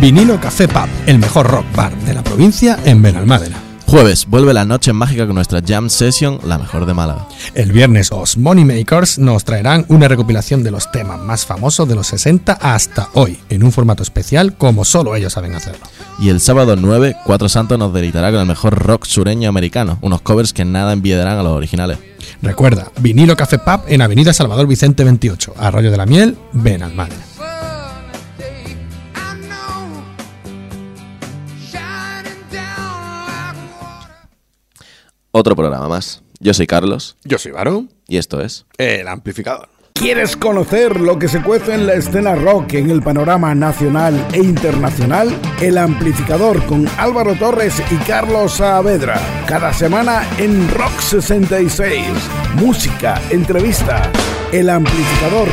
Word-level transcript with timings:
Vinilo 0.00 0.40
Café 0.40 0.66
Pub, 0.66 0.88
el 1.04 1.18
mejor 1.18 1.46
rock 1.46 1.66
bar 1.76 1.94
de 2.06 2.14
la 2.14 2.24
provincia 2.24 2.78
en 2.86 3.02
Benalmádena. 3.02 3.58
Jueves, 3.86 4.24
vuelve 4.26 4.54
la 4.54 4.64
noche 4.64 4.94
mágica 4.94 5.26
con 5.26 5.34
nuestra 5.34 5.60
Jam 5.66 5.90
Session, 5.90 6.40
la 6.42 6.56
mejor 6.56 6.86
de 6.86 6.94
Málaga. 6.94 7.26
El 7.52 7.70
viernes, 7.70 8.10
os 8.10 8.38
Money 8.38 8.64
Makers 8.64 9.18
nos 9.18 9.44
traerán 9.44 9.84
una 9.88 10.08
recopilación 10.08 10.62
de 10.62 10.70
los 10.70 10.90
temas 10.90 11.20
más 11.20 11.44
famosos 11.44 11.86
de 11.86 11.96
los 11.96 12.06
60 12.06 12.54
hasta 12.54 13.10
hoy, 13.12 13.38
en 13.50 13.62
un 13.62 13.72
formato 13.72 14.02
especial 14.02 14.56
como 14.56 14.86
solo 14.86 15.16
ellos 15.16 15.34
saben 15.34 15.54
hacerlo. 15.54 15.84
Y 16.18 16.30
el 16.30 16.40
sábado 16.40 16.76
9, 16.76 17.16
Cuatro 17.26 17.50
Santos 17.50 17.78
nos 17.78 17.92
deleitará 17.92 18.30
con 18.30 18.40
el 18.40 18.46
mejor 18.46 18.78
rock 18.78 19.04
sureño 19.04 19.50
americano, 19.50 19.98
unos 20.00 20.22
covers 20.22 20.54
que 20.54 20.64
nada 20.64 20.94
envidiarán 20.94 21.36
a 21.36 21.42
los 21.42 21.52
originales. 21.52 21.98
Recuerda, 22.40 22.90
Vinilo 23.00 23.36
Café 23.36 23.58
Pub 23.58 23.82
en 23.86 24.00
Avenida 24.00 24.32
Salvador 24.32 24.66
Vicente 24.66 25.04
28, 25.04 25.56
Arroyo 25.58 25.90
de 25.90 25.96
la 25.98 26.06
Miel, 26.06 26.38
Benalmádena. 26.52 27.29
Otro 35.32 35.54
programa 35.54 35.88
más. 35.88 36.22
Yo 36.40 36.54
soy 36.54 36.66
Carlos 36.66 37.16
Yo 37.24 37.38
soy 37.38 37.52
Varón, 37.52 37.90
y 38.08 38.16
esto 38.16 38.40
es... 38.40 38.66
el 38.78 39.06
amplificador. 39.08 39.68
¿Quieres 39.92 40.34
conocer 40.34 40.98
lo 40.98 41.18
que 41.18 41.28
se 41.28 41.42
cuece 41.42 41.74
en 41.74 41.86
la 41.86 41.92
escena 41.92 42.34
rock 42.34 42.72
en 42.72 42.88
el 42.88 43.02
panorama 43.02 43.54
nacional 43.54 44.26
e 44.32 44.38
internacional? 44.38 45.38
El 45.60 45.76
amplificador 45.76 46.64
con 46.64 46.88
Álvaro 46.96 47.34
Torres 47.34 47.82
y 47.90 47.96
Carlos 48.06 48.54
Saavedra. 48.54 49.20
Cada 49.46 49.74
semana 49.74 50.26
en 50.38 50.70
Rock 50.70 50.98
66. 51.00 52.06
Música, 52.54 53.20
entrevista. 53.30 54.10
El 54.52 54.70
amplificador. 54.70 55.48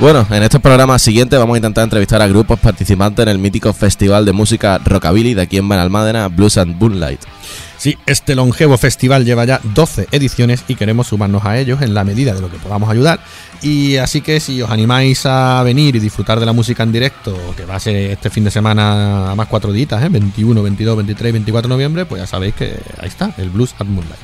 Bueno, 0.00 0.26
en 0.30 0.42
este 0.42 0.58
programa 0.58 0.98
siguiente 0.98 1.36
vamos 1.36 1.52
a 1.54 1.58
intentar 1.58 1.84
entrevistar 1.84 2.22
a 2.22 2.26
grupos 2.26 2.58
participantes 2.58 3.22
en 3.22 3.28
el 3.28 3.38
mítico 3.38 3.70
festival 3.74 4.24
de 4.24 4.32
música 4.32 4.78
Rockabilly 4.78 5.34
de 5.34 5.42
aquí 5.42 5.58
en 5.58 5.68
Benalmádena, 5.68 6.28
Blues 6.28 6.56
and 6.56 6.80
Moonlight. 6.80 7.20
Sí, 7.76 7.98
este 8.06 8.34
longevo 8.34 8.78
festival 8.78 9.26
lleva 9.26 9.44
ya 9.44 9.60
12 9.62 10.08
ediciones 10.10 10.64
y 10.68 10.74
queremos 10.76 11.08
sumarnos 11.08 11.44
a 11.44 11.58
ellos 11.58 11.82
en 11.82 11.92
la 11.92 12.04
medida 12.04 12.32
de 12.32 12.40
lo 12.40 12.50
que 12.50 12.56
podamos 12.56 12.88
ayudar. 12.88 13.20
Y 13.60 13.98
así 13.98 14.22
que 14.22 14.40
si 14.40 14.62
os 14.62 14.70
animáis 14.70 15.26
a 15.26 15.62
venir 15.64 15.94
y 15.94 15.98
disfrutar 15.98 16.40
de 16.40 16.46
la 16.46 16.54
música 16.54 16.82
en 16.82 16.92
directo, 16.92 17.36
que 17.54 17.66
va 17.66 17.76
a 17.76 17.80
ser 17.80 17.96
este 18.10 18.30
fin 18.30 18.44
de 18.44 18.50
semana 18.50 19.32
a 19.32 19.34
más 19.34 19.48
cuatro 19.48 19.70
días, 19.70 20.02
¿eh? 20.02 20.08
21, 20.08 20.62
22, 20.62 20.96
23 20.96 21.28
y 21.28 21.32
24 21.32 21.68
de 21.68 21.74
noviembre, 21.74 22.06
pues 22.06 22.22
ya 22.22 22.26
sabéis 22.26 22.54
que 22.54 22.74
ahí 22.98 23.08
está, 23.08 23.34
el 23.36 23.50
Blues 23.50 23.74
at 23.78 23.84
Moonlight. 23.84 24.20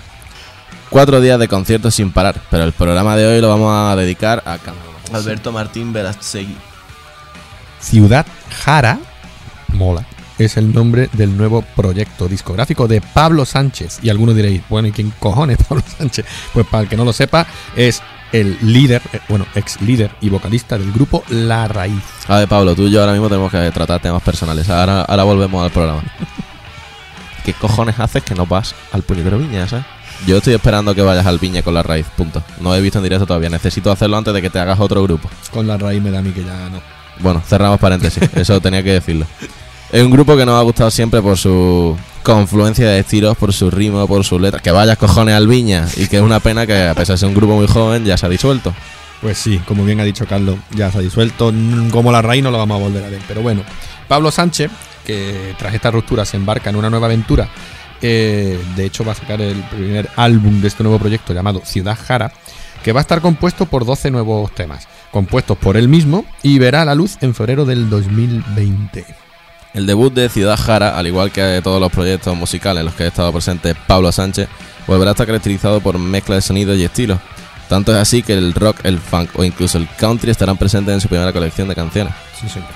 Cuatro 0.89 1.21
días 1.21 1.39
de 1.39 1.49
conciertos 1.49 1.95
sin 1.95 2.13
parar, 2.13 2.41
pero 2.51 2.65
el 2.65 2.73
programa 2.73 3.15
de 3.15 3.27
hoy 3.27 3.43
lo 3.43 3.51
vamos 3.51 3.75
a 3.75 3.95
dedicar 3.95 4.43
a 4.47 4.57
Alberto 5.13 5.53
Martín 5.53 5.93
Verastegui. 5.93 6.57
Ciudad 7.81 8.27
Jara, 8.65 8.99
mola, 9.73 10.07
es 10.39 10.57
el 10.57 10.73
nombre 10.73 11.09
del 11.13 11.37
nuevo 11.37 11.63
proyecto 11.63 12.29
discográfico 12.29 12.89
de 12.89 13.01
Pablo 13.01 13.45
Sánchez. 13.45 14.01
Y 14.03 14.11
algunos 14.11 14.35
diréis, 14.35 14.63
bueno, 14.69 14.89
¿y 14.89 14.93
quién 14.93 15.13
cojones 15.19 15.59
Pablo 15.59 15.85
Sánchez? 15.99 16.27
Pues 16.53 16.67
para 16.67 16.83
el 16.85 16.89
que 16.89 16.97
no 16.97 17.05
lo 17.05 17.13
sepa, 17.13 17.47
es 17.75 18.03
el 18.33 18.59
líder, 18.61 19.03
eh, 19.13 19.21
bueno, 19.29 19.47
ex 19.55 19.81
líder 19.81 20.11
y 20.21 20.29
vocalista 20.29 20.77
del 20.77 20.93
grupo 20.93 21.23
La 21.29 21.69
Raíz. 21.69 22.03
A 22.29 22.39
ver, 22.39 22.49
Pablo, 22.49 22.75
tú 22.75 22.83
y 22.83 22.91
yo 22.91 23.01
ahora 23.01 23.13
mismo 23.13 23.29
tenemos 23.29 23.51
que 23.51 23.71
tratar 23.71 24.01
temas 24.01 24.23
personales. 24.23 24.69
Ahora, 24.69 25.03
ahora 25.03 25.25
volvemos 25.25 25.65
al 25.65 25.71
programa. 25.71 26.03
¿Qué 27.45 27.53
cojones 27.55 27.99
haces 28.01 28.25
que 28.25 28.35
no 28.35 28.45
vas 28.45 28.75
al 28.93 29.03
puñetero 29.03 29.39
Viña, 29.39 29.69
sabes? 29.69 29.87
Yo 30.25 30.39
estoy 30.39 30.55
esperando 30.55 30.95
que 30.95 31.03
vayas 31.03 31.27
al 31.27 31.39
Viña 31.39 31.63
con 31.63 31.75
la 31.75 31.83
raíz, 31.83 32.07
punto. 32.17 32.43
No 32.61 32.75
he 32.75 32.81
visto 32.81 32.99
en 32.99 33.05
directo 33.05 33.27
todavía. 33.27 33.51
Necesito 33.51 33.93
hacerlo 33.93 34.17
antes 34.17 34.33
de 34.33 34.41
que 34.43 34.51
te 34.51 34.59
hagas 34.59 34.81
otro 34.81 35.03
grupo. 35.03 35.29
Con 35.53 35.67
La 35.67 35.77
Raíz 35.77 36.03
me 36.03 36.11
da 36.11 36.21
a 36.21 36.23
mí 36.23 36.31
que 36.31 36.43
ya 36.43 36.69
no. 36.71 36.81
Bueno, 37.21 37.43
cerramos 37.47 37.79
paréntesis. 37.79 38.23
Eso 38.35 38.61
tenía 38.63 38.83
que 38.83 38.93
decirlo. 38.93 39.27
Es 39.93 40.03
un 40.03 40.11
grupo 40.11 40.37
que 40.37 40.45
nos 40.47 40.59
ha 40.59 40.63
gustado 40.63 40.91
siempre 40.91 41.21
por 41.23 41.37
su 41.39 41.97
confluencia 42.23 42.89
de 42.89 42.99
estilos, 42.99 43.37
por 43.37 43.53
su 43.53 43.71
ritmo, 43.71 44.07
por 44.09 44.25
sus 44.25 44.41
letras. 44.41 44.63
Que 44.63 44.71
vayas 44.71 44.97
cojones 44.99 45.35
al 45.35 45.47
Viña. 45.47 45.87
Y 45.97 46.07
que 46.09 46.17
es 46.17 46.23
una 46.23 46.41
pena 46.41 46.67
que, 46.67 46.89
a 46.89 46.95
pesar 46.95 47.15
de 47.15 47.19
ser 47.19 47.29
un 47.29 47.35
grupo 47.35 47.55
muy 47.55 47.67
joven, 47.69 48.05
ya 48.05 48.17
se 48.17 48.27
ha 48.27 48.29
disuelto. 48.29 48.75
Pues 49.21 49.39
sí, 49.39 49.61
como 49.67 49.85
bien 49.85 50.01
ha 50.01 50.05
dicho 50.05 50.27
Carlos, 50.27 50.57
ya 50.73 50.91
se 50.91 50.99
ha 50.99 51.01
disuelto. 51.03 51.53
Mm, 51.53 51.91
Como 51.91 52.11
La 52.11 52.21
Raíz 52.23 52.43
no 52.43 52.51
lo 52.51 52.59
vamos 52.59 52.81
a 52.81 52.85
volver 52.85 53.05
a 53.05 53.09
ver. 53.09 53.21
Pero 53.29 53.43
bueno, 53.43 53.63
Pablo 54.09 54.31
Sánchez, 54.31 54.71
que 55.05 55.55
tras 55.59 55.73
esta 55.75 55.91
ruptura 55.91 56.25
se 56.25 56.37
embarca 56.37 56.71
en 56.71 56.77
una 56.77 56.91
nueva 56.91 57.07
aventura. 57.07 57.49
Eh, 58.03 58.59
de 58.77 58.85
hecho, 58.85 59.05
va 59.05 59.13
a 59.13 59.17
sacar 59.17 59.41
el 59.41 59.63
primer 59.65 60.09
álbum 60.17 60.61
de 60.61 60.69
este 60.69 60.83
nuevo 60.83 60.99
proyecto 60.99 61.33
llamado 61.33 61.63
Ciudad 61.65 61.99
Jara, 62.01 62.33
que 62.83 62.93
va 62.93 63.01
a 63.01 63.03
estar 63.03 63.21
compuesto 63.21 63.67
por 63.67 63.85
12 63.85 64.11
nuevos 64.11 64.55
temas, 64.55 64.87
compuestos 65.11 65.59
por 65.59 65.77
él 65.77 65.89
mismo 65.89 66.25
y 66.43 66.59
verá 66.59 66.85
la 66.85 66.95
luz 66.95 67.17
en 67.21 67.35
febrero 67.35 67.65
del 67.65 67.91
2020. 67.91 69.05
El 69.75 69.87
debut 69.87 70.13
de 70.13 70.29
Ciudad 70.29 70.57
Jara, 70.57 70.97
al 70.97 71.07
igual 71.07 71.31
que 71.33 71.61
todos 71.63 71.81
los 71.81 71.93
proyectos 71.93 72.35
musicales 72.37 72.81
en 72.81 72.87
los 72.87 72.95
que 72.95 73.05
ha 73.05 73.09
estado 73.09 73.33
presente 73.33 73.75
Pablo 73.75 74.11
Sánchez, 74.13 74.49
volverá 74.87 75.11
a 75.11 75.13
estar 75.13 75.27
caracterizado 75.27 75.81
por 75.81 75.99
mezcla 75.99 76.37
de 76.37 76.43
sonidos 76.43 76.79
y 76.79 76.85
estilos. 76.85 77.19
Tanto 77.69 77.93
es 77.93 77.99
así 77.99 78.23
que 78.23 78.33
el 78.33 78.55
rock, 78.55 78.79
el 78.85 78.99
funk 78.99 79.31
o 79.35 79.45
incluso 79.45 79.77
el 79.77 79.89
country 79.99 80.31
estarán 80.31 80.57
presentes 80.57 80.95
en 80.95 81.01
su 81.01 81.09
primera 81.09 81.33
colección 81.33 81.69
de 81.69 81.75
canciones. 81.75 82.15
Sí, 82.41 82.49
señor. 82.51 82.69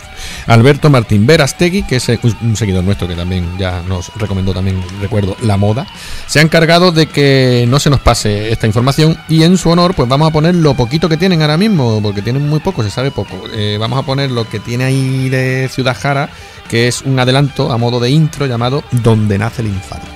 Alberto 0.47 0.89
Martín 0.89 1.27
Verastegui, 1.27 1.83
que 1.83 1.97
es 1.97 2.09
un- 2.09 2.37
un 2.41 2.57
seguidor 2.57 2.83
nuestro 2.83 3.07
que 3.07 3.15
también 3.15 3.47
ya 3.59 3.83
nos 3.87 4.11
recomendó 4.17 4.55
también, 4.55 4.83
recuerdo, 5.03 5.37
la 5.43 5.59
moda, 5.59 5.87
se 6.27 6.39
ha 6.39 6.43
encargado 6.43 6.93
de 6.93 7.07
que 7.07 7.67
no 7.69 7.79
se 7.79 7.91
nos 7.91 8.01
pase 8.01 8.51
esta 8.51 8.67
información 8.67 9.19
y 9.29 9.43
en 9.43 9.59
su 9.59 9.69
honor 9.69 9.95
pues 9.95 10.09
vamos 10.09 10.29
a 10.29 10.33
poner 10.33 10.55
lo 10.55 10.73
poquito 10.75 11.11
que 11.11 11.19
tienen 11.19 11.43
ahora 11.43 11.59
mismo, 11.59 12.01
porque 12.03 12.23
tienen 12.23 12.49
muy 12.49 12.61
poco, 12.61 12.83
se 12.83 12.91
sabe 12.91 13.11
poco. 13.11 13.37
Eh, 13.53 13.77
vamos 13.79 13.99
a 13.99 14.03
poner 14.07 14.31
lo 14.31 14.49
que 14.49 14.61
tiene 14.61 14.85
ahí 14.85 15.29
de 15.29 15.69
Ciudad 15.71 15.97
Jara, 16.01 16.31
que 16.69 16.89
es 16.89 17.03
un 17.03 17.19
adelanto 17.21 17.71
a 17.71 17.77
modo 17.77 18.01
de 18.01 18.11
intro 18.11 18.47
llamado 18.47 18.83
Donde 18.93 19.37
nace 19.39 19.61
el 19.61 19.69
infarto. 19.69 20.07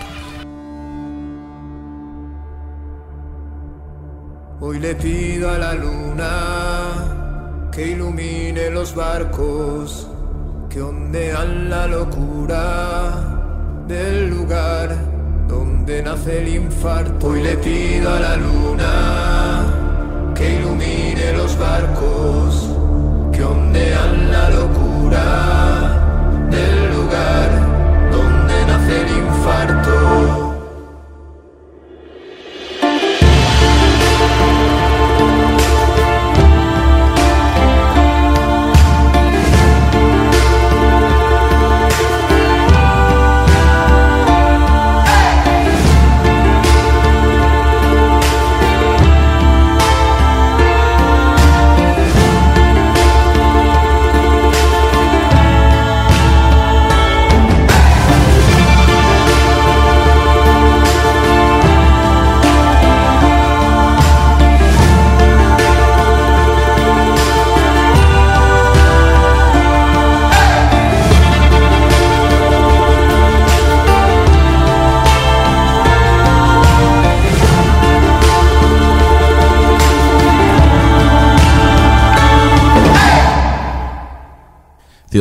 Hoy 4.61 4.79
le 4.81 4.95
pido 4.95 5.51
a 5.51 5.59
la 5.59 5.75
luna 5.75 6.31
que 7.75 7.89
ilumine 7.89 8.71
los 8.71 8.95
barcos 8.95 10.07
que 10.71 10.81
ondean 10.81 11.69
la 11.69 11.89
locura 11.89 13.83
del 13.89 14.31
lugar 14.31 14.97
donde 15.49 16.01
nace 16.01 16.39
el 16.43 16.49
infarto. 16.55 17.27
Hoy 17.27 17.43
le 17.43 17.57
pido 17.57 18.15
a 18.15 18.21
la 18.21 18.37
luna 18.37 20.33
que 20.37 20.55
ilumine 20.55 21.33
los 21.33 21.59
barcos 21.59 22.71
que 23.33 23.43
ondean 23.43 24.31
la 24.31 24.51
locura 24.51 25.27
del 26.51 26.97
lugar 26.97 27.49
donde 28.13 28.67
nace 28.67 29.01
el 29.03 29.11
infarto. 29.19 30.04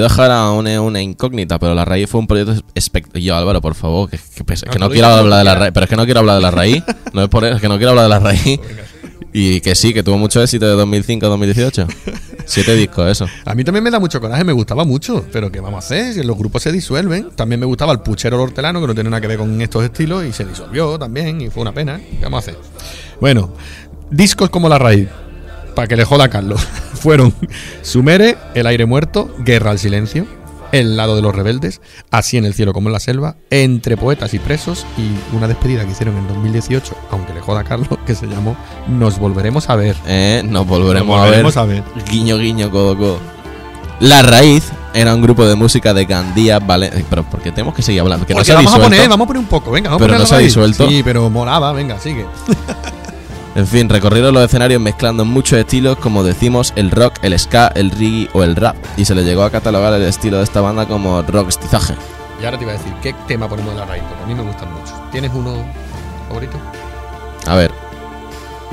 Aún 0.09 0.67
es 0.67 0.79
una 0.79 1.01
incógnita, 1.01 1.59
pero 1.59 1.73
la 1.75 1.85
raíz 1.85 2.09
fue 2.09 2.19
un 2.19 2.27
proyecto 2.27 2.53
espectacular. 2.75 3.21
Yo, 3.23 3.35
Álvaro, 3.35 3.61
por 3.61 3.75
favor, 3.75 4.09
que, 4.09 4.17
que 4.35 4.43
pesa- 4.43 4.67
que 4.69 4.79
No, 4.79 4.89
quiero 4.89 5.07
hablar 5.07 5.39
de 5.39 5.43
la 5.45 5.55
raíz, 5.55 5.71
pero 5.73 5.83
es 5.85 5.89
que 5.89 5.95
no 5.95 6.05
quiero 6.05 6.19
hablar 6.21 6.35
de 6.37 6.41
la 6.41 6.51
raíz. 6.51 6.83
No 7.13 7.21
es 7.23 7.29
por 7.29 7.43
eso, 7.45 7.55
es 7.55 7.61
que 7.61 7.67
no 7.69 7.77
quiero 7.77 7.91
hablar 7.91 8.05
de 8.05 8.09
la 8.09 8.19
raíz. 8.19 8.59
Y 9.35 9.61
que 9.61 9.73
sí, 9.73 9.93
que 9.95 10.03
tuvo 10.03 10.17
mucho 10.19 10.41
éxito 10.43 10.67
de 10.67 10.73
2005 10.73 11.25
a 11.25 11.29
2018. 11.29 11.87
Siete 12.45 12.75
discos, 12.75 13.09
eso. 13.09 13.25
A 13.45 13.55
mí 13.55 13.63
también 13.63 13.83
me 13.83 13.89
da 13.89 13.99
mucho 13.99 14.21
coraje, 14.21 14.43
me 14.43 14.53
gustaba 14.53 14.83
mucho, 14.85 15.25
pero 15.31 15.51
¿qué 15.51 15.59
vamos 15.59 15.83
a 15.83 15.87
hacer? 15.87 16.13
Si 16.13 16.21
los 16.23 16.37
grupos 16.37 16.61
se 16.61 16.71
disuelven. 16.71 17.29
También 17.35 17.59
me 17.59 17.65
gustaba 17.65 17.93
el 17.93 17.99
puchero 18.01 18.35
el 18.35 18.43
hortelano, 18.43 18.79
que 18.81 18.85
no 18.87 18.93
tiene 18.93 19.09
nada 19.09 19.21
que 19.21 19.27
ver 19.27 19.37
con 19.39 19.59
estos 19.59 19.83
estilos, 19.83 20.23
y 20.25 20.33
se 20.33 20.45
disolvió 20.45 20.99
también, 20.99 21.41
y 21.41 21.49
fue 21.49 21.61
una 21.63 21.71
pena. 21.73 21.97
¿Qué 21.97 22.19
vamos 22.23 22.37
a 22.47 22.51
hacer? 22.51 22.57
Bueno, 23.19 23.53
discos 24.11 24.49
como 24.51 24.69
La 24.69 24.77
Raíz, 24.77 25.07
para 25.75 25.87
que 25.87 25.95
le 25.95 26.05
joda 26.05 26.25
a 26.25 26.29
Carlos, 26.29 26.61
fueron 26.93 27.33
Sumere, 27.81 28.37
El 28.53 28.67
aire 28.67 28.85
muerto, 28.85 29.33
Guerra 29.39 29.71
al 29.71 29.79
silencio, 29.79 30.25
El 30.71 30.95
lado 30.97 31.15
de 31.15 31.21
los 31.21 31.35
rebeldes, 31.35 31.81
Así 32.11 32.37
en 32.37 32.45
el 32.45 32.53
cielo 32.53 32.73
como 32.73 32.89
en 32.89 32.93
la 32.93 32.99
selva, 32.99 33.35
Entre 33.49 33.97
poetas 33.97 34.33
y 34.33 34.39
presos, 34.39 34.85
y 34.97 35.35
una 35.35 35.47
despedida 35.47 35.85
que 35.85 35.91
hicieron 35.91 36.17
en 36.17 36.27
2018, 36.27 36.95
aunque 37.11 37.33
le 37.33 37.41
joda 37.41 37.61
a 37.61 37.63
Carlos, 37.63 37.87
que 38.05 38.15
se 38.15 38.27
llamó 38.27 38.55
Nos 38.87 39.19
volveremos 39.19 39.69
a 39.69 39.75
ver. 39.75 39.95
Eh, 40.07 40.41
nos 40.45 40.65
volveremos, 40.67 41.07
Nos 41.15 41.25
volveremos 41.25 41.57
a, 41.57 41.61
a 41.61 41.65
ver. 41.65 41.83
Guiño, 42.09 42.37
guiño, 42.37 42.69
codo, 42.71 42.97
codo. 42.97 43.19
La 43.99 44.21
Raíz 44.21 44.71
era 44.93 45.13
un 45.15 45.21
grupo 45.21 45.45
de 45.45 45.55
música 45.55 45.93
de 45.93 46.05
Gandía, 46.05 46.59
vale. 46.59 46.91
Pero 47.09 47.23
porque 47.23 47.51
tenemos 47.51 47.73
que 47.73 47.81
seguir 47.81 48.01
hablando. 48.01 48.25
Que 48.25 48.33
no 48.33 48.43
se 48.43 48.51
ha 48.51 48.55
vamos 48.55 48.73
a 48.73 48.75
disuelto. 48.77 48.95
poner, 48.97 49.09
vamos 49.09 49.25
a 49.25 49.27
poner 49.27 49.39
un 49.41 49.47
poco, 49.47 49.71
venga, 49.71 49.89
vamos 49.89 50.01
Pero 50.01 50.13
a 50.13 50.17
poner 50.17 50.19
no 50.19 50.23
La 50.23 50.27
se 50.27 50.35
ha 50.35 50.39
disuelto. 50.39 50.87
Sí, 50.89 51.01
pero 51.03 51.29
molaba, 51.29 51.71
venga, 51.71 51.99
sigue. 51.99 52.25
En 53.55 53.67
fin, 53.67 53.87
recorrieron 53.87 54.33
los 54.33 54.43
escenarios 54.43 54.81
mezclando 54.81 55.25
muchos 55.25 55.59
estilos, 55.59 55.97
como 55.97 56.23
decimos, 56.23 56.73
el 56.75 56.89
rock, 56.89 57.13
el 57.21 57.37
ska, 57.37 57.67
el 57.75 57.91
reggae 57.91 58.27
o 58.33 58.43
el 58.43 58.55
rap. 58.55 58.75
Y 58.97 59.05
se 59.05 59.13
le 59.13 59.23
llegó 59.23 59.43
a 59.43 59.51
catalogar 59.51 59.93
el 59.93 60.01
estilo 60.03 60.37
de 60.37 60.43
esta 60.43 60.59
banda 60.61 60.87
como 60.87 61.21
rockstizaje. 61.21 61.93
Y 62.41 62.45
ahora 62.45 62.57
te 62.57 62.63
iba 62.63 62.73
a 62.73 62.77
decir, 62.77 62.91
¿qué 63.03 63.13
tema 63.27 63.47
ponemos 63.47 63.73
de 63.73 63.79
La 63.79 63.85
Raíz? 63.85 64.03
Porque 64.09 64.23
a 64.23 64.25
mí 64.25 64.33
me 64.33 64.41
gustan 64.41 64.71
mucho. 64.73 64.91
¿Tienes 65.11 65.31
uno 65.35 65.53
favorito? 66.27 66.57
A 67.45 67.55
ver, 67.55 67.71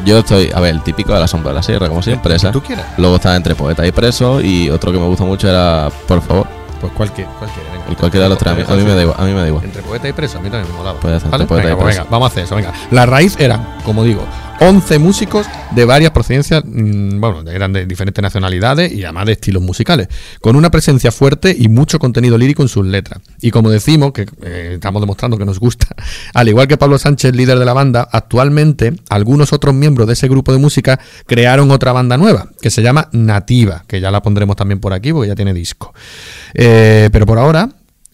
yo 0.07 0.19
estoy. 0.19 0.51
A 0.55 0.61
ver, 0.61 0.75
el 0.75 0.83
típico 0.83 1.13
de 1.13 1.21
la 1.21 1.29
sombra 1.29 1.51
de 1.51 1.57
la 1.57 1.63
sierra, 1.63 1.87
como 1.89 2.01
siempre, 2.03 2.35
esa. 2.35 2.51
Tú 2.51 2.63
quieras. 2.63 2.87
Luego 2.97 3.17
estaba 3.17 3.37
entre 3.37 3.55
poeta 3.55 3.87
y 3.87 3.93
preso. 3.93 4.41
Y 4.41 4.71
otro 4.71 4.93
que 4.93 4.99
me 4.99 5.07
gusta 5.07 5.25
mucho 5.25 5.47
era, 5.47 5.91
por 6.09 6.23
favor, 6.23 6.47
Pues 6.81 6.91
cualquier, 6.95 7.27
cualquiera, 7.39 7.71
venga. 7.71 7.85
el 7.91 7.97
cualquiera 7.97 8.25
de 8.25 8.31
los 8.31 8.39
tres. 8.39 8.53
A 8.69 8.75
mí, 8.75 8.83
me 8.83 8.95
da 8.95 9.03
igual. 9.03 9.17
A 9.21 9.25
mí 9.25 9.33
me 9.35 9.41
da 9.43 9.47
igual. 9.49 9.65
Entre 9.65 9.83
poeta 9.83 10.09
y 10.09 10.13
preso, 10.15 10.39
a 10.39 10.41
mí 10.41 10.49
también 10.49 10.73
me 10.73 10.79
molaba. 10.79 10.99
Puede 10.99 11.21
ser, 11.21 11.29
¿Vale? 11.29 11.43
entre 11.43 11.49
poeta 11.55 11.69
venga, 11.69 11.79
y 11.79 11.83
pues 11.85 11.97
venga, 11.99 12.09
vamos 12.11 12.27
a 12.27 12.31
hacer 12.33 12.45
eso, 12.45 12.57
venga. 12.57 12.73
La 12.91 13.05
raíz 13.05 13.37
era, 13.39 13.79
como 13.85 14.03
digo, 14.05 14.23
11 14.63 14.99
músicos 14.99 15.47
de 15.71 15.87
varias 15.87 16.11
procedencias, 16.11 16.63
mm, 16.67 17.19
bueno, 17.19 17.51
eran 17.51 17.73
de 17.73 17.87
diferentes 17.87 18.23
nacionalidades 18.23 18.93
y 18.93 19.05
además 19.05 19.25
de 19.25 19.33
estilos 19.33 19.63
musicales, 19.63 20.09
con 20.43 20.55
una 20.55 20.71
presencia 20.71 21.11
fuerte 21.11 21.57
y 21.59 21.69
mucho 21.69 21.99
contenido 21.99 22.37
lírico 22.37 22.61
en 22.61 22.69
sus 22.69 22.85
letras. 22.85 23.21
Y 23.41 23.51
como 23.53 23.71
decimos, 23.71 24.13
que 24.13 24.27
eh, 24.43 24.73
estamos 24.75 25.01
demostrando 25.01 25.39
que 25.39 25.47
nos 25.47 25.59
gusta, 25.59 25.89
al 26.35 26.49
igual 26.49 26.69
que 26.69 26.77
Pablo 26.77 26.99
Sánchez, 26.99 27.35
líder 27.35 27.59
de 27.59 27.65
la 27.65 27.73
banda, 27.73 28.07
actualmente 28.13 28.93
algunos 29.09 29.55
otros 29.55 29.75
miembros 29.75 30.07
de 30.07 30.13
ese 30.13 30.29
grupo 30.29 30.53
de 30.53 30.59
música 30.59 31.01
crearon 31.27 31.71
otra 31.71 31.93
banda 31.93 32.19
nueva, 32.19 32.51
que 32.61 32.69
se 32.69 32.83
llama 32.83 33.09
Nativa, 33.13 33.85
que 33.87 33.99
ya 33.99 34.11
la 34.11 34.21
pondremos 34.21 34.57
también 34.57 34.79
por 34.79 34.93
aquí 34.93 35.11
porque 35.13 35.29
ya 35.29 35.35
tiene 35.35 35.55
disco. 35.55 35.95
Eh, 36.53 37.09
pero 37.11 37.25
por 37.25 37.39
ahora, 37.39 37.71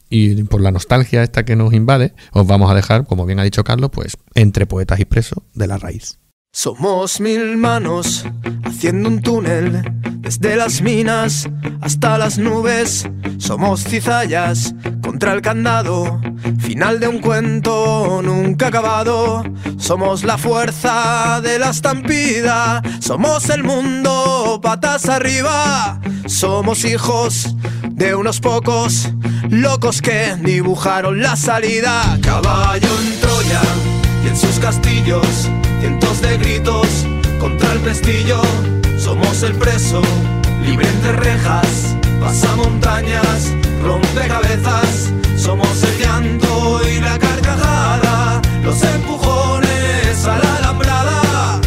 y 0.08 0.44
por 0.44 0.60
la 0.60 0.70
nostalgia 0.70 1.24
esta 1.24 1.44
que 1.44 1.56
nos 1.56 1.72
invade, 1.72 2.14
os 2.30 2.46
vamos 2.46 2.70
a 2.70 2.74
dejar, 2.74 3.04
como 3.04 3.26
bien 3.26 3.40
ha 3.40 3.42
dicho 3.42 3.64
Carlos, 3.64 3.90
pues 3.92 4.16
entre 4.34 4.66
poetas 4.66 5.00
y 5.00 5.04
presos 5.06 5.42
de 5.54 5.66
la 5.66 5.78
raíz. 5.78 6.18
Somos 6.58 7.20
mil 7.20 7.58
manos 7.58 8.24
haciendo 8.64 9.10
un 9.10 9.20
túnel 9.20 9.92
desde 10.20 10.56
las 10.56 10.80
minas 10.80 11.46
hasta 11.82 12.16
las 12.16 12.38
nubes. 12.38 13.06
Somos 13.36 13.84
cizallas 13.84 14.74
contra 15.02 15.34
el 15.34 15.42
candado, 15.42 16.18
final 16.58 16.98
de 16.98 17.08
un 17.08 17.18
cuento 17.18 18.22
nunca 18.24 18.68
acabado. 18.68 19.44
Somos 19.76 20.24
la 20.24 20.38
fuerza 20.38 21.42
de 21.42 21.58
la 21.58 21.68
estampida, 21.68 22.80
somos 23.00 23.50
el 23.50 23.62
mundo 23.62 24.58
patas 24.62 25.10
arriba. 25.10 26.00
Somos 26.26 26.86
hijos 26.86 27.54
de 27.90 28.14
unos 28.14 28.40
pocos 28.40 29.10
locos 29.50 30.00
que 30.00 30.34
dibujaron 30.42 31.20
la 31.20 31.36
salida. 31.36 32.18
Caballo 32.22 32.88
en 33.04 33.20
Troya 33.20 33.60
y 34.24 34.28
en 34.28 34.36
sus 34.38 34.58
castillos, 34.58 35.50
cientos 35.86 36.20
de 36.20 36.36
gritos 36.38 36.88
contra 37.38 37.72
el 37.72 37.78
prestillo. 37.78 38.40
Somos 38.98 39.42
el 39.44 39.54
preso, 39.54 40.02
libre 40.64 40.88
entre 40.88 41.12
rejas, 41.12 41.96
pasa 42.20 42.56
montañas, 42.56 43.52
rompe 43.84 44.26
cabezas. 44.26 45.12
Somos 45.36 45.82
el 45.84 45.98
llanto 46.00 46.80
y 46.90 46.98
la 47.00 47.16
carcajada, 47.18 48.42
los 48.64 48.82
empujones 48.82 50.26
a 50.26 50.38
la 50.38 50.56
alambrada. 50.56 51.60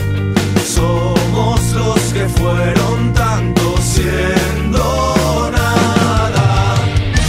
Somos 0.76 1.62
los 1.72 2.02
que 2.14 2.28
fueron 2.28 3.14
tanto 3.14 3.76
siendo 3.82 5.50
nada. 5.54 6.76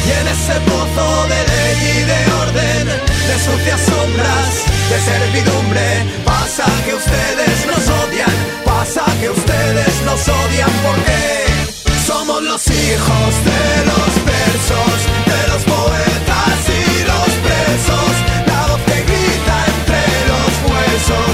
Y 0.07 0.11
en 0.21 0.27
ese 0.35 0.57
pozo 0.69 1.07
de 1.33 1.41
ley 1.53 1.77
y 1.95 2.03
de 2.11 2.21
orden, 2.43 2.85
de 3.29 3.37
sucias 3.47 3.81
sombras, 3.81 4.53
de 4.91 4.99
servidumbre, 5.11 6.30
pasa 6.51 6.67
que 6.85 6.95
ustedes 6.95 7.67
nos 7.67 7.89
odian, 8.03 8.37
pasa 8.65 9.05
que 9.21 9.31
ustedes 9.31 10.03
nos 10.05 10.21
odian 10.29 10.71
porque 10.83 11.47
somos 12.05 12.43
los 12.43 12.67
hijos 12.67 13.31
de 13.51 13.87
los 13.91 14.11
versos, 14.27 14.99
de 15.31 15.43
los 15.53 15.63
poetas 15.63 16.59
y 16.67 17.05
los 17.07 17.31
presos, 17.47 18.13
la 18.49 18.67
voz 18.67 18.81
que 18.89 18.99
grita 19.11 19.57
entre 19.75 20.03
los 20.31 20.51
huesos, 20.67 21.33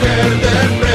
perder 0.00 0.85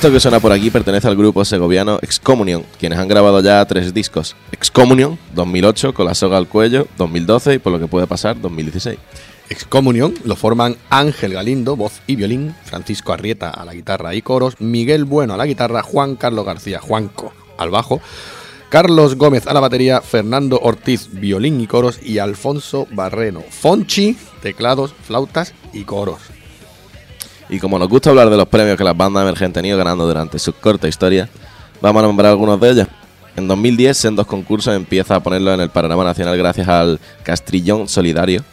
Esto 0.00 0.10
que 0.10 0.18
suena 0.18 0.40
por 0.40 0.50
aquí 0.50 0.70
pertenece 0.70 1.08
al 1.08 1.14
grupo 1.14 1.44
segoviano 1.44 1.98
Excommunion, 2.00 2.64
quienes 2.78 2.98
han 2.98 3.06
grabado 3.06 3.42
ya 3.42 3.62
tres 3.66 3.92
discos. 3.92 4.34
Excommunion, 4.50 5.18
2008, 5.34 5.92
con 5.92 6.06
la 6.06 6.14
soga 6.14 6.38
al 6.38 6.48
cuello, 6.48 6.88
2012 6.96 7.56
y 7.56 7.58
por 7.58 7.70
lo 7.70 7.78
que 7.78 7.86
puede 7.86 8.06
pasar, 8.06 8.40
2016. 8.40 8.98
Excomunión 9.50 10.14
lo 10.24 10.36
forman 10.36 10.78
Ángel 10.88 11.34
Galindo, 11.34 11.76
voz 11.76 12.00
y 12.06 12.16
violín, 12.16 12.54
Francisco 12.64 13.12
Arrieta 13.12 13.50
a 13.50 13.66
la 13.66 13.74
guitarra 13.74 14.14
y 14.14 14.22
coros, 14.22 14.58
Miguel 14.58 15.04
Bueno 15.04 15.34
a 15.34 15.36
la 15.36 15.44
guitarra, 15.44 15.82
Juan 15.82 16.16
Carlos 16.16 16.46
García, 16.46 16.80
Juanco 16.80 17.34
al 17.58 17.68
bajo, 17.68 18.00
Carlos 18.70 19.16
Gómez 19.16 19.46
a 19.46 19.52
la 19.52 19.60
batería, 19.60 20.00
Fernando 20.00 20.60
Ortiz, 20.62 21.10
violín 21.12 21.60
y 21.60 21.66
coros 21.66 22.00
y 22.02 22.20
Alfonso 22.20 22.86
Barreno, 22.90 23.42
Fonchi, 23.50 24.16
teclados, 24.40 24.94
flautas 25.02 25.52
y 25.74 25.84
coros. 25.84 26.39
Y 27.50 27.58
como 27.58 27.78
nos 27.78 27.88
gusta 27.88 28.10
hablar 28.10 28.30
de 28.30 28.36
los 28.36 28.46
premios 28.46 28.78
que 28.78 28.84
las 28.84 28.96
bandas 28.96 29.22
emergentes 29.24 29.60
han 29.60 29.66
ido 29.66 29.76
ganando 29.76 30.06
durante 30.06 30.38
su 30.38 30.52
corta 30.52 30.86
historia, 30.86 31.28
vamos 31.80 32.02
a 32.02 32.06
nombrar 32.06 32.30
algunos 32.30 32.60
de 32.60 32.70
ellos. 32.70 32.88
En 33.36 33.48
2010, 33.48 34.04
en 34.04 34.16
dos 34.16 34.26
concursos 34.26 34.74
empieza 34.74 35.16
a 35.16 35.20
ponerlo 35.20 35.52
en 35.52 35.60
el 35.60 35.68
panorama 35.68 36.04
nacional 36.04 36.38
gracias 36.38 36.68
al 36.68 37.00
Castrillón 37.24 37.88
Solidario, 37.88 38.44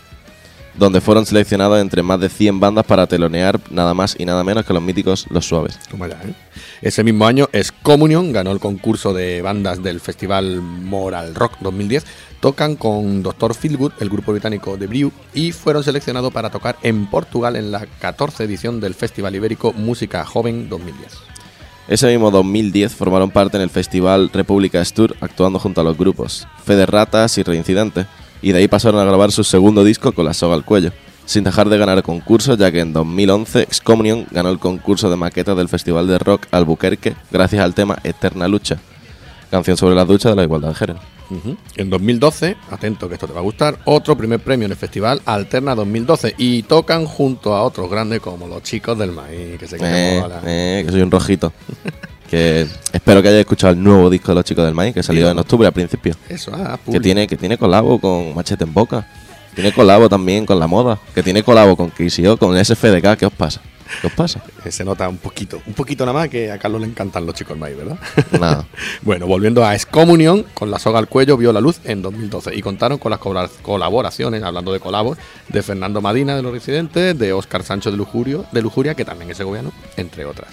donde 0.77 1.01
fueron 1.01 1.25
seleccionados 1.25 1.79
entre 1.81 2.03
más 2.03 2.19
de 2.19 2.29
100 2.29 2.59
bandas 2.59 2.85
para 2.85 3.07
telonear 3.07 3.59
nada 3.71 3.93
más 3.93 4.15
y 4.17 4.25
nada 4.25 4.43
menos 4.43 4.65
que 4.65 4.73
los 4.73 4.81
míticos 4.81 5.25
Los 5.29 5.45
Suaves. 5.45 5.79
Ya, 5.91 6.05
¿eh? 6.05 6.33
Ese 6.81 7.03
mismo 7.03 7.25
año, 7.25 7.49
Excommunion 7.51 8.31
ganó 8.31 8.51
el 8.51 8.59
concurso 8.59 9.13
de 9.13 9.41
bandas 9.41 9.81
del 9.81 9.99
Festival 9.99 10.61
Moral 10.61 11.33
Rock 11.33 11.53
2010. 11.61 12.05
Tocan 12.39 12.75
con 12.75 13.23
Dr. 13.23 13.55
Feelgood, 13.55 13.93
el 13.99 14.09
grupo 14.09 14.31
británico 14.31 14.77
de 14.77 14.85
Brew, 14.85 15.11
y 15.33 15.51
fueron 15.51 15.83
seleccionados 15.83 16.31
para 16.31 16.51
tocar 16.51 16.77
en 16.83 17.07
Portugal 17.07 17.55
en 17.55 17.71
la 17.71 17.87
14 17.99 18.43
edición 18.43 18.79
del 18.79 18.93
Festival 18.93 19.35
Ibérico 19.35 19.73
Música 19.73 20.23
Joven 20.23 20.69
2010. 20.69 21.13
Ese 21.87 22.07
mismo 22.07 22.31
2010 22.31 22.93
formaron 22.93 23.31
parte 23.31 23.55
en 23.55 23.63
el 23.63 23.69
festival 23.69 24.29
República 24.33 24.83
Tour 24.83 25.15
actuando 25.21 25.57
junto 25.57 25.79
a 25.79 25.83
los 25.85 25.97
grupos 25.97 26.45
Fede 26.65 26.85
Ratas 26.85 27.37
y 27.37 27.43
Reincidente, 27.43 28.05
y 28.41 28.51
de 28.51 28.59
ahí 28.59 28.67
pasaron 28.67 28.99
a 28.99 29.05
grabar 29.05 29.31
su 29.31 29.43
segundo 29.43 29.83
disco 29.83 30.11
con 30.11 30.25
la 30.25 30.33
soga 30.33 30.55
al 30.55 30.65
cuello, 30.65 30.91
sin 31.25 31.43
dejar 31.43 31.69
de 31.69 31.77
ganar 31.77 32.01
concursos, 32.03 32.57
ya 32.57 32.71
que 32.71 32.79
en 32.79 32.93
2011 32.93 33.61
Excommunion 33.63 34.25
ganó 34.31 34.49
el 34.49 34.59
concurso 34.59 35.09
de 35.09 35.15
maquetas 35.17 35.57
del 35.57 35.69
Festival 35.69 36.07
de 36.07 36.17
Rock 36.19 36.47
Albuquerque 36.51 37.15
gracias 37.31 37.63
al 37.63 37.73
tema 37.73 37.97
Eterna 38.03 38.47
Lucha, 38.47 38.77
canción 39.51 39.75
sobre 39.77 39.95
la 39.95 40.05
lucha 40.05 40.29
de 40.29 40.35
la 40.35 40.43
igualdad 40.43 40.69
de 40.69 40.75
género. 40.75 40.99
Ujú. 41.29 41.57
En 41.75 41.89
2012, 41.89 42.55
atento 42.71 43.09
que 43.09 43.15
esto 43.15 43.27
te 43.27 43.33
va 43.33 43.39
a 43.39 43.43
gustar, 43.43 43.77
otro 43.83 44.15
primer 44.17 44.39
premio 44.39 44.65
en 44.65 44.71
el 44.71 44.77
festival 44.77 45.21
Alterna 45.25 45.75
2012 45.75 46.35
y 46.37 46.63
tocan 46.63 47.05
junto 47.05 47.53
a 47.53 47.63
otros 47.63 47.89
grandes 47.91 48.21
como 48.21 48.47
los 48.47 48.63
chicos 48.63 48.97
del 48.97 49.11
maíz, 49.11 49.59
que 49.59 49.67
se 49.67 49.75
Eh, 49.75 49.79
quedan 49.79 50.19
mola. 50.21 50.41
eh, 50.45 50.83
que 50.85 50.91
soy 50.93 51.01
un 51.01 51.11
rojito. 51.11 51.51
que 52.27 52.67
espero 52.93 53.21
que 53.21 53.29
hayáis 53.29 53.41
escuchado 53.41 53.73
el 53.73 53.83
nuevo 53.83 54.09
disco 54.09 54.29
de 54.29 54.35
los 54.35 54.43
chicos 54.43 54.65
del 54.65 54.75
maíz 54.75 54.93
que 54.93 55.03
salió 55.03 55.29
en 55.29 55.39
octubre 55.39 55.67
al 55.67 55.73
principio. 55.73 56.15
Eso, 56.29 56.51
ah, 56.53 56.79
Que 56.89 56.99
tiene, 56.99 57.27
que 57.27 57.37
tiene 57.37 57.57
colabo 57.57 57.99
con 57.99 58.35
Machete 58.35 58.63
en 58.63 58.73
Boca. 58.73 59.07
Tiene 59.55 59.71
colabo 59.71 60.07
también 60.07 60.45
con 60.45 60.59
la 60.59 60.67
moda. 60.67 60.99
Que 61.15 61.23
tiene 61.23 61.41
colabo 61.41 61.75
con 61.75 61.89
KCO, 61.89 62.37
con 62.37 62.63
SFDK. 62.63 63.17
¿Qué 63.17 63.25
os 63.25 63.33
pasa? 63.33 63.59
¿Qué 64.01 64.07
os 64.07 64.13
pasa? 64.13 64.41
Eh, 64.63 64.71
Se 64.71 64.83
nota 64.83 65.07
un 65.09 65.17
poquito, 65.17 65.61
un 65.65 65.73
poquito 65.73 66.05
nada 66.05 66.19
más 66.19 66.29
que 66.29 66.51
a 66.51 66.57
Carlos 66.59 66.81
le 66.81 66.87
encantan 66.87 67.25
los 67.25 67.33
chicos 67.33 67.51
del 67.51 67.59
maíz, 67.59 67.77
¿verdad? 67.77 67.97
Nada. 68.39 68.65
Bueno, 69.01 69.25
volviendo 69.25 69.65
a 69.65 69.73
Excomunión, 69.73 70.45
con 70.53 70.69
la 70.69 70.79
soga 70.79 70.99
al 70.99 71.07
cuello 71.07 71.37
vio 71.37 71.53
la 71.53 71.61
luz 71.61 71.79
en 71.85 72.01
2012 72.01 72.55
y 72.55 72.61
contaron 72.61 72.97
con 72.97 73.11
las 73.11 73.19
colaboraciones, 73.61 74.43
hablando 74.43 74.73
de 74.73 74.79
colabos, 74.79 75.17
de 75.47 75.63
Fernando 75.63 76.01
Madina 76.01 76.35
de 76.35 76.41
Los 76.41 76.51
Residentes, 76.51 77.17
de 77.17 77.33
Óscar 77.33 77.63
Sancho 77.63 77.89
de, 77.89 77.97
Lujurio, 77.97 78.45
de 78.51 78.61
Lujuria, 78.61 78.95
que 78.95 79.05
también 79.05 79.31
es 79.31 79.37
segoviano, 79.37 79.71
entre 79.95 80.25
otras. 80.25 80.49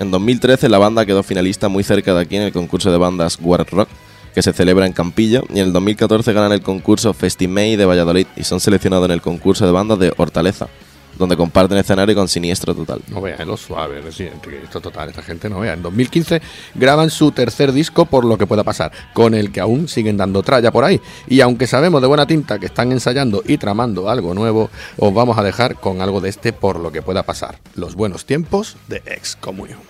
En 0.00 0.10
2013 0.10 0.70
la 0.70 0.78
banda 0.78 1.04
quedó 1.04 1.22
finalista 1.22 1.68
muy 1.68 1.84
cerca 1.84 2.14
de 2.14 2.22
aquí 2.22 2.34
en 2.34 2.44
el 2.44 2.52
concurso 2.52 2.90
de 2.90 2.96
bandas 2.96 3.38
World 3.38 3.68
Rock, 3.68 3.90
que 4.34 4.40
se 4.40 4.54
celebra 4.54 4.86
en 4.86 4.94
Campillo, 4.94 5.44
y 5.50 5.58
en 5.58 5.66
el 5.66 5.72
2014 5.74 6.32
ganan 6.32 6.52
el 6.52 6.62
concurso 6.62 7.12
Festimei 7.12 7.76
de 7.76 7.84
Valladolid 7.84 8.26
y 8.34 8.44
son 8.44 8.60
seleccionados 8.60 9.04
en 9.04 9.10
el 9.10 9.20
concurso 9.20 9.66
de 9.66 9.72
bandas 9.72 9.98
de 9.98 10.10
Hortaleza, 10.16 10.68
donde 11.18 11.36
comparten 11.36 11.76
escenario 11.76 12.14
con 12.14 12.28
Siniestro 12.28 12.74
Total. 12.74 13.02
No 13.08 13.20
veas, 13.20 13.46
lo 13.46 13.58
suave, 13.58 14.00
esto 14.08 14.80
total, 14.80 15.10
esta 15.10 15.20
gente 15.20 15.50
no 15.50 15.60
vea. 15.60 15.74
En 15.74 15.82
2015 15.82 16.40
graban 16.76 17.10
su 17.10 17.30
tercer 17.32 17.70
disco, 17.70 18.06
por 18.06 18.24
lo 18.24 18.38
que 18.38 18.46
pueda 18.46 18.64
pasar, 18.64 18.92
con 19.12 19.34
el 19.34 19.52
que 19.52 19.60
aún 19.60 19.86
siguen 19.86 20.16
dando 20.16 20.42
tralla 20.42 20.70
por 20.70 20.84
ahí. 20.84 20.98
Y 21.28 21.42
aunque 21.42 21.66
sabemos 21.66 22.00
de 22.00 22.08
buena 22.08 22.26
tinta 22.26 22.58
que 22.58 22.64
están 22.64 22.90
ensayando 22.90 23.42
y 23.46 23.58
tramando 23.58 24.08
algo 24.08 24.32
nuevo, 24.32 24.70
os 24.96 25.12
vamos 25.12 25.36
a 25.36 25.42
dejar 25.42 25.74
con 25.74 26.00
algo 26.00 26.22
de 26.22 26.30
este 26.30 26.54
por 26.54 26.80
lo 26.80 26.90
que 26.90 27.02
pueda 27.02 27.22
pasar. 27.22 27.58
Los 27.74 27.96
buenos 27.96 28.24
tiempos 28.24 28.78
de 28.88 29.02
Excomunión. 29.04 29.89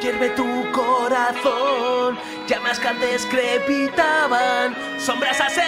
Hierve 0.00 0.30
tu 0.30 0.70
corazón, 0.72 2.18
llamas 2.46 2.78
que 2.78 2.88
antes 2.88 3.26
crepitaban, 3.26 4.74
sombras 4.98 5.40
en 5.40 5.59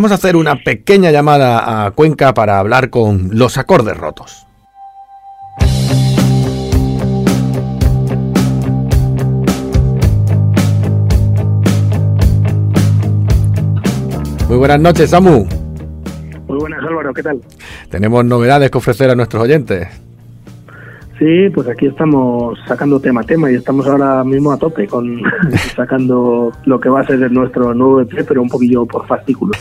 Vamos 0.00 0.12
a 0.12 0.14
hacer 0.14 0.34
una 0.34 0.56
pequeña 0.56 1.10
llamada 1.10 1.84
a 1.84 1.90
Cuenca 1.90 2.32
para 2.32 2.58
hablar 2.58 2.88
con 2.88 3.28
los 3.34 3.58
acordes 3.58 3.98
rotos. 3.98 4.46
Muy 14.48 14.56
buenas 14.56 14.80
noches, 14.80 15.10
Samu. 15.10 15.46
Muy 16.46 16.58
buenas, 16.58 16.82
Álvaro, 16.82 17.12
¿qué 17.12 17.22
tal? 17.22 17.42
Tenemos 17.90 18.24
novedades 18.24 18.70
que 18.70 18.78
ofrecer 18.78 19.10
a 19.10 19.14
nuestros 19.14 19.42
oyentes. 19.42 19.86
Sí, 21.20 21.50
pues 21.54 21.68
aquí 21.68 21.84
estamos 21.84 22.58
sacando 22.66 22.98
tema 22.98 23.20
a 23.20 23.24
tema 23.24 23.52
y 23.52 23.54
estamos 23.56 23.86
ahora 23.86 24.24
mismo 24.24 24.52
a 24.52 24.56
tope 24.56 24.86
con 24.86 25.20
sacando 25.76 26.50
lo 26.64 26.80
que 26.80 26.88
va 26.88 27.02
a 27.02 27.06
ser 27.06 27.30
nuestro 27.30 27.74
nuevo 27.74 28.00
EP, 28.00 28.24
pero 28.26 28.40
un 28.40 28.48
poquillo 28.48 28.86
por 28.86 29.06
fascículos. 29.06 29.54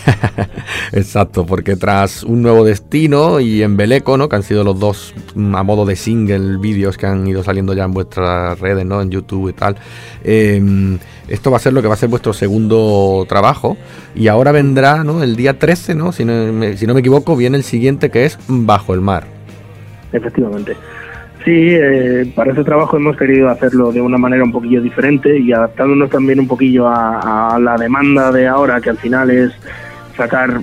Exacto, 0.93 1.45
porque 1.45 1.75
tras 1.75 2.23
un 2.23 2.41
nuevo 2.43 2.63
destino 2.63 3.41
y 3.41 3.61
Embeleco, 3.61 4.17
¿no? 4.17 4.29
Que 4.29 4.37
han 4.37 4.43
sido 4.43 4.63
los 4.63 4.79
dos 4.79 5.13
mm, 5.35 5.53
a 5.53 5.63
modo 5.63 5.85
de 5.85 5.97
single 5.97 6.59
vídeos 6.59 6.97
que 6.97 7.07
han 7.07 7.27
ido 7.27 7.43
saliendo 7.43 7.73
ya 7.73 7.83
en 7.83 7.91
vuestras 7.91 8.57
redes, 8.61 8.85
¿no? 8.85 9.01
En 9.01 9.09
YouTube 9.09 9.49
y 9.49 9.53
tal. 9.53 9.75
eh, 10.23 10.97
esto 11.27 11.51
va 11.51 11.57
a 11.57 11.59
ser 11.59 11.73
lo 11.73 11.81
que 11.81 11.89
va 11.89 11.93
a 11.93 11.97
ser 11.97 12.07
vuestro 12.07 12.31
segundo 12.31 13.25
trabajo. 13.27 13.75
Y 14.15 14.29
ahora 14.29 14.53
vendrá, 14.53 15.03
¿no? 15.03 15.21
El 15.21 15.35
día 15.35 15.59
13, 15.59 15.93
¿no? 15.93 16.13
Si 16.13 16.23
no 16.23 16.53
me, 16.53 16.77
si 16.77 16.87
no 16.87 16.93
me 16.93 17.01
equivoco, 17.01 17.35
viene 17.35 17.57
el 17.57 17.63
siguiente 17.63 18.09
que 18.09 18.23
es 18.23 18.39
Bajo 18.47 18.93
el 18.93 19.01
Mar. 19.01 19.27
Efectivamente. 20.13 20.77
Sí, 21.45 21.69
eh, 21.71 22.31
para 22.35 22.51
ese 22.51 22.65
trabajo 22.65 22.97
hemos 22.97 23.15
querido 23.15 23.49
hacerlo 23.49 23.93
de 23.93 24.01
una 24.01 24.17
manera 24.17 24.43
un 24.43 24.51
poquillo 24.51 24.81
diferente 24.81 25.39
y 25.39 25.53
adaptándonos 25.53 26.09
también 26.09 26.41
un 26.41 26.47
poquillo 26.47 26.87
a, 26.87 27.57
la 27.61 27.77
demanda 27.77 28.31
de 28.31 28.45
ahora, 28.45 28.81
que 28.81 28.89
al 28.89 28.97
final 28.97 29.29
es 29.29 29.51
sacar 30.17 30.61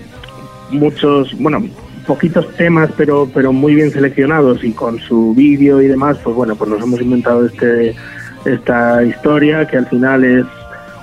muchos, 0.70 1.34
bueno, 1.38 1.64
poquitos 2.06 2.54
temas, 2.56 2.90
pero 2.96 3.28
pero 3.32 3.52
muy 3.52 3.74
bien 3.74 3.90
seleccionados 3.90 4.62
y 4.64 4.72
con 4.72 4.98
su 4.98 5.34
vídeo 5.34 5.80
y 5.80 5.88
demás, 5.88 6.18
pues 6.22 6.36
bueno, 6.36 6.54
pues 6.56 6.70
nos 6.70 6.82
hemos 6.82 7.00
inventado 7.00 7.46
este 7.46 7.96
esta 8.44 9.02
historia 9.02 9.66
que 9.66 9.78
al 9.78 9.86
final 9.86 10.24
es 10.24 10.44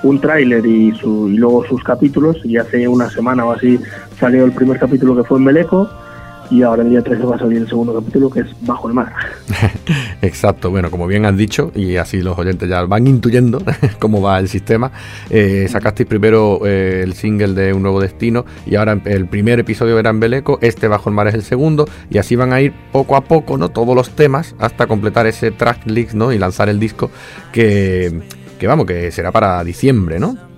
un 0.04 0.22
tráiler 0.22 0.66
y, 0.66 0.90
y 0.90 1.38
luego 1.38 1.66
sus 1.66 1.84
capítulos 1.84 2.38
y 2.44 2.58
hace 2.58 2.88
una 2.88 3.10
semana 3.10 3.44
o 3.46 3.52
así 3.52 3.80
salió 4.20 4.46
el 4.46 4.52
primer 4.52 4.78
capítulo 4.78 5.16
que 5.16 5.24
fue 5.24 5.40
en 5.40 5.46
Beleco 5.46 5.90
y 6.54 6.62
ahora 6.62 6.84
el 6.84 6.92
día 6.92 7.02
13 7.02 7.24
va 7.24 7.36
a 7.36 7.40
salir 7.40 7.58
el 7.58 7.68
segundo 7.68 7.96
capítulo 7.96 8.30
que 8.30 8.42
es 8.42 8.48
Bajo 8.62 8.88
el 8.88 8.94
Mar. 8.94 9.12
Exacto, 10.22 10.70
bueno, 10.70 10.92
como 10.92 11.08
bien 11.08 11.26
has 11.26 11.36
dicho, 11.36 11.72
y 11.74 11.96
así 11.96 12.22
los 12.22 12.38
oyentes 12.38 12.70
ya 12.70 12.84
van 12.84 13.08
intuyendo 13.08 13.60
cómo 14.00 14.22
va 14.22 14.38
el 14.38 14.48
sistema, 14.48 14.92
eh, 15.32 15.66
sacasteis 15.68 16.08
primero 16.08 16.60
eh, 16.64 17.02
el 17.04 17.14
single 17.14 17.54
de 17.56 17.74
Un 17.74 17.82
Nuevo 17.82 18.00
Destino 18.00 18.46
y 18.68 18.76
ahora 18.76 19.02
el 19.06 19.28
primer 19.28 19.60
episodio 19.60 19.98
era 19.98 20.12
en 20.12 20.20
Beleco, 20.20 20.60
este 20.62 20.88
Bajo 20.88 21.10
el 21.10 21.16
Mar 21.16 21.28
es 21.28 21.34
el 21.34 21.42
segundo, 21.42 21.88
y 22.12 22.20
así 22.20 22.36
van 22.36 22.54
a 22.54 22.62
ir 22.62 22.72
poco 22.92 23.16
a 23.16 23.22
poco, 23.22 23.58
¿no? 23.58 23.70
Todos 23.70 23.96
los 23.96 24.12
temas 24.12 24.56
hasta 24.60 24.86
completar 24.86 25.26
ese 25.26 25.50
tracklist, 25.50 26.14
¿no? 26.14 26.32
Y 26.32 26.38
lanzar 26.38 26.70
el 26.70 26.80
disco 26.80 27.10
que, 27.52 28.22
que 28.60 28.68
vamos, 28.68 28.86
que 28.86 29.10
será 29.12 29.32
para 29.32 29.64
diciembre, 29.64 30.20
¿no? 30.20 30.53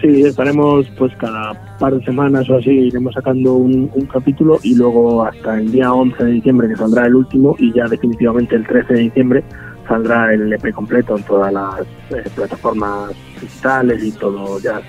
Sí, 0.00 0.22
estaremos 0.22 0.86
pues 0.96 1.14
cada 1.16 1.52
par 1.78 1.94
de 1.94 2.02
semanas 2.04 2.48
o 2.48 2.56
así 2.56 2.70
iremos 2.70 3.12
sacando 3.12 3.54
un, 3.54 3.88
capítulo 4.10 4.58
y 4.62 4.74
luego 4.74 5.24
hasta 5.24 5.58
el 5.58 5.70
día 5.70 5.92
11 5.92 6.24
de 6.24 6.30
diciembre 6.32 6.68
que 6.68 6.76
saldrá 6.76 7.06
el 7.06 7.16
último 7.16 7.54
y 7.58 7.72
ya 7.74 7.86
definitivamente 7.86 8.56
el 8.56 8.66
13 8.66 8.94
de 8.94 9.00
diciembre 9.00 9.44
saldrá 9.86 10.32
el 10.32 10.50
EP 10.52 10.72
completo 10.72 11.18
en 11.18 11.22
todas 11.24 11.52
las 11.52 11.80
eh, 12.10 12.24
plataformas 12.34 13.12
digitales 13.40 14.02
y 14.02 14.12
todo 14.12 14.58
ya 14.60 14.80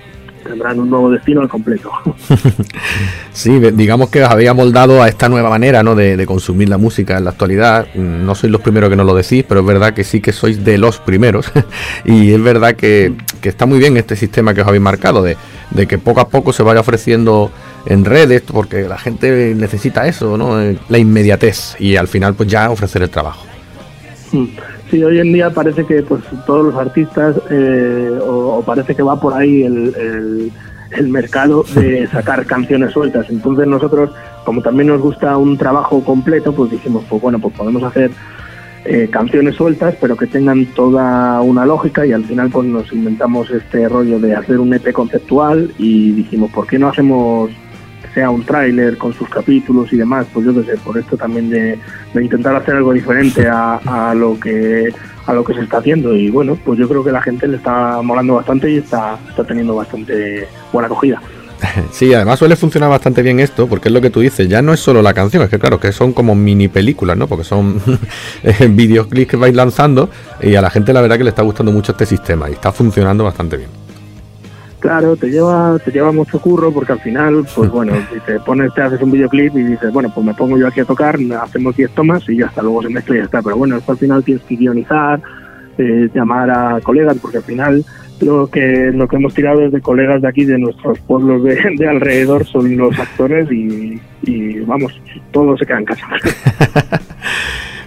tendrán 0.42 0.78
un 0.80 0.90
nuevo 0.90 1.10
destino 1.10 1.40
al 1.40 1.48
completo. 1.48 1.90
Sí, 3.34 3.58
digamos 3.58 4.10
que 4.10 4.22
os 4.22 4.30
había 4.30 4.52
moldado 4.52 5.02
a 5.02 5.08
esta 5.08 5.26
nueva 5.26 5.48
manera 5.48 5.82
¿no? 5.82 5.94
de, 5.94 6.18
de 6.18 6.26
consumir 6.26 6.68
la 6.68 6.76
música 6.76 7.16
en 7.16 7.24
la 7.24 7.30
actualidad. 7.30 7.86
No 7.94 8.34
sois 8.34 8.52
los 8.52 8.60
primeros 8.60 8.90
que 8.90 8.96
nos 8.96 9.06
lo 9.06 9.14
decís, 9.14 9.42
pero 9.48 9.60
es 9.60 9.66
verdad 9.66 9.94
que 9.94 10.04
sí 10.04 10.20
que 10.20 10.32
sois 10.32 10.62
de 10.62 10.76
los 10.76 10.98
primeros. 10.98 11.50
y 12.04 12.30
es 12.30 12.42
verdad 12.42 12.76
que, 12.76 13.14
que 13.40 13.48
está 13.48 13.64
muy 13.64 13.78
bien 13.78 13.96
este 13.96 14.16
sistema 14.16 14.52
que 14.52 14.60
os 14.60 14.68
habéis 14.68 14.82
marcado, 14.82 15.22
de, 15.22 15.38
de 15.70 15.86
que 15.86 15.96
poco 15.96 16.20
a 16.20 16.28
poco 16.28 16.52
se 16.52 16.62
vaya 16.62 16.80
ofreciendo 16.80 17.50
en 17.86 18.04
redes, 18.04 18.42
porque 18.42 18.82
la 18.82 18.98
gente 18.98 19.54
necesita 19.56 20.06
eso, 20.06 20.36
¿no? 20.36 20.58
La 20.88 20.98
inmediatez 20.98 21.76
y 21.80 21.96
al 21.96 22.08
final 22.08 22.34
pues 22.34 22.50
ya 22.50 22.70
ofrecer 22.70 23.02
el 23.02 23.10
trabajo. 23.10 23.46
Mm. 24.32 24.46
Sí, 24.92 25.02
hoy 25.02 25.20
en 25.20 25.32
día 25.32 25.48
parece 25.48 25.86
que 25.86 26.02
pues 26.02 26.20
todos 26.44 26.66
los 26.66 26.74
artistas 26.74 27.34
eh, 27.50 28.10
o, 28.22 28.62
parece 28.62 28.94
que 28.94 29.02
va 29.02 29.18
por 29.18 29.32
ahí 29.32 29.62
el, 29.62 30.52
el- 30.98 31.08
mercado 31.08 31.64
de 31.74 32.06
sacar 32.08 32.44
canciones 32.44 32.92
sueltas. 32.92 33.24
Entonces 33.30 33.66
nosotros, 33.66 34.10
como 34.44 34.60
también 34.60 34.88
nos 34.88 35.00
gusta 35.00 35.38
un 35.38 35.56
trabajo 35.56 36.04
completo, 36.04 36.54
pues 36.54 36.70
dijimos, 36.72 37.04
pues 37.08 37.22
bueno, 37.22 37.38
pues 37.38 37.54
podemos 37.54 37.82
hacer 37.82 38.10
eh, 38.84 39.08
canciones 39.10 39.54
sueltas, 39.54 39.94
pero 39.98 40.14
que 40.14 40.26
tengan 40.26 40.66
toda 40.74 41.40
una 41.40 41.64
lógica 41.64 42.04
y 42.04 42.12
al 42.12 42.24
final 42.24 42.50
pues 42.50 42.66
nos 42.68 42.92
inventamos 42.92 43.50
este 43.50 43.88
rollo 43.88 44.20
de 44.20 44.34
hacer 44.36 44.60
un 44.60 44.74
EP 44.74 44.92
conceptual 44.92 45.72
y 45.78 46.12
dijimos, 46.12 46.50
¿por 46.50 46.66
qué 46.66 46.78
no 46.78 46.88
hacemos 46.88 47.50
sea 48.14 48.30
un 48.30 48.44
tráiler 48.44 48.98
con 48.98 49.12
sus 49.12 49.28
capítulos 49.28 49.92
y 49.92 49.96
demás? 49.96 50.26
Pues 50.32 50.46
yo 50.46 50.54
qué 50.54 50.72
sé, 50.72 50.78
por 50.78 50.98
esto 50.98 51.16
también 51.16 51.50
de, 51.50 51.78
intentar 52.14 52.54
hacer 52.56 52.76
algo 52.76 52.92
diferente 52.92 53.46
a, 53.48 53.76
a 53.76 54.14
lo 54.14 54.38
que 54.38 54.92
a 55.26 55.32
lo 55.32 55.44
que 55.44 55.54
se 55.54 55.60
está 55.60 55.78
haciendo 55.78 56.16
y 56.16 56.30
bueno, 56.30 56.56
pues 56.64 56.78
yo 56.78 56.88
creo 56.88 57.04
que 57.04 57.12
la 57.12 57.22
gente 57.22 57.46
le 57.46 57.56
está 57.56 58.02
molando 58.02 58.34
bastante 58.34 58.70
y 58.70 58.78
está, 58.78 59.18
está 59.28 59.44
teniendo 59.44 59.74
bastante 59.74 60.48
buena 60.72 60.86
acogida. 60.86 61.20
Sí, 61.92 62.12
además 62.12 62.38
suele 62.38 62.56
funcionar 62.56 62.90
bastante 62.90 63.22
bien 63.22 63.40
esto, 63.40 63.66
porque 63.66 63.88
es 63.88 63.94
lo 63.94 64.00
que 64.00 64.10
tú 64.10 64.20
dices, 64.20 64.48
ya 64.48 64.62
no 64.62 64.72
es 64.72 64.80
solo 64.80 65.02
la 65.02 65.14
canción, 65.14 65.42
es 65.42 65.48
que 65.48 65.58
claro, 65.58 65.78
que 65.78 65.92
son 65.92 66.12
como 66.12 66.34
mini 66.34 66.68
películas, 66.68 67.16
¿no? 67.16 67.26
Porque 67.26 67.44
son 67.44 67.80
eh, 68.42 68.68
videoclips 68.68 69.30
que 69.30 69.36
vais 69.36 69.54
lanzando 69.54 70.10
y 70.40 70.54
a 70.54 70.60
la 70.60 70.70
gente 70.70 70.92
la 70.92 71.00
verdad 71.00 71.18
que 71.18 71.24
le 71.24 71.30
está 71.30 71.42
gustando 71.42 71.72
mucho 71.72 71.92
este 71.92 72.06
sistema 72.06 72.48
y 72.50 72.54
está 72.54 72.72
funcionando 72.72 73.24
bastante 73.24 73.56
bien. 73.56 73.81
Claro, 74.82 75.16
te 75.16 75.30
lleva, 75.30 75.78
te 75.78 75.92
lleva 75.92 76.10
mucho 76.10 76.40
curro 76.40 76.72
porque 76.72 76.92
al 76.92 77.00
final, 77.00 77.46
pues 77.54 77.70
bueno, 77.70 77.94
si 78.12 78.18
te 78.20 78.40
pones, 78.40 78.74
te 78.74 78.82
haces 78.82 79.00
un 79.00 79.12
videoclip 79.12 79.56
y 79.56 79.62
dices, 79.62 79.92
bueno, 79.92 80.10
pues 80.12 80.26
me 80.26 80.34
pongo 80.34 80.58
yo 80.58 80.66
aquí 80.66 80.80
a 80.80 80.84
tocar, 80.84 81.16
hacemos 81.40 81.76
10 81.76 81.92
tomas 81.92 82.28
y 82.28 82.38
ya 82.38 82.46
hasta 82.46 82.62
luego 82.62 82.82
se 82.82 82.88
mezcla 82.88 83.14
y 83.14 83.18
ya 83.18 83.24
está. 83.24 83.40
Pero 83.40 83.56
bueno, 83.56 83.76
esto 83.76 83.92
al 83.92 83.98
final 83.98 84.24
tienes 84.24 84.42
que 84.42 84.56
guionizar, 84.56 85.22
eh, 85.78 86.08
llamar 86.12 86.50
a 86.50 86.80
colegas, 86.80 87.16
porque 87.22 87.36
al 87.36 87.44
final 87.44 87.84
lo 88.20 88.48
que 88.48 88.90
lo 88.92 89.06
que 89.06 89.16
hemos 89.16 89.34
tirado 89.34 89.64
es 89.64 89.70
de 89.70 89.80
colegas 89.80 90.20
de 90.20 90.28
aquí, 90.28 90.44
de 90.44 90.58
nuestros 90.58 90.98
pueblos 91.00 91.44
de, 91.44 91.56
de 91.78 91.88
alrededor, 91.88 92.44
son 92.44 92.76
los 92.76 92.98
actores 92.98 93.50
y, 93.52 94.00
y 94.24 94.60
vamos, 94.60 95.00
todos 95.30 95.60
se 95.60 95.66
quedan 95.66 95.80
en 95.80 95.84
casa. 95.86 96.06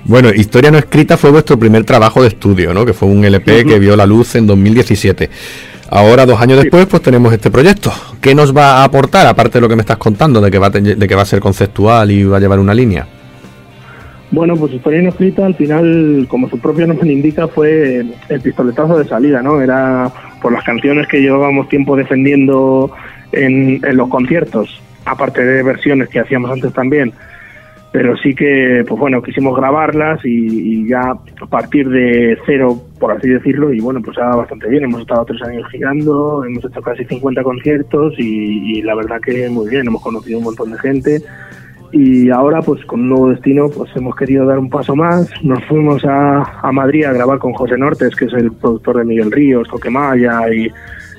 Bueno, 0.08 0.30
Historia 0.32 0.70
no 0.70 0.78
escrita 0.78 1.18
fue 1.18 1.32
vuestro 1.32 1.58
primer 1.58 1.84
trabajo 1.84 2.22
de 2.22 2.28
estudio, 2.28 2.76
¿no? 2.76 2.86
Que 2.86 2.94
fue 2.94 3.08
un 3.10 3.26
LP 3.26 3.66
que 3.66 3.80
vio 3.80 3.96
la 3.96 4.06
luz 4.06 4.36
en 4.36 4.46
2017. 4.46 5.32
Ahora, 5.90 6.26
dos 6.26 6.42
años 6.42 6.62
después, 6.62 6.86
pues 6.88 7.02
tenemos 7.04 7.32
este 7.32 7.52
proyecto. 7.52 7.92
¿Qué 8.20 8.34
nos 8.34 8.56
va 8.56 8.78
a 8.78 8.84
aportar, 8.84 9.28
aparte 9.28 9.60
de 9.60 9.62
lo 9.62 9.70
que 9.70 9.76
me 9.76 9.82
estás 9.82 9.98
contando, 9.98 10.42
de 10.42 10.50
que 10.50 10.58
va 10.58 10.68
a, 10.68 10.70
de 10.72 11.08
que 11.08 11.16
va 11.16 11.22
a 11.22 11.26
ser 11.26 11.40
conceptual 11.40 12.10
y 12.12 12.24
va 12.24 12.38
a 12.38 12.40
llevar 12.40 12.60
una 12.60 12.74
línea? 12.74 13.08
Bueno, 14.32 14.56
pues 14.56 14.74
Historia 14.74 15.02
no 15.02 15.10
escrita, 15.10 15.46
al 15.46 15.56
final, 15.56 16.26
como 16.28 16.50
su 16.50 16.60
propio 16.60 16.88
nombre 16.88 17.12
indica, 17.12 17.48
fue 17.48 18.04
el 18.28 18.42
pistoletazo 18.42 18.98
de 18.98 19.06
salida, 19.06 19.42
¿no? 19.42 19.62
Era 19.62 20.12
por 20.42 20.52
las 20.52 20.64
canciones 20.64 21.08
que 21.08 21.22
llevábamos 21.22 21.70
tiempo 21.70 21.96
defendiendo 21.96 22.92
en, 23.32 23.80
en 23.86 23.98
los 23.98 24.10
conciertos, 24.10 24.82
aparte 25.06 25.46
de 25.46 25.64
versiones 25.64 26.10
que 26.10 26.20
hacíamos 26.20 26.52
antes 26.52 26.74
también. 26.74 27.14
Pero 27.96 28.18
sí 28.18 28.36
que, 28.36 28.84
pues 28.86 29.00
bueno, 29.00 29.22
quisimos 29.22 29.56
grabarlas 29.56 30.20
y, 30.26 30.86
ya 30.86 31.12
a 31.12 31.46
partir 31.46 31.88
de 31.88 32.38
cero, 32.46 32.78
por 33.00 33.14
así 33.14 33.30
decirlo, 33.30 33.72
y 33.72 33.80
bueno, 33.80 34.02
pues 34.04 34.18
ha 34.18 34.36
bastante 34.36 34.68
bien. 34.68 34.84
Hemos 34.84 35.00
estado 35.00 35.24
tres 35.24 35.42
años 35.44 35.66
girando, 35.72 36.44
hemos 36.44 36.66
hecho 36.66 36.82
casi 36.82 37.06
50 37.06 37.42
conciertos 37.42 38.14
y, 38.18 38.82
la 38.82 38.96
verdad 38.96 39.22
que 39.22 39.48
muy 39.48 39.70
bien, 39.70 39.88
hemos 39.88 40.02
conocido 40.02 40.40
un 40.40 40.44
montón 40.44 40.72
de 40.72 40.80
gente. 40.80 41.22
Y 41.94 42.30
ahora 42.32 42.62
pues 42.62 42.84
con 42.84 43.00
un 43.00 43.08
nuevo 43.08 43.30
destino 43.30 43.70
pues 43.70 43.90
hemos 43.96 44.14
querido 44.18 44.46
dar 44.46 44.60
un 44.60 44.70
paso 44.70 44.94
más. 44.94 45.32
Nos 45.42 45.64
fuimos 45.64 46.04
a, 46.04 46.42
a 46.68 46.72
Madrid 46.74 47.06
a 47.06 47.14
grabar 47.14 47.40
con 47.40 47.54
José 47.54 47.78
Nortes 47.78 48.14
que 48.14 48.26
es 48.26 48.34
el 48.34 48.52
productor 48.52 48.98
de 48.98 49.06
Miguel 49.06 49.32
Ríos 49.32 49.70
Toquemaya 49.70 50.54
y, 50.54 50.68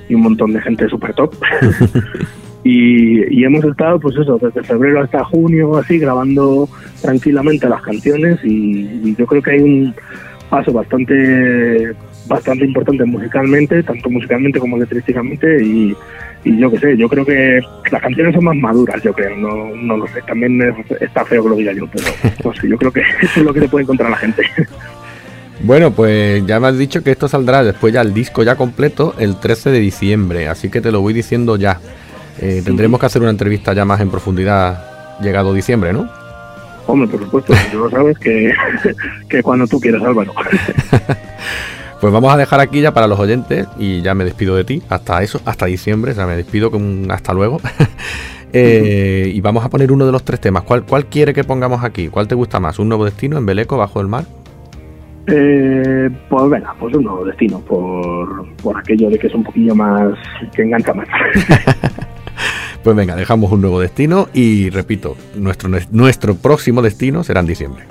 y 0.09 0.13
un 0.13 0.21
montón 0.21 0.53
de 0.53 0.61
gente 0.61 0.87
súper 0.87 1.15
top 1.15 1.33
y, 2.63 3.39
y 3.39 3.43
hemos 3.43 3.63
estado 3.63 3.99
pues 3.99 4.15
eso 4.17 4.37
desde 4.41 4.63
febrero 4.63 5.01
hasta 5.01 5.23
junio 5.23 5.77
así 5.77 5.99
grabando 5.99 6.67
tranquilamente 7.01 7.69
las 7.69 7.81
canciones 7.81 8.39
y, 8.43 9.15
yo 9.15 9.25
creo 9.25 9.41
que 9.41 9.51
hay 9.51 9.59
un 9.61 9.95
paso 10.49 10.71
bastante 10.73 11.93
bastante 12.27 12.65
importante 12.65 13.05
musicalmente 13.05 13.83
tanto 13.83 14.09
musicalmente 14.09 14.59
como 14.59 14.77
letrísticamente 14.77 15.63
y 15.63 15.95
y 16.43 16.57
yo 16.59 16.71
qué 16.71 16.79
sé, 16.79 16.97
yo 16.97 17.09
creo 17.09 17.25
que 17.25 17.59
las 17.91 18.01
canciones 18.01 18.33
son 18.33 18.45
más 18.45 18.55
maduras, 18.55 19.01
yo 19.03 19.11
creo, 19.11 19.35
no, 19.35 19.75
no 19.75 19.97
lo 19.97 20.07
sé, 20.07 20.21
también 20.21 20.61
es- 20.61 21.01
está 21.01 21.25
feo 21.25 21.43
que 21.43 21.49
lo 21.49 21.55
diga 21.55 21.73
yo, 21.73 21.87
pero 21.87 22.05
no 22.43 22.53
sé, 22.53 22.69
yo 22.69 22.77
creo 22.77 22.91
que 22.91 23.01
eso 23.21 23.39
es 23.39 23.45
lo 23.45 23.53
que 23.53 23.61
te 23.61 23.67
puede 23.67 23.83
encontrar 23.83 24.09
la 24.09 24.17
gente. 24.17 24.43
Bueno, 25.63 25.91
pues 25.91 26.45
ya 26.45 26.59
me 26.59 26.67
has 26.67 26.77
dicho 26.77 27.03
que 27.03 27.11
esto 27.11 27.27
saldrá 27.27 27.63
después 27.63 27.93
ya 27.93 28.01
el 28.01 28.13
disco 28.13 28.43
ya 28.43 28.55
completo 28.55 29.15
el 29.17 29.39
13 29.39 29.71
de 29.71 29.79
diciembre, 29.79 30.47
así 30.47 30.69
que 30.69 30.81
te 30.81 30.91
lo 30.91 31.01
voy 31.01 31.13
diciendo 31.13 31.57
ya. 31.57 31.79
Eh, 32.39 32.61
tendremos 32.63 32.99
que 32.99 33.05
hacer 33.05 33.21
una 33.21 33.31
entrevista 33.31 33.73
ya 33.73 33.85
más 33.85 33.99
en 33.99 34.09
profundidad 34.09 35.19
llegado 35.21 35.53
diciembre, 35.53 35.93
¿no? 35.93 36.09
Hombre, 36.85 37.07
por 37.07 37.19
supuesto, 37.21 37.53
tú 37.71 37.79
lo 37.79 37.89
sabes 37.89 38.17
que, 38.19 38.53
que 39.29 39.43
cuando 39.43 39.67
tú 39.67 39.79
quieras, 39.79 40.01
Álvaro. 40.03 40.33
Pues 41.99 42.13
vamos 42.13 42.31
a 42.31 42.37
dejar 42.37 42.59
aquí 42.59 42.79
ya 42.79 42.93
para 42.93 43.07
los 43.07 43.19
oyentes 43.19 43.67
y 43.79 44.03
ya 44.03 44.13
me 44.13 44.23
despido 44.23 44.55
de 44.55 44.63
ti 44.63 44.83
hasta 44.87 45.23
eso, 45.23 45.41
hasta 45.45 45.65
diciembre, 45.65 46.11
o 46.11 46.13
sea, 46.13 46.27
me 46.27 46.35
despido 46.35 46.69
con 46.69 46.83
un 46.83 47.11
hasta 47.11 47.33
luego. 47.33 47.59
Eh, 48.53 49.29
y 49.35 49.41
vamos 49.41 49.65
a 49.65 49.69
poner 49.69 49.91
uno 49.91 50.05
de 50.05 50.11
los 50.11 50.23
tres 50.23 50.39
temas. 50.39 50.63
¿Cuál, 50.63 50.85
¿Cuál 50.85 51.07
quiere 51.07 51.33
que 51.33 51.43
pongamos 51.43 51.83
aquí? 51.83 52.07
¿Cuál 52.07 52.29
te 52.29 52.33
gusta 52.33 52.61
más? 52.61 52.79
¿Un 52.79 52.87
nuevo 52.87 53.03
destino 53.03 53.37
en 53.37 53.45
Beleco, 53.45 53.77
bajo 53.77 53.99
el 53.99 54.07
mar? 54.07 54.23
Eh, 55.27 56.09
pues 56.29 56.49
venga, 56.49 56.73
pues 56.79 56.95
un 56.95 57.03
nuevo 57.03 57.25
destino, 57.25 57.59
por, 57.59 58.47
por 58.55 58.77
aquello 58.77 59.09
de 59.09 59.19
que 59.19 59.27
es 59.27 59.33
un 59.35 59.43
poquillo 59.43 59.75
más, 59.75 60.13
que 60.55 60.63
engancha 60.63 60.93
más. 60.93 61.07
Pues 62.87 62.95
venga, 62.95 63.17
dejamos 63.17 63.51
un 63.51 63.59
nuevo 63.59 63.81
destino 63.81 64.29
y 64.33 64.69
repito, 64.69 65.17
nuestro, 65.35 65.69
nuestro 65.91 66.35
próximo 66.35 66.81
destino 66.81 67.21
será 67.21 67.41
en 67.41 67.45
diciembre. 67.45 67.83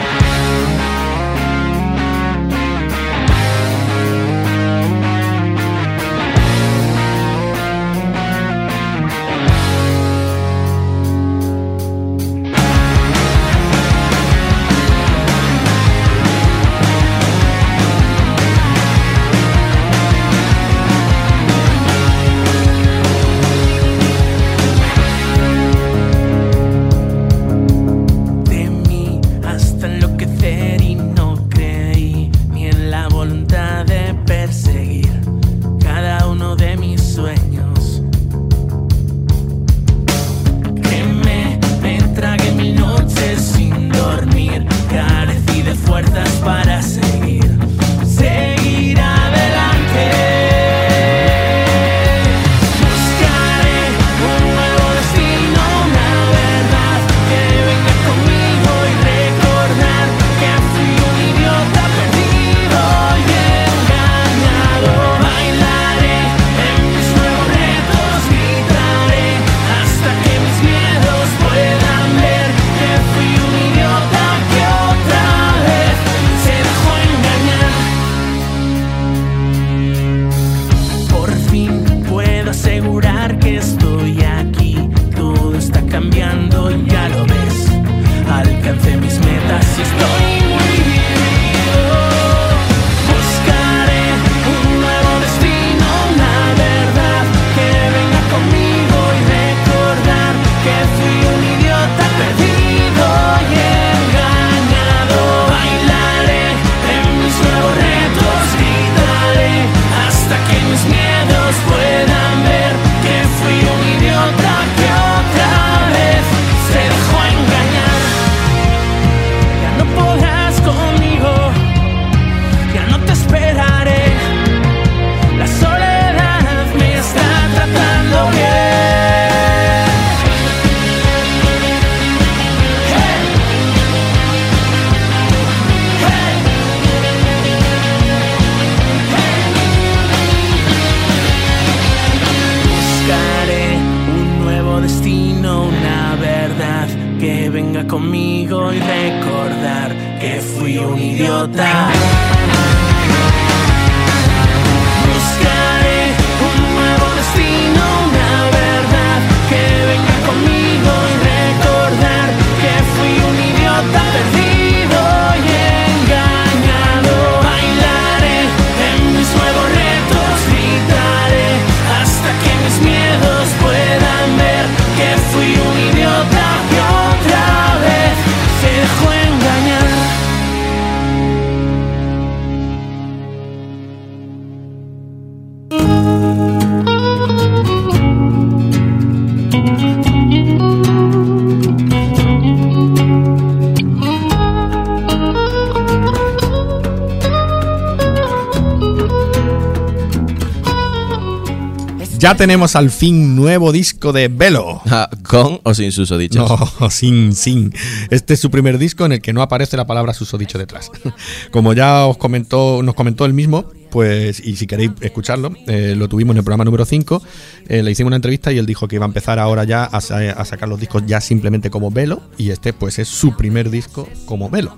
Ya 202.27 202.35
tenemos 202.35 202.75
al 202.75 202.91
fin 202.91 203.37
nuevo 203.37 203.71
disco 203.71 204.13
de 204.13 204.27
Velo. 204.27 204.83
Ah, 204.87 205.09
¿Con 205.29 205.61
o 205.63 205.75
sin 205.75 205.93
susodichos? 205.93 206.51
No, 206.81 206.91
sin, 206.91 207.33
sin. 207.37 207.73
Este 208.11 208.35
es 208.35 208.41
su 208.41 208.51
primer 208.51 208.79
disco 208.79 209.05
en 209.07 209.13
el 209.13 209.21
que 209.23 209.33
no 209.33 209.43
aparece 209.43 209.77
la 209.77 209.87
palabra 209.87 210.13
susodicho 210.13 210.59
detrás. 210.59 210.91
Como 211.53 211.73
ya 211.73 212.05
os 212.05 212.17
comentó, 212.17 212.83
nos 212.83 212.97
comentó 212.97 213.27
el 213.27 213.33
mismo, 213.33 213.67
pues, 213.93 214.41
y 214.45 214.57
si 214.57 214.67
queréis 214.67 214.91
escucharlo, 215.03 215.53
eh, 215.69 215.95
lo 215.97 216.09
tuvimos 216.09 216.33
en 216.35 216.39
el 216.39 216.43
programa 216.43 216.65
número 216.65 216.85
5, 216.85 217.23
eh, 217.69 217.85
le 217.85 217.93
hicimos 217.93 218.09
una 218.09 218.17
entrevista 218.17 218.51
y 218.51 218.59
él 218.59 218.67
dijo 218.67 218.89
que 218.89 218.97
iba 218.97 219.05
a 219.05 219.09
empezar 219.09 219.39
ahora 219.39 219.63
ya 219.63 219.85
a, 219.85 220.01
sa- 220.01 220.19
a 220.19 220.45
sacar 220.45 220.69
los 220.69 220.81
discos 220.81 221.05
ya 221.07 221.21
simplemente 221.21 221.71
como 221.71 221.93
Velo, 221.93 222.23
y 222.39 222.51
este 222.51 222.73
pues 222.73 222.99
es 222.99 223.07
su 223.07 223.37
primer 223.37 223.71
disco 223.71 224.09
como 224.25 224.51
Velo. 224.51 224.77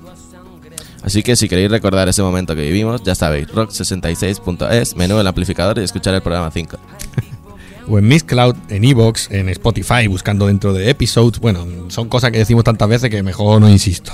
Así 1.02 1.22
que 1.22 1.34
si 1.36 1.48
queréis 1.48 1.70
recordar 1.70 2.08
ese 2.10 2.20
momento 2.22 2.54
que 2.54 2.60
vivimos, 2.62 3.02
ya 3.04 3.14
sabéis, 3.14 3.48
rock66.es, 3.48 4.96
menú 4.96 5.16
del 5.16 5.26
amplificador 5.28 5.78
y 5.78 5.82
escuchar 5.84 6.12
el 6.14 6.20
programa 6.20 6.50
5. 6.50 6.76
O 7.88 7.98
en 7.98 8.06
Miss 8.08 8.24
Cloud, 8.24 8.54
en 8.68 8.84
Evox, 8.84 9.30
en 9.30 9.48
Spotify, 9.48 10.06
buscando 10.08 10.46
dentro 10.46 10.72
de 10.72 10.90
episodes. 10.90 11.38
Bueno, 11.40 11.66
son 11.88 12.08
cosas 12.08 12.30
que 12.30 12.38
decimos 12.38 12.64
tantas 12.64 12.88
veces 12.88 13.10
que 13.10 13.22
mejor 13.22 13.60
no 13.60 13.68
insisto. 13.68 14.12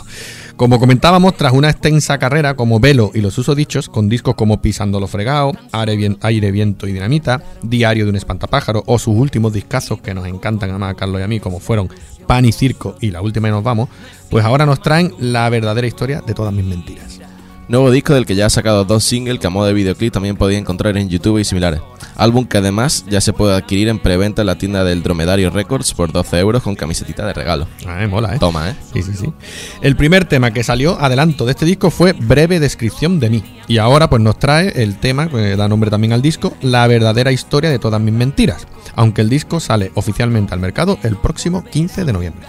Como 0.57 0.79
comentábamos, 0.79 1.37
tras 1.37 1.53
una 1.53 1.69
extensa 1.71 2.17
carrera 2.19 2.55
como 2.55 2.79
Velo 2.79 3.11
y 3.13 3.21
los 3.21 3.37
usodichos, 3.37 3.89
con 3.89 4.09
discos 4.09 4.37
como 4.37 4.63
Pisando 4.63 5.01
lo 5.01 5.09
fregado, 5.09 5.53
Aire, 5.73 5.97
Vien- 5.97 6.19
Aire, 6.21 6.53
Viento 6.53 6.87
y 6.87 6.93
Dinamita, 6.93 7.43
Diario 7.63 8.05
de 8.05 8.11
un 8.11 8.17
espantapájaro 8.17 8.85
o 8.87 8.99
sus 9.01 9.17
últimos 9.17 9.53
discazos 9.53 10.01
que 10.01 10.15
nos 10.15 10.27
encantan 10.29 10.71
además 10.71 10.93
a 10.93 10.95
Carlos 10.95 11.21
y 11.21 11.25
a 11.25 11.29
mí, 11.29 11.41
como 11.41 11.59
fueron 11.59 11.89
Pan 12.29 12.45
y 12.45 12.53
Circo 12.53 12.95
y 13.01 13.11
La 13.11 13.21
Última 13.21 13.49
y 13.49 13.51
Nos 13.51 13.65
Vamos, 13.65 13.89
pues 14.31 14.45
ahora 14.45 14.65
nos 14.65 14.81
traen 14.81 15.13
la 15.19 15.49
verdadera 15.49 15.87
historia 15.89 16.23
de 16.25 16.35
todas 16.35 16.53
mis 16.53 16.65
mentiras. 16.65 17.19
Nuevo 17.67 17.91
disco 17.91 18.13
del 18.13 18.27
que 18.27 18.35
ya 18.35 18.47
ha 18.47 18.51
sacado 18.51 18.85
dos 18.85 19.05
singles 19.05 19.39
que 19.39 19.47
a 19.47 19.51
modo 19.51 19.67
de 19.67 19.73
videoclip 19.73 20.13
también 20.13 20.37
podéis 20.37 20.61
encontrar 20.61 20.99
en 20.99 21.09
YouTube 21.09 21.39
y 21.39 21.45
similares. 21.45 21.81
Álbum 22.15 22.45
que 22.47 22.59
además 22.59 23.07
ya 23.09 23.23
se 23.23 23.33
puede 23.33 23.57
adquirir 23.57 23.89
en 23.89 23.99
preventa 23.99 24.43
en 24.43 24.47
la 24.47 24.59
tienda 24.59 24.85
del 24.85 25.03
Dromedario 25.03 25.49
Records 25.49 25.95
por 25.95 26.13
12 26.13 26.39
euros 26.39 26.63
con 26.63 26.75
camisetita 26.75 27.27
de 27.27 27.33
regalo. 27.33 27.67
Ah, 27.87 28.03
eh, 28.03 28.07
mola, 28.07 28.35
¿eh? 28.35 28.39
Toma, 28.39 28.71
¿eh? 28.71 28.77
Sí, 28.93 29.03
sí, 29.03 29.13
sí. 29.15 29.33
El 29.81 29.97
primer 29.97 30.27
tema 30.27 30.51
que 30.51 30.63
salió 30.63 31.01
adelanto 31.01 31.47
de 31.47 31.53
este 31.53 31.65
disco 31.65 31.91
fue 31.91 32.13
Breve 32.13 32.61
Descripción 32.61 33.19
de 33.19 33.31
mí. 33.31 33.45
Y 33.67 33.79
ahora 33.79 34.11
pues 34.11 34.21
nos 34.21 34.39
trae 34.39 34.83
el 34.83 34.99
tema, 34.99 35.29
que 35.29 35.57
da 35.57 35.67
nombre 35.67 35.91
también 35.91 36.13
al 36.13 36.21
disco, 36.21 36.55
La 36.61 36.87
verdadera 36.87 37.33
historia 37.33 37.71
de 37.71 37.79
todas 37.79 38.01
mis 38.01 38.13
mentiras. 38.13 38.67
Aunque 38.95 39.23
el 39.23 39.31
disco 39.31 39.59
sale 39.59 39.91
oficialmente 39.95 40.53
al 40.53 40.61
mercado 40.61 40.99
el 41.03 41.17
próximo 41.17 41.65
15 41.65 42.05
de 42.05 42.13
noviembre. 42.13 42.47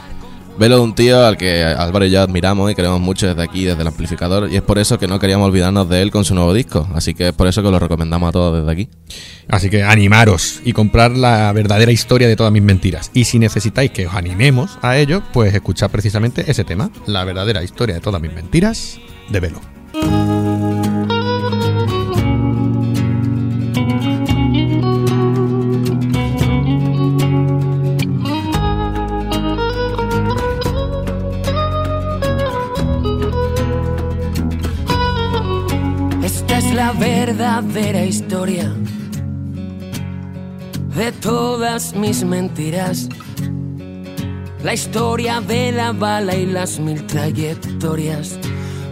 Velo 0.57 0.77
de 0.77 0.83
un 0.83 0.95
tío 0.95 1.25
al 1.25 1.35
que 1.35 1.63
Álvaro 1.63 2.05
y 2.05 2.11
yo 2.11 2.21
admiramos 2.21 2.71
y 2.71 2.75
queremos 2.75 3.01
mucho 3.01 3.27
desde 3.27 3.43
aquí, 3.43 3.65
desde 3.65 3.81
el 3.81 3.87
amplificador, 3.87 4.49
y 4.49 4.55
es 4.55 4.61
por 4.61 4.79
eso 4.79 4.97
que 4.97 5.05
no 5.05 5.19
queríamos 5.19 5.49
olvidarnos 5.49 5.89
de 5.89 6.01
él 6.01 6.11
con 6.11 6.23
su 6.23 6.33
nuevo 6.33 6.53
disco. 6.53 6.87
Así 6.93 7.13
que 7.13 7.29
es 7.29 7.33
por 7.33 7.47
eso 7.47 7.61
que 7.61 7.69
lo 7.69 7.77
recomendamos 7.77 8.29
a 8.29 8.31
todos 8.31 8.59
desde 8.59 8.71
aquí. 8.71 8.89
Así 9.49 9.69
que 9.69 9.83
animaros 9.83 10.61
y 10.63 10.71
comprar 10.71 11.11
la 11.11 11.51
verdadera 11.51 11.91
historia 11.91 12.29
de 12.29 12.37
todas 12.37 12.53
mis 12.53 12.63
mentiras. 12.63 13.11
Y 13.13 13.25
si 13.25 13.37
necesitáis 13.37 13.91
que 13.91 14.07
os 14.07 14.13
animemos 14.13 14.79
a 14.81 14.97
ello, 14.97 15.23
pues 15.33 15.53
escuchad 15.53 15.91
precisamente 15.91 16.49
ese 16.49 16.63
tema, 16.63 16.89
La 17.05 17.25
verdadera 17.25 17.61
historia 17.61 17.95
de 17.95 18.01
todas 18.01 18.21
mis 18.21 18.33
mentiras, 18.33 18.97
de 19.29 19.39
Velo. 19.41 20.54
La 36.85 36.91
verdadera 36.91 38.05
historia 38.05 38.71
de 40.95 41.11
todas 41.13 41.95
mis 41.95 42.23
mentiras. 42.23 43.09
La 44.63 44.75
historia 44.75 45.41
de 45.41 45.71
la 45.71 45.93
bala 45.93 46.35
y 46.35 46.45
las 46.45 46.79
mil 46.79 47.03
trayectorias. 47.07 48.37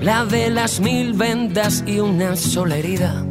La 0.02 0.26
de 0.26 0.50
las 0.50 0.80
mil 0.80 1.14
vendas 1.14 1.84
y 1.86 2.00
una 2.00 2.36
sola 2.36 2.78
herida. 2.78 3.24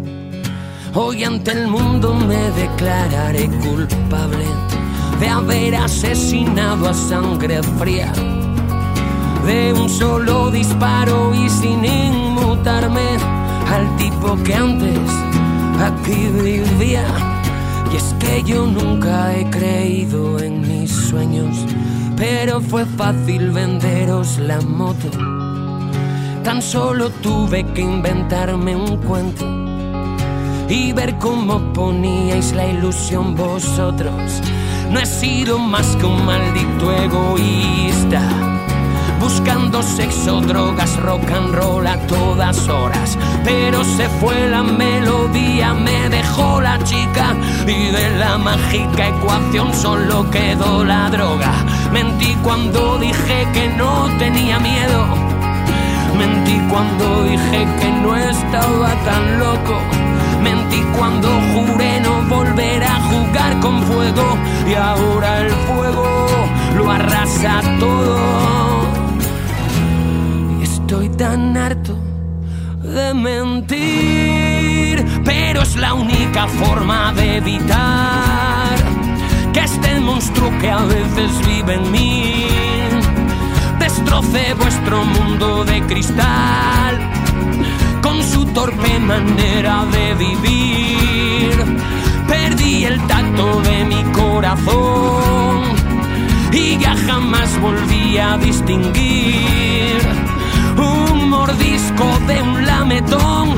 Hoy 0.94 1.24
ante 1.24 1.50
el 1.50 1.66
mundo 1.66 2.14
me 2.14 2.42
declararé 2.52 3.48
culpable 3.66 4.46
de 5.18 5.28
haber 5.28 5.74
asesinado 5.74 6.88
a 6.88 6.94
sangre 6.94 7.60
fría. 7.80 8.12
De 9.44 9.72
un 9.72 9.88
solo 9.88 10.52
disparo 10.52 11.34
y 11.34 11.50
sin 11.50 11.84
inmutarme 11.84 13.41
al 13.70 13.96
tipo 13.96 14.36
que 14.44 14.54
antes 14.54 14.98
aquí 15.80 16.28
vivía. 16.42 17.04
Y 17.92 17.96
es 17.96 18.14
que 18.18 18.42
yo 18.42 18.66
nunca 18.66 19.34
he 19.36 19.48
creído 19.50 20.38
en 20.38 20.60
mis 20.62 20.90
sueños, 20.90 21.66
pero 22.16 22.60
fue 22.60 22.86
fácil 22.86 23.50
venderos 23.50 24.38
la 24.38 24.60
moto. 24.60 25.08
Tan 26.42 26.62
solo 26.62 27.10
tuve 27.10 27.64
que 27.72 27.82
inventarme 27.82 28.74
un 28.74 28.96
cuento 28.98 29.46
y 30.68 30.92
ver 30.92 31.18
cómo 31.18 31.72
poníais 31.72 32.52
la 32.52 32.66
ilusión 32.66 33.36
vosotros. 33.36 34.40
No 34.90 34.98
he 34.98 35.06
sido 35.06 35.58
más 35.58 35.86
que 35.96 36.06
un 36.06 36.24
maldito 36.24 36.92
egoísta 36.92 38.52
buscando 39.22 39.82
sexo, 39.82 40.40
drogas, 40.40 40.96
rock 40.96 41.30
and 41.30 41.54
roll 41.54 41.86
a 41.86 41.96
todas 42.08 42.68
horas. 42.68 43.16
Pero 43.44 43.84
se 43.84 44.08
fue 44.20 44.48
la 44.48 44.62
melodía, 44.64 45.72
me 45.74 46.08
dejó 46.08 46.60
la 46.60 46.82
chica 46.82 47.34
y 47.66 47.92
de 47.92 48.18
la 48.18 48.36
mágica 48.36 49.08
ecuación 49.08 49.72
solo 49.72 50.28
quedó 50.30 50.84
la 50.84 51.08
droga. 51.08 51.52
Mentí 51.92 52.36
cuando 52.42 52.98
dije 52.98 53.46
que 53.52 53.68
no 53.68 54.10
tenía 54.18 54.58
miedo. 54.58 55.06
Mentí 56.18 56.60
cuando 56.68 57.22
dije 57.22 57.66
que 57.80 57.90
no 58.02 58.16
estaba 58.16 58.90
tan 59.04 59.38
loco. 59.38 59.78
Mentí 60.42 60.82
cuando 60.98 61.28
juré 61.54 62.00
no 62.00 62.22
volver 62.28 62.82
a 62.82 63.00
jugar 63.10 63.60
con 63.60 63.82
fuego. 63.84 64.36
Y 64.68 64.74
ahora 64.74 65.42
el 65.42 65.50
fuego 65.50 66.26
lo 66.76 66.90
arrasa 66.90 67.60
todo. 67.78 68.61
Estoy 70.92 71.08
tan 71.16 71.56
harto 71.56 71.96
de 72.82 73.14
mentir. 73.14 75.02
Pero 75.24 75.62
es 75.62 75.74
la 75.76 75.94
única 75.94 76.46
forma 76.46 77.14
de 77.14 77.38
evitar 77.38 78.76
que 79.54 79.60
este 79.60 80.00
monstruo 80.00 80.50
que 80.60 80.68
a 80.68 80.84
veces 80.84 81.30
vive 81.46 81.76
en 81.76 81.90
mí 81.90 82.44
destroce 83.78 84.52
vuestro 84.52 85.02
mundo 85.02 85.64
de 85.64 85.80
cristal 85.86 87.00
con 88.02 88.22
su 88.22 88.44
torpe 88.52 88.98
manera 88.98 89.86
de 89.86 90.14
vivir. 90.14 91.52
Perdí 92.28 92.84
el 92.84 93.00
tacto 93.06 93.62
de 93.62 93.84
mi 93.86 94.02
corazón 94.12 95.62
y 96.52 96.76
ya 96.76 96.94
jamás 97.06 97.58
volví 97.62 98.18
a 98.18 98.36
distinguir 98.36 100.21
mordisco 101.42 102.04
de 102.28 102.40
un 102.40 102.64
lametón, 102.64 103.48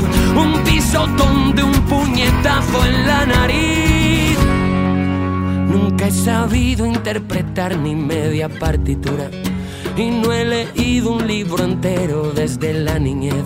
un 0.44 0.64
pisotón 0.64 1.54
de 1.54 1.62
un 1.64 1.72
puñetazo 1.82 2.86
en 2.86 3.06
la 3.06 3.26
nariz. 3.26 4.38
Nunca 5.70 6.06
he 6.06 6.10
sabido 6.10 6.86
interpretar 6.86 7.76
ni 7.76 7.94
media 7.94 8.48
partitura 8.48 9.26
y 9.98 10.10
no 10.10 10.32
he 10.32 10.44
leído 10.46 11.12
un 11.12 11.26
libro 11.26 11.62
entero 11.62 12.32
desde 12.34 12.72
la 12.72 12.98
niñez. 12.98 13.44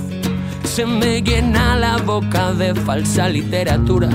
Se 0.62 0.86
me 0.86 1.20
llena 1.20 1.74
la 1.74 1.96
boca 1.96 2.52
de 2.52 2.76
falsa 2.76 3.28
literatura 3.28 4.08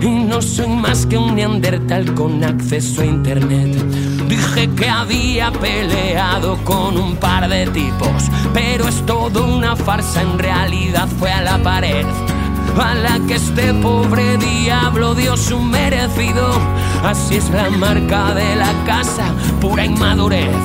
y 0.00 0.08
no 0.08 0.40
soy 0.40 0.68
más 0.68 1.04
que 1.04 1.18
un 1.18 1.34
neandertal 1.34 2.14
con 2.14 2.42
acceso 2.42 3.02
a 3.02 3.04
internet. 3.04 4.13
Dije 4.34 4.68
que 4.74 4.88
había 4.88 5.52
peleado 5.52 6.56
con 6.64 6.98
un 6.98 7.14
par 7.14 7.48
de 7.48 7.68
tipos, 7.68 8.24
pero 8.52 8.88
es 8.88 9.06
todo 9.06 9.44
una 9.46 9.76
farsa, 9.76 10.22
en 10.22 10.40
realidad 10.40 11.06
fue 11.20 11.30
a 11.30 11.40
la 11.40 11.62
pared. 11.62 12.04
A 12.76 12.96
la 12.96 13.20
que 13.28 13.34
este 13.36 13.72
pobre 13.74 14.36
diablo 14.38 15.14
dio 15.14 15.36
su 15.36 15.60
merecido. 15.60 16.50
Así 17.04 17.36
es 17.36 17.48
la 17.50 17.70
marca 17.70 18.34
de 18.34 18.56
la 18.56 18.72
casa, 18.84 19.32
pura 19.60 19.84
inmadurez. 19.84 20.56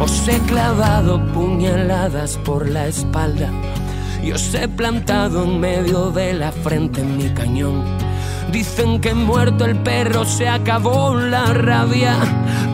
Os 0.00 0.28
he 0.28 0.38
clavado 0.40 1.18
puñaladas 1.32 2.36
por 2.44 2.68
la 2.68 2.88
espalda 2.88 3.50
y 4.22 4.32
os 4.32 4.52
he 4.52 4.68
plantado 4.68 5.44
en 5.44 5.58
medio 5.60 6.10
de 6.10 6.34
la 6.34 6.52
frente 6.52 7.00
en 7.00 7.16
mi 7.16 7.30
cañón. 7.30 8.07
Dicen 8.50 9.00
que 9.00 9.12
muerto 9.12 9.66
el 9.66 9.76
perro 9.76 10.24
se 10.24 10.48
acabó 10.48 11.14
la 11.14 11.52
rabia, 11.52 12.16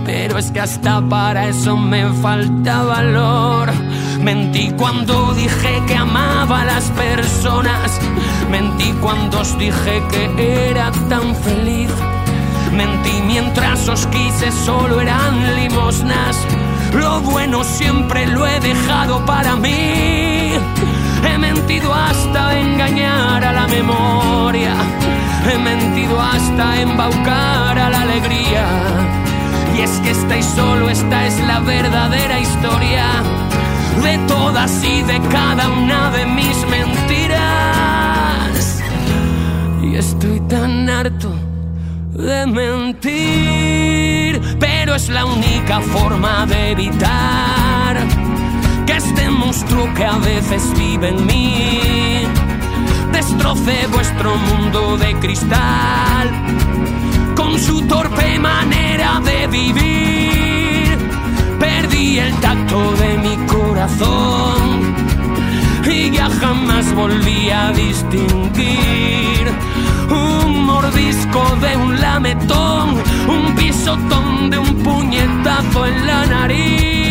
pero 0.05 0.39
es 0.39 0.51
que 0.53 0.61
hasta 0.61 1.01
para 1.09 1.49
eso 1.49 1.77
me 1.77 2.13
falta 2.23 2.83
valor. 2.85 3.73
Mentí 4.21 4.71
cuando 4.79 5.35
dije 5.35 5.83
que 5.87 5.97
amaba 5.97 6.63
a 6.63 6.65
las 6.65 6.85
personas, 6.91 8.01
mentí 8.51 8.93
cuando 9.01 9.41
os 9.41 9.59
dije 9.59 10.03
que 10.11 10.71
era 10.71 10.93
tan 11.09 11.35
feliz. 11.35 11.91
Mentí 12.73 13.21
mientras 13.27 13.89
os 13.89 14.07
quise, 14.07 14.53
solo 14.53 15.01
eran 15.01 15.57
limosnas. 15.57 16.37
Lo 16.93 17.21
bueno 17.21 17.65
siempre 17.65 18.27
lo 18.29 18.47
he 18.47 18.61
dejado 18.61 19.27
para 19.27 19.57
mí. 19.57 20.53
He 21.27 21.39
mentido 21.39 21.93
hasta 21.93 22.59
engañar 22.59 23.45
a 23.45 23.53
la 23.53 23.67
memoria. 23.67 24.75
He 25.47 25.59
mentido 25.59 26.21
hasta 26.21 26.81
embaucar 26.81 27.79
a 27.79 27.91
la 27.91 28.01
alegría. 28.01 28.67
Y 29.77 29.81
es 29.83 29.91
que 30.01 30.11
estáis 30.11 30.47
solo, 30.47 30.89
esta 30.89 31.27
es 31.27 31.39
la 31.41 31.61
verdadera 31.61 32.41
historia 32.41 33.07
de 34.03 34.17
todas 34.27 34.83
y 34.83 35.03
de 35.03 35.21
cada 35.29 35.69
una 35.69 36.11
de 36.11 36.25
mis 36.25 36.57
mentiras. 36.69 37.35
Y 39.83 39.97
estoy 39.97 40.41
tan 40.49 40.89
harto 40.89 41.31
de 42.13 42.47
mentir, 42.47 44.41
pero 44.59 44.95
es 44.95 45.11
la 45.11 45.27
única 45.27 45.81
forma 45.81 46.47
de 46.47 46.71
evitar 46.71 47.99
que 48.87 48.97
este 48.97 49.29
monstruo 49.29 49.93
que 49.95 50.07
a 50.07 50.17
veces 50.19 50.73
vive 50.79 51.09
en 51.09 51.27
mí 51.27 52.25
destroce 53.15 53.87
vuestro 53.93 54.37
mundo 54.37 54.97
de 54.97 55.15
cristal 55.21 56.27
con 57.37 57.57
su 57.61 57.81
torpe 57.87 58.39
manera 58.41 59.21
de 59.21 59.47
vivir. 59.47 60.99
Perdí 61.61 62.19
el 62.19 62.35
tacto 62.41 62.93
de 63.03 63.19
mi 63.19 63.37
corazón 63.47 64.97
y 65.89 66.11
ya 66.11 66.29
jamás 66.41 66.93
volví 66.93 67.51
a 67.51 67.71
distinguir 67.71 69.45
un 70.11 70.65
mordisco 70.65 71.43
de 71.61 71.77
un 71.77 72.01
lametón, 72.01 73.01
un 73.29 73.55
pisotón 73.55 74.51
de 74.51 74.59
un 74.59 74.75
puñetazo 74.83 75.87
en 75.87 76.07
la 76.07 76.27
nariz. 76.27 77.04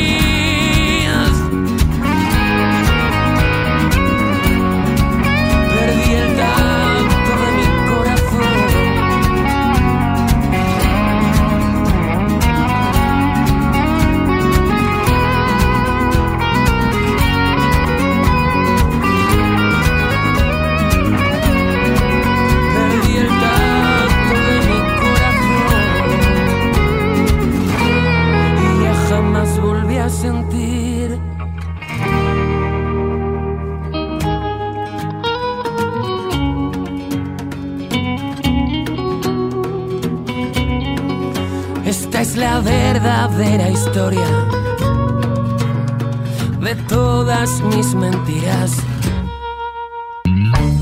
Verdadera 43.28 43.70
historia 43.70 44.28
de 46.60 46.76
todas 46.90 47.62
mis 47.62 47.96
mentiras. 47.96 48.78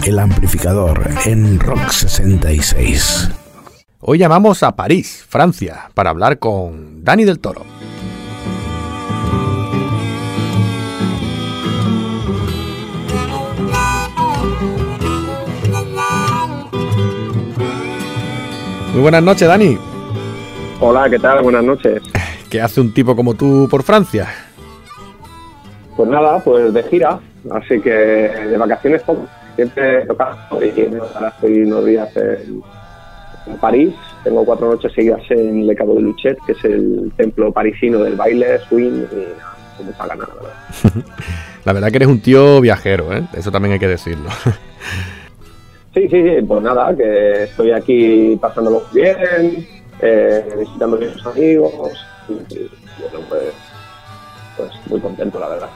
El 0.04 0.18
amplificador 0.18 1.08
en 1.26 1.60
Rock 1.60 1.89
66. 1.89 3.30
Hoy 4.00 4.18
llamamos 4.18 4.64
a 4.64 4.76
París, 4.76 5.24
Francia, 5.30 5.92
para 5.94 6.10
hablar 6.10 6.39
con 6.39 7.04
Dani 7.04 7.26
del 7.26 7.39
Toro. 7.39 7.64
Muy 18.94 19.02
buenas 19.02 19.24
noches, 19.24 19.48
Dani. 19.48 19.78
Hola, 20.80 21.08
¿qué 21.08 21.20
tal? 21.20 21.44
Buenas 21.44 21.64
noches. 21.64 22.11
¿Qué 22.52 22.60
hace 22.60 22.82
un 22.82 22.93
tipo 22.93 23.16
como 23.16 23.34
tú 23.34 23.66
por 23.72 23.82
Francia? 23.82 24.28
Pues 25.95 26.10
nada, 26.10 26.39
pues 26.43 26.74
de 26.74 26.84
gira, 26.84 27.18
así 27.49 27.80
que 27.80 27.89
de 27.89 28.58
vacaciones 28.58 29.02
poco. 29.04 29.26
Siempre 29.56 30.06
tocando 30.06 30.62
y 30.62 30.95
ahora 31.16 31.30
estoy 31.30 31.62
unos 31.62 31.86
días 31.86 32.10
en, 32.18 32.62
en 33.47 33.58
París. 33.58 33.93
Tengo 34.26 34.43
cuatro 34.43 34.70
noches 34.70 34.91
seguidas 34.91 35.22
en 35.30 35.66
Le 35.66 35.74
Cabo 35.76 35.95
de 35.95 36.02
Luchet, 36.02 36.38
que 36.45 36.52
es 36.52 36.64
el 36.66 37.14
templo 37.16 37.54
parisino 37.54 37.99
del 37.99 38.16
baile, 38.16 38.60
swing 38.68 39.06
y 39.12 39.38
nada, 39.38 39.56
con 39.78 39.86
mucha 39.86 40.08
ganas, 40.08 40.28
la 40.28 40.36
verdad. 40.36 41.12
La 41.64 41.74
verdad 41.74 41.89
que 41.89 41.97
eres 41.97 42.08
un 42.08 42.20
tío 42.20 42.60
viajero, 42.60 43.14
¿eh? 43.14 43.24
Eso 43.34 43.52
también 43.52 43.74
hay 43.74 43.80
que 43.80 43.88
decirlo. 43.88 44.30
Sí, 45.93 46.08
sí, 46.08 46.24
sí, 46.24 46.41
pues 46.47 46.64
nada, 46.64 46.95
que 46.95 47.43
estoy 47.43 47.72
aquí 47.72 48.38
pasándolo 48.39 48.84
bien, 48.93 49.68
eh, 50.02 50.56
visitando 50.58 50.95
a 50.95 50.99
mis 51.02 51.26
amigos 51.26 51.91
y, 52.30 52.34
y, 52.34 52.70
bueno, 53.00 53.26
pues, 53.30 53.44
pues 54.58 54.70
muy 54.88 55.00
contento, 55.00 55.40
la 55.40 55.50
verdad. 55.50 55.70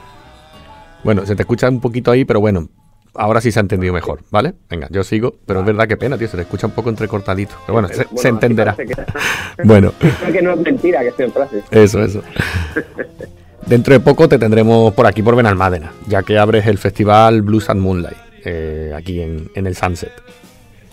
Bueno, 1.04 1.24
se 1.26 1.36
te 1.36 1.42
escucha 1.42 1.68
un 1.68 1.80
poquito 1.80 2.10
ahí, 2.10 2.24
pero 2.24 2.40
bueno, 2.40 2.68
ahora 3.14 3.40
sí 3.40 3.52
se 3.52 3.58
ha 3.58 3.62
entendido 3.62 3.92
mejor, 3.92 4.20
¿vale? 4.30 4.54
Venga, 4.68 4.88
yo 4.90 5.04
sigo, 5.04 5.34
pero 5.46 5.60
es 5.60 5.66
verdad 5.66 5.86
que 5.86 5.96
pena, 5.96 6.18
tío, 6.18 6.28
se 6.28 6.36
te 6.36 6.42
escucha 6.42 6.66
un 6.66 6.72
poco 6.72 6.90
entrecortadito. 6.90 7.54
Pero 7.66 7.74
bueno, 7.74 7.88
se, 7.88 8.06
se 8.16 8.28
entenderá. 8.28 8.72
así 8.72 8.82
parece 8.84 9.04
que- 9.56 9.62
Bueno, 9.64 9.92
que 10.32 10.42
no 10.42 10.52
es 10.52 10.58
mentira 10.60 11.00
que 11.02 11.08
estoy 11.08 11.26
en 11.26 11.32
Francia. 11.32 11.60
eso, 11.70 12.02
eso. 12.02 12.22
Dentro 13.66 13.94
de 13.94 14.00
poco 14.00 14.28
te 14.28 14.38
tendremos 14.38 14.92
por 14.94 15.06
aquí 15.06 15.22
por 15.22 15.34
Benalmádena, 15.34 15.92
ya 16.06 16.22
que 16.22 16.38
abres 16.38 16.66
el 16.66 16.78
festival 16.78 17.42
Blues 17.42 17.68
and 17.68 17.80
Moonlight, 17.80 18.16
eh, 18.44 18.92
aquí 18.96 19.20
en, 19.20 19.50
en 19.56 19.66
el 19.66 19.74
Sunset. 19.74 20.12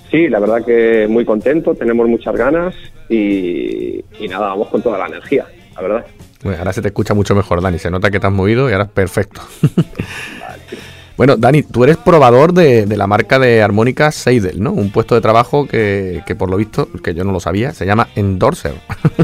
Sí, 0.09 0.27
la 0.27 0.39
verdad 0.39 0.65
que 0.65 1.07
muy 1.07 1.23
contento, 1.23 1.75
tenemos 1.75 2.07
muchas 2.07 2.35
ganas 2.35 2.73
y, 3.13 4.03
y 4.19 4.27
nada, 4.27 4.47
vamos 4.47 4.67
con 4.69 4.81
toda 4.81 4.97
la 4.97 5.07
energía, 5.07 5.45
la 5.75 5.81
verdad. 5.81 6.05
Bueno, 6.43 6.59
ahora 6.59 6.73
se 6.73 6.81
te 6.81 6.89
escucha 6.89 7.13
mucho 7.13 7.35
mejor, 7.35 7.61
Dani. 7.61 7.79
Se 7.79 7.89
nota 7.89 8.11
que 8.11 8.19
te 8.19 8.27
has 8.27 8.33
movido 8.33 8.69
y 8.69 8.73
ahora 8.73 8.85
es 8.85 8.89
perfecto. 8.91 9.41
bueno, 11.17 11.37
Dani, 11.37 11.63
tú 11.63 11.83
eres 11.83 11.97
probador 11.97 12.53
de, 12.53 12.85
de 12.85 12.97
la 12.97 13.07
marca 13.07 13.39
de 13.39 13.61
armónicas 13.61 14.15
Seidel, 14.15 14.61
¿no? 14.61 14.71
Un 14.73 14.91
puesto 14.91 15.15
de 15.15 15.21
trabajo 15.21 15.67
que, 15.67 16.21
que 16.25 16.35
por 16.35 16.49
lo 16.49 16.57
visto, 16.57 16.89
que 17.03 17.13
yo 17.13 17.23
no 17.23 17.31
lo 17.31 17.39
sabía, 17.39 17.71
se 17.73 17.85
llama 17.85 18.09
endorser. 18.15 18.73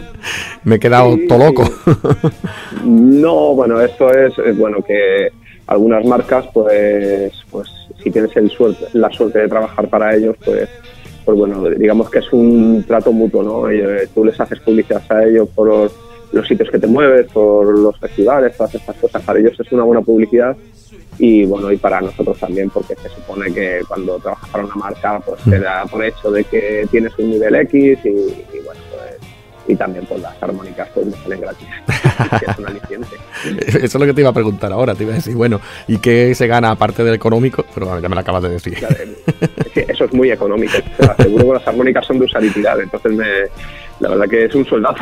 Me 0.64 0.76
he 0.76 0.80
quedado 0.80 1.16
Sí. 1.16 1.28
todo 1.28 1.40
loco. 1.46 1.70
No, 2.86 3.54
bueno, 3.56 3.82
esto 3.82 4.10
es, 4.14 4.34
eh, 4.40 4.54
bueno, 4.54 4.78
que 4.86 5.30
algunas 5.68 6.06
marcas, 6.06 6.46
pues, 6.54 7.34
pues 7.52 7.68
si 8.02 8.10
tienes 8.12 8.36
el 8.38 8.50
suerte, 8.50 8.86
la 8.94 9.10
suerte 9.12 9.40
de 9.40 9.48
trabajar 9.50 9.88
para 9.90 10.16
ellos, 10.16 10.36
pues, 10.46 10.70
pues 11.30 11.38
bueno, 11.38 11.70
digamos 11.70 12.10
que 12.10 12.18
es 12.18 12.34
un 12.34 12.84
trato 12.88 13.12
mutuo, 13.12 13.44
¿no? 13.44 13.70
Eh, 13.70 14.10
Tú 14.16 14.26
les 14.26 14.40
haces 14.40 14.60
publicidad 14.62 15.04
a 15.10 15.24
ellos 15.24 15.48
por 15.54 15.68
los, 15.68 15.92
los 16.32 16.48
sitios 16.48 16.72
que 16.72 16.80
te 16.80 16.88
mueves, 16.88 17.28
por 17.32 17.78
los 17.78 18.00
festivales, 18.00 18.58
todas 18.58 18.74
estas 18.74 18.96
cosas. 18.96 19.22
Para 19.22 19.38
ellos 19.38 19.54
es 19.60 19.72
una 19.72 19.84
buena 19.84 20.02
publicidad 20.02 20.58
y 21.20 21.46
bueno, 21.46 21.72
y 21.72 21.78
para 21.78 22.02
nosotros 22.02 22.40
también, 22.40 22.72
porque 22.72 22.96
se 22.96 23.10
supone 23.10 23.54
que 23.54 23.82
cuando 23.88 24.18
trabajas 24.18 24.50
para 24.50 24.66
una 24.66 24.74
marca, 24.74 25.20
pues 25.20 25.40
te 25.44 25.60
da 25.60 25.86
por 25.86 26.04
hecho 26.04 26.32
de 26.32 26.44
que 26.46 26.88
tienes 26.90 27.14
un 27.20 27.30
nivel 27.30 27.54
X 27.54 28.00
y, 28.04 28.08
y 28.08 28.60
bueno, 28.66 28.82
pues, 28.90 29.30
y 29.68 29.76
también 29.76 30.04
pues 30.08 30.20
las 30.22 30.42
armónicas 30.42 30.90
pues 30.96 31.06
me 31.06 31.18
salen 31.18 31.42
gratis, 31.42 31.68
que 32.40 32.52
es 32.52 32.58
un 32.58 32.68
aliciente. 32.68 33.08
Eso 33.68 33.86
es 33.86 33.96
lo 33.96 34.06
que 34.08 34.14
te 34.16 34.22
iba 34.22 34.32
a 34.32 34.34
preguntar 34.34 34.72
ahora. 34.74 34.96
Te 34.96 35.04
iba 35.04 35.14
a 35.14 35.18
decir, 35.18 35.36
bueno, 35.36 35.62
¿y 35.88 36.00
qué 36.00 36.34
se 36.34 36.48
gana 36.48 36.72
aparte 36.72 37.04
del 37.04 37.14
económico? 37.14 37.64
Pero 37.72 37.86
bueno, 37.86 38.02
ya 38.02 38.10
me 38.10 38.16
lo 38.16 38.22
acabas 38.22 38.42
de 38.44 38.50
decir. 38.50 38.74
Claro, 38.74 38.96
es 39.70 39.86
que 39.86 39.92
eso 39.92 40.06
es 40.06 40.14
muy 40.14 40.32
económico. 40.32 40.74
Te 40.98 41.06
lo 41.06 41.12
aseguro 41.12 41.48
que 41.48 41.54
las 41.54 41.68
armónicas 41.68 42.06
son 42.06 42.20
de 42.20 42.26
usar 42.26 42.44
y 42.44 42.50
tirar, 42.50 42.80
entonces 42.80 43.12
me, 43.14 43.26
la 44.00 44.10
verdad 44.10 44.28
que 44.30 44.46
es 44.46 44.56
un 44.56 44.66
fondo. 44.66 44.90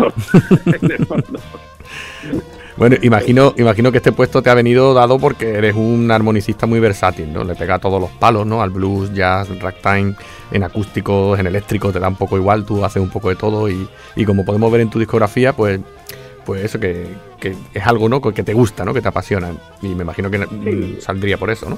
Bueno, 2.75 2.95
imagino, 3.01 3.55
imagino 3.57 3.91
que 3.91 3.97
este 3.97 4.11
puesto 4.11 4.43
te 4.43 4.51
ha 4.51 4.53
venido 4.53 4.93
dado 4.93 5.17
porque 5.17 5.55
eres 5.55 5.73
un 5.73 6.11
armonicista 6.11 6.67
muy 6.67 6.79
versátil, 6.79 7.33
¿no? 7.33 7.43
Le 7.43 7.55
pega 7.55 7.75
a 7.75 7.79
todos 7.79 7.99
los 7.99 8.11
palos, 8.11 8.45
¿no? 8.45 8.61
Al 8.61 8.69
blues, 8.69 9.11
jazz, 9.15 9.49
ragtime, 9.59 10.13
en 10.51 10.63
acústicos, 10.63 11.39
en 11.39 11.47
eléctrico, 11.47 11.91
te 11.91 11.99
da 11.99 12.07
un 12.07 12.17
poco 12.17 12.37
igual, 12.37 12.65
tú 12.65 12.85
haces 12.85 13.01
un 13.01 13.09
poco 13.09 13.29
de 13.29 13.35
todo 13.35 13.67
y, 13.67 13.89
y 14.15 14.25
como 14.25 14.45
podemos 14.45 14.71
ver 14.71 14.81
en 14.81 14.91
tu 14.91 14.99
discografía, 14.99 15.53
pues 15.53 15.79
pues 16.45 16.63
eso 16.63 16.79
que, 16.79 17.07
que 17.41 17.55
es 17.73 17.85
algo, 17.85 18.07
¿no? 18.07 18.21
Que 18.21 18.43
te 18.43 18.53
gusta, 18.53 18.85
¿no? 18.85 18.93
Que 18.93 19.01
te 19.01 19.09
apasiona. 19.09 19.51
Y 19.81 19.89
me 19.89 20.03
imagino 20.03 20.31
que 20.31 20.97
saldría 21.01 21.37
por 21.37 21.49
eso, 21.49 21.69
¿no? 21.69 21.77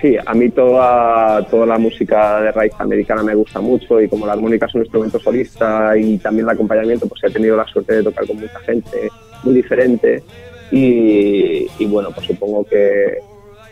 Sí, 0.00 0.16
a 0.24 0.32
mí 0.32 0.48
toda, 0.50 1.44
toda 1.46 1.66
la 1.66 1.78
música 1.78 2.40
de 2.40 2.52
raíz 2.52 2.72
americana 2.78 3.22
me 3.24 3.34
gusta 3.34 3.60
mucho 3.60 4.00
y 4.00 4.08
como 4.08 4.26
la 4.26 4.34
armónica 4.34 4.66
es 4.66 4.74
un 4.74 4.82
instrumento 4.82 5.18
solista 5.18 5.96
y 5.96 6.18
también 6.18 6.46
el 6.46 6.54
acompañamiento, 6.54 7.08
pues 7.08 7.24
he 7.24 7.30
tenido 7.30 7.56
la 7.56 7.66
suerte 7.66 7.96
de 7.96 8.02
tocar 8.04 8.24
con 8.26 8.36
mucha 8.36 8.60
gente 8.60 9.08
muy 9.42 9.54
diferente 9.54 10.22
y, 10.70 11.66
y 11.78 11.86
bueno, 11.86 12.10
pues 12.14 12.28
supongo 12.28 12.64
que 12.64 13.18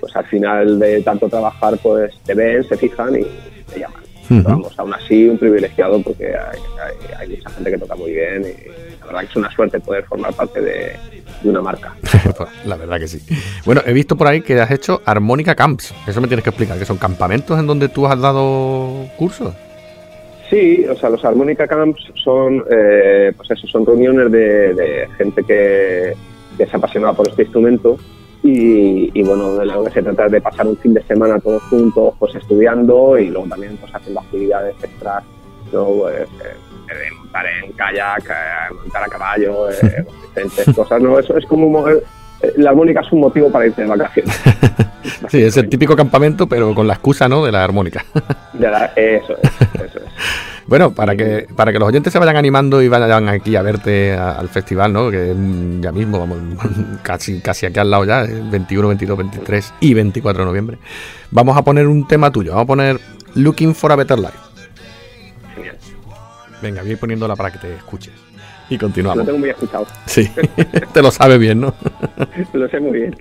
pues 0.01 0.17
al 0.17 0.25
final 0.25 0.79
de 0.81 1.01
tanto 1.03 1.29
trabajar 1.29 1.79
pues 1.81 2.19
te 2.25 2.35
ven, 2.35 2.65
se 2.65 2.77
fijan 2.77 3.21
y 3.21 3.25
te 3.73 3.81
llaman. 3.81 4.06
Vamos, 4.29 4.73
aún 4.79 4.93
así 4.95 5.29
un 5.29 5.39
privilegiado 5.39 6.01
porque 6.03 6.27
hay, 6.27 6.59
hay- 6.83 7.15
hay 7.19 7.29
mucha 7.37 7.51
gente 7.51 7.71
que 7.71 7.79
toca 7.79 7.95
muy 7.97 8.13
bien 8.13 8.43
y 8.43 8.99
la 9.01 9.07
verdad 9.07 9.21
que 9.21 9.27
es 9.27 9.37
una 9.37 9.51
suerte 9.53 9.79
poder 9.81 10.05
formar 10.05 10.33
parte 10.35 10.61
de, 10.61 10.93
de 11.43 11.49
una 11.51 11.61
marca. 11.63 11.95
Pues, 12.37 12.49
La 12.65 12.77
verdad 12.77 12.99
que 12.99 13.09
sí. 13.09 13.21
Bueno, 13.65 13.83
he 13.87 13.93
visto 13.93 14.17
por 14.17 14.27
ahí 14.27 14.41
que 14.43 14.61
has 14.61 14.71
hecho 14.71 15.01
Armónica 15.05 15.55
Camps. 15.55 15.95
Eso 16.07 16.21
me 16.21 16.27
tienes 16.29 16.43
que 16.45 16.51
explicar, 16.51 16.79
que 16.79 16.85
son 16.85 16.97
campamentos 16.99 17.59
en 17.59 17.67
donde 17.67 17.89
tú 17.89 18.07
has 18.07 18.21
dado 18.21 19.07
cursos. 19.17 19.55
Sí, 20.51 20.85
o 20.89 20.97
sea, 20.97 21.11
los 21.11 21.25
Harmonica 21.25 21.67
Camps 21.67 22.01
son, 22.23 22.63
eh, 22.71 23.33
pues 23.37 23.51
eso, 23.51 23.67
son 23.67 23.85
reuniones 23.85 24.31
de, 24.31 24.75
de 24.75 25.09
gente 25.19 25.43
que, 25.43 26.13
que 26.57 26.67
se 26.67 26.77
apasiona 26.77 27.13
por 27.13 27.29
este 27.29 27.43
instrumento 27.43 27.97
y, 28.43 29.11
y, 29.19 29.23
bueno, 29.25 29.55
de 29.57 29.67
lo 29.67 29.85
que 29.85 29.91
se 29.91 30.03
trata 30.03 30.27
es 30.27 30.33
de 30.33 30.41
pasar 30.41 30.67
un 30.67 30.77
fin 30.77 30.95
de 30.95 31.03
semana 31.03 31.39
todos 31.41 31.63
juntos, 31.65 32.15
pues 32.19 32.35
estudiando 32.35 33.19
y 33.19 33.29
luego 33.29 33.49
también 33.49 33.77
pues 33.79 33.93
haciendo 33.95 34.21
actividades 34.21 34.75
extras, 34.83 35.25
¿no? 35.73 35.85
Pues, 35.87 36.29
eh, 36.45 36.57
de 36.87 37.11
montar 37.19 37.45
en 37.47 37.73
kayak, 37.73 38.25
eh, 38.31 38.75
montar 38.75 39.03
a 39.05 39.09
caballo, 39.09 39.69
eh, 39.71 39.75
diferentes 40.29 40.75
cosas, 40.75 41.03
¿no? 41.03 41.19
Eso 41.19 41.37
es 41.37 41.45
como, 41.47 41.69
mo- 41.69 41.89
eh, 41.89 42.01
la 42.57 42.71
armónica 42.71 43.01
es 43.01 43.13
un 43.13 43.21
motivo 43.21 43.51
para 43.51 43.67
irte 43.67 43.83
de 43.83 43.89
vacaciones. 43.89 44.41
Sí, 45.29 45.43
es 45.43 45.57
el 45.57 45.69
típico 45.69 45.97
campamento, 45.97 46.47
pero 46.49 46.75
con 46.75 46.87
la 46.87 46.95
excusa, 46.95 47.29
¿no? 47.29 47.45
De 47.45 47.51
la 47.53 47.65
armónica. 47.65 48.05
De 48.53 48.69
la- 48.69 48.87
eso 48.97 49.35
es, 49.43 49.51
eso 49.75 49.99
es. 49.99 50.05
Bueno, 50.67 50.93
para 50.93 51.15
que, 51.17 51.47
para 51.55 51.73
que 51.73 51.79
los 51.79 51.89
oyentes 51.89 52.13
se 52.13 52.19
vayan 52.19 52.37
animando 52.37 52.83
y 52.83 52.89
vayan 52.89 53.29
aquí 53.29 53.55
a 53.55 53.63
verte 53.63 54.15
a- 54.15 54.33
al 54.33 54.49
festival, 54.49 54.93
¿no? 54.93 55.11
Que 55.11 55.33
ya 55.81 55.93
mismo, 55.93 56.19
vamos, 56.19 56.39
casi, 57.03 57.41
casi 57.41 57.67
aquí 57.67 57.79
al 57.79 57.89
lado 57.91 58.05
ya, 58.05 58.23
el 58.23 58.51
21, 58.51 58.89
22, 58.89 59.17
23 59.19 59.75
y 59.81 59.95
24 59.95 60.43
de 60.43 60.47
noviembre. 60.47 60.79
Vamos 61.31 61.57
a 61.57 61.63
poner 61.63 61.87
un 61.87 62.07
tema 62.07 62.31
tuyo, 62.33 62.51
vamos 62.51 62.65
a 62.65 62.67
poner 62.67 63.01
Looking 63.37 63.75
for 63.77 63.93
a 63.93 63.97
Better 63.97 64.19
Life. 64.19 64.39
Genial. 65.55 65.77
Venga, 66.61 66.81
voy 66.83 66.91
a 66.91 66.93
ir 66.95 66.99
poniéndola 66.99 67.37
para 67.37 67.53
que 67.53 67.59
te 67.59 67.75
escuches. 67.75 68.13
Y 68.69 68.75
Lo 68.75 68.81
continuamos. 68.81 69.25
tengo 69.27 69.39
muy 69.39 69.51
escuchado, 69.51 69.87
Sí, 70.07 70.29
te 70.93 71.03
lo 71.03 71.11
sabes 71.11 71.39
bien, 71.39 71.61
¿no? 71.61 71.75
lo 72.53 72.69
sé 72.69 72.81
muy 72.81 72.93
bien. 72.93 73.17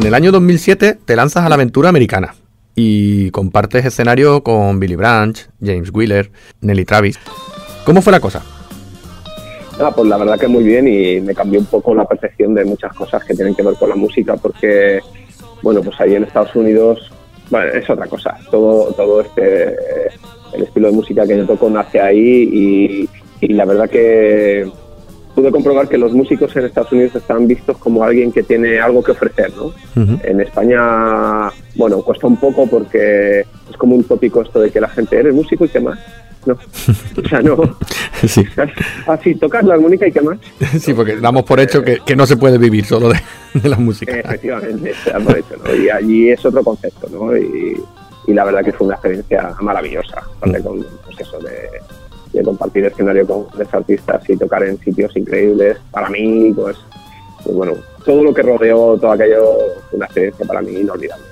En 0.00 0.06
el 0.06 0.14
año 0.14 0.32
2007 0.32 0.96
te 1.04 1.14
lanzas 1.14 1.44
a 1.44 1.48
la 1.50 1.56
aventura 1.56 1.90
americana 1.90 2.34
y 2.74 3.30
compartes 3.32 3.84
escenario 3.84 4.42
con 4.42 4.80
Billy 4.80 4.96
Branch, 4.96 5.38
James 5.62 5.90
Wheeler, 5.92 6.30
Nelly 6.62 6.86
Travis. 6.86 7.18
¿Cómo 7.84 8.00
fue 8.00 8.10
la 8.10 8.20
cosa? 8.20 8.42
Ah, 9.78 9.92
pues 9.94 10.08
la 10.08 10.16
verdad 10.16 10.38
que 10.38 10.48
muy 10.48 10.64
bien 10.64 10.88
y 10.88 11.20
me 11.20 11.34
cambió 11.34 11.60
un 11.60 11.66
poco 11.66 11.94
la 11.94 12.06
percepción 12.06 12.54
de 12.54 12.64
muchas 12.64 12.94
cosas 12.94 13.22
que 13.24 13.34
tienen 13.34 13.54
que 13.54 13.62
ver 13.62 13.74
con 13.74 13.90
la 13.90 13.94
música 13.94 14.36
porque, 14.36 15.00
bueno, 15.60 15.82
pues 15.82 16.00
ahí 16.00 16.14
en 16.14 16.24
Estados 16.24 16.54
Unidos, 16.56 17.12
bueno, 17.50 17.70
es 17.70 17.88
otra 17.90 18.06
cosa. 18.06 18.38
Todo, 18.50 18.94
todo 18.94 19.20
este, 19.20 19.76
el 20.54 20.62
estilo 20.62 20.88
de 20.88 20.94
música 20.94 21.26
que 21.26 21.36
yo 21.36 21.46
toco 21.46 21.68
nace 21.68 22.00
ahí 22.00 22.48
y, 22.50 23.08
y 23.42 23.52
la 23.52 23.66
verdad 23.66 23.90
que 23.90 24.66
pude 25.34 25.50
comprobar 25.50 25.88
que 25.88 25.98
los 25.98 26.12
músicos 26.12 26.54
en 26.56 26.66
Estados 26.66 26.92
Unidos 26.92 27.14
están 27.16 27.46
vistos 27.46 27.78
como 27.78 28.02
alguien 28.04 28.32
que 28.32 28.42
tiene 28.42 28.80
algo 28.80 29.02
que 29.02 29.12
ofrecer, 29.12 29.52
¿no? 29.56 29.72
En 30.22 30.40
España, 30.40 31.50
bueno, 31.76 32.02
cuesta 32.02 32.26
un 32.26 32.36
poco 32.36 32.66
porque 32.66 33.40
es 33.40 33.76
como 33.76 33.94
un 33.96 34.04
tópico 34.04 34.42
esto 34.42 34.60
de 34.60 34.70
que 34.70 34.80
la 34.80 34.88
gente, 34.88 35.18
¿eres 35.18 35.34
músico 35.34 35.64
y 35.64 35.68
qué 35.68 35.80
más? 35.80 35.98
No, 36.46 36.54
o 37.24 37.28
sea, 37.28 37.42
no. 37.42 37.76
Sí. 38.26 38.44
Así, 39.06 39.34
tocas 39.34 39.62
la 39.64 39.74
armónica 39.74 40.06
y 40.06 40.12
qué 40.12 40.20
más. 40.22 40.38
Sí, 40.80 40.94
porque 40.94 41.16
damos 41.16 41.44
por 41.44 41.60
hecho 41.60 41.82
que, 41.82 41.98
que 42.04 42.16
no 42.16 42.26
se 42.26 42.36
puede 42.36 42.58
vivir 42.58 42.84
solo 42.84 43.10
de, 43.10 43.20
de 43.54 43.68
la 43.68 43.76
música. 43.76 44.18
Efectivamente, 44.18 44.94
se 45.04 45.10
da 45.10 45.20
por 45.20 45.36
hecho, 45.36 45.56
¿no? 45.62 45.74
Y 45.74 45.90
allí 45.90 46.30
es 46.30 46.44
otro 46.44 46.64
concepto, 46.64 47.08
¿no? 47.10 47.36
Y, 47.36 47.76
y 48.26 48.32
la 48.32 48.44
verdad 48.44 48.64
que 48.64 48.72
fue 48.72 48.86
una 48.86 48.96
experiencia 48.96 49.54
maravillosa, 49.60 50.22
con 50.40 50.52
pues 51.04 51.20
eso 51.20 51.38
de, 51.40 51.68
de 52.32 52.42
compartir 52.42 52.84
escenario 52.84 53.26
con 53.26 53.46
grandes 53.48 53.74
artistas 53.74 54.28
y 54.28 54.36
tocar 54.36 54.62
en 54.62 54.78
sitios 54.78 55.16
increíbles. 55.16 55.78
Para 55.90 56.08
mí, 56.08 56.52
pues, 56.54 56.76
pues 57.42 57.56
bueno, 57.56 57.72
todo 58.04 58.22
lo 58.22 58.34
que 58.34 58.42
rodeó 58.42 58.96
todo 58.98 59.12
aquello 59.12 59.44
fue 59.88 59.96
una 59.96 60.06
experiencia 60.06 60.46
para 60.46 60.62
mí 60.62 60.72
inolvidable. 60.72 61.24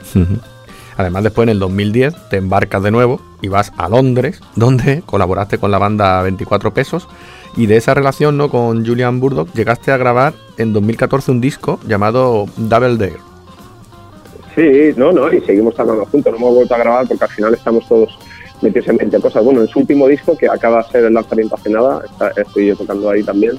Además, 0.97 1.23
después 1.23 1.45
en 1.45 1.51
el 1.51 1.59
2010 1.61 2.29
te 2.29 2.37
embarcas 2.39 2.83
de 2.83 2.91
nuevo 2.91 3.21
y 3.41 3.49
vas 3.49 3.73
a 3.77 3.89
Londres, 3.89 4.41
donde 4.57 5.03
colaboraste 5.07 5.59
con 5.59 5.71
la 5.71 5.79
banda 5.79 6.23
24 6.23 6.75
Pesos. 6.75 7.09
Y 7.57 7.67
de 7.67 7.77
esa 7.77 7.95
relación 7.95 8.37
¿no? 8.37 8.51
con 8.51 8.85
Julian 8.85 9.21
Burdock 9.21 9.53
llegaste 9.55 9.91
a 9.91 9.97
grabar 9.97 10.35
en 10.59 10.73
2014 10.73 11.31
un 11.31 11.41
disco 11.41 11.81
llamado 11.87 12.47
Double 12.57 12.97
Dare. 12.97 13.29
Sí, 14.55 14.93
no, 14.97 15.13
no, 15.13 15.33
y 15.33 15.41
seguimos 15.43 15.75
tocando 15.75 16.05
juntos. 16.07 16.33
No 16.33 16.39
hemos 16.39 16.55
vuelto 16.57 16.75
a 16.75 16.79
grabar 16.79 17.07
porque 17.07 17.25
al 17.25 17.31
final 17.31 17.55
estamos 17.55 17.87
todos 17.89 18.19
metidos 18.63 18.89
en 18.89 18.97
20 18.99 19.21
cosas. 19.21 19.45
Bueno, 19.45 19.61
en 19.63 19.69
su 19.69 19.79
último 19.81 20.07
disco, 20.09 20.37
que 20.37 20.49
acaba 20.49 20.83
de 20.83 20.89
ser 20.91 21.05
el 21.05 21.15
lanzamiento 21.15 21.55
hace 21.55 21.71
nada, 21.71 22.03
está- 22.05 22.33
estoy 22.41 22.67
yo 22.67 22.77
tocando 22.77 23.11
ahí 23.11 23.23
también, 23.23 23.57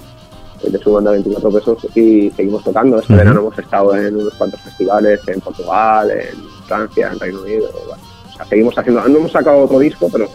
eh, 0.64 0.70
de 0.70 0.78
su 0.80 0.91
banda 0.93 1.12
24 1.12 1.52
pesos, 1.52 1.78
y 1.95 2.30
seguimos 2.32 2.64
tocando. 2.64 3.00
Este 3.00 3.14
verano 3.16 3.39
hemos 3.41 3.58
estado 3.60 3.95
en 3.95 4.16
unos 4.16 4.34
cuantos 4.36 4.60
festivales, 4.62 5.20
en 5.28 5.39
Portugal, 5.41 6.12
en 6.12 6.38
Francia, 6.68 7.10
en 7.14 7.20
Reino 7.20 7.41
Unido. 7.41 7.68
Bueno, 7.88 8.04
o 8.32 8.36
sea, 8.38 8.45
seguimos 8.45 8.78
haciendo, 8.78 9.08
no 9.08 9.18
hemos 9.20 9.32
sacado 9.32 9.60
otro 9.60 9.80
disco, 9.80 10.10
pero 10.12 10.28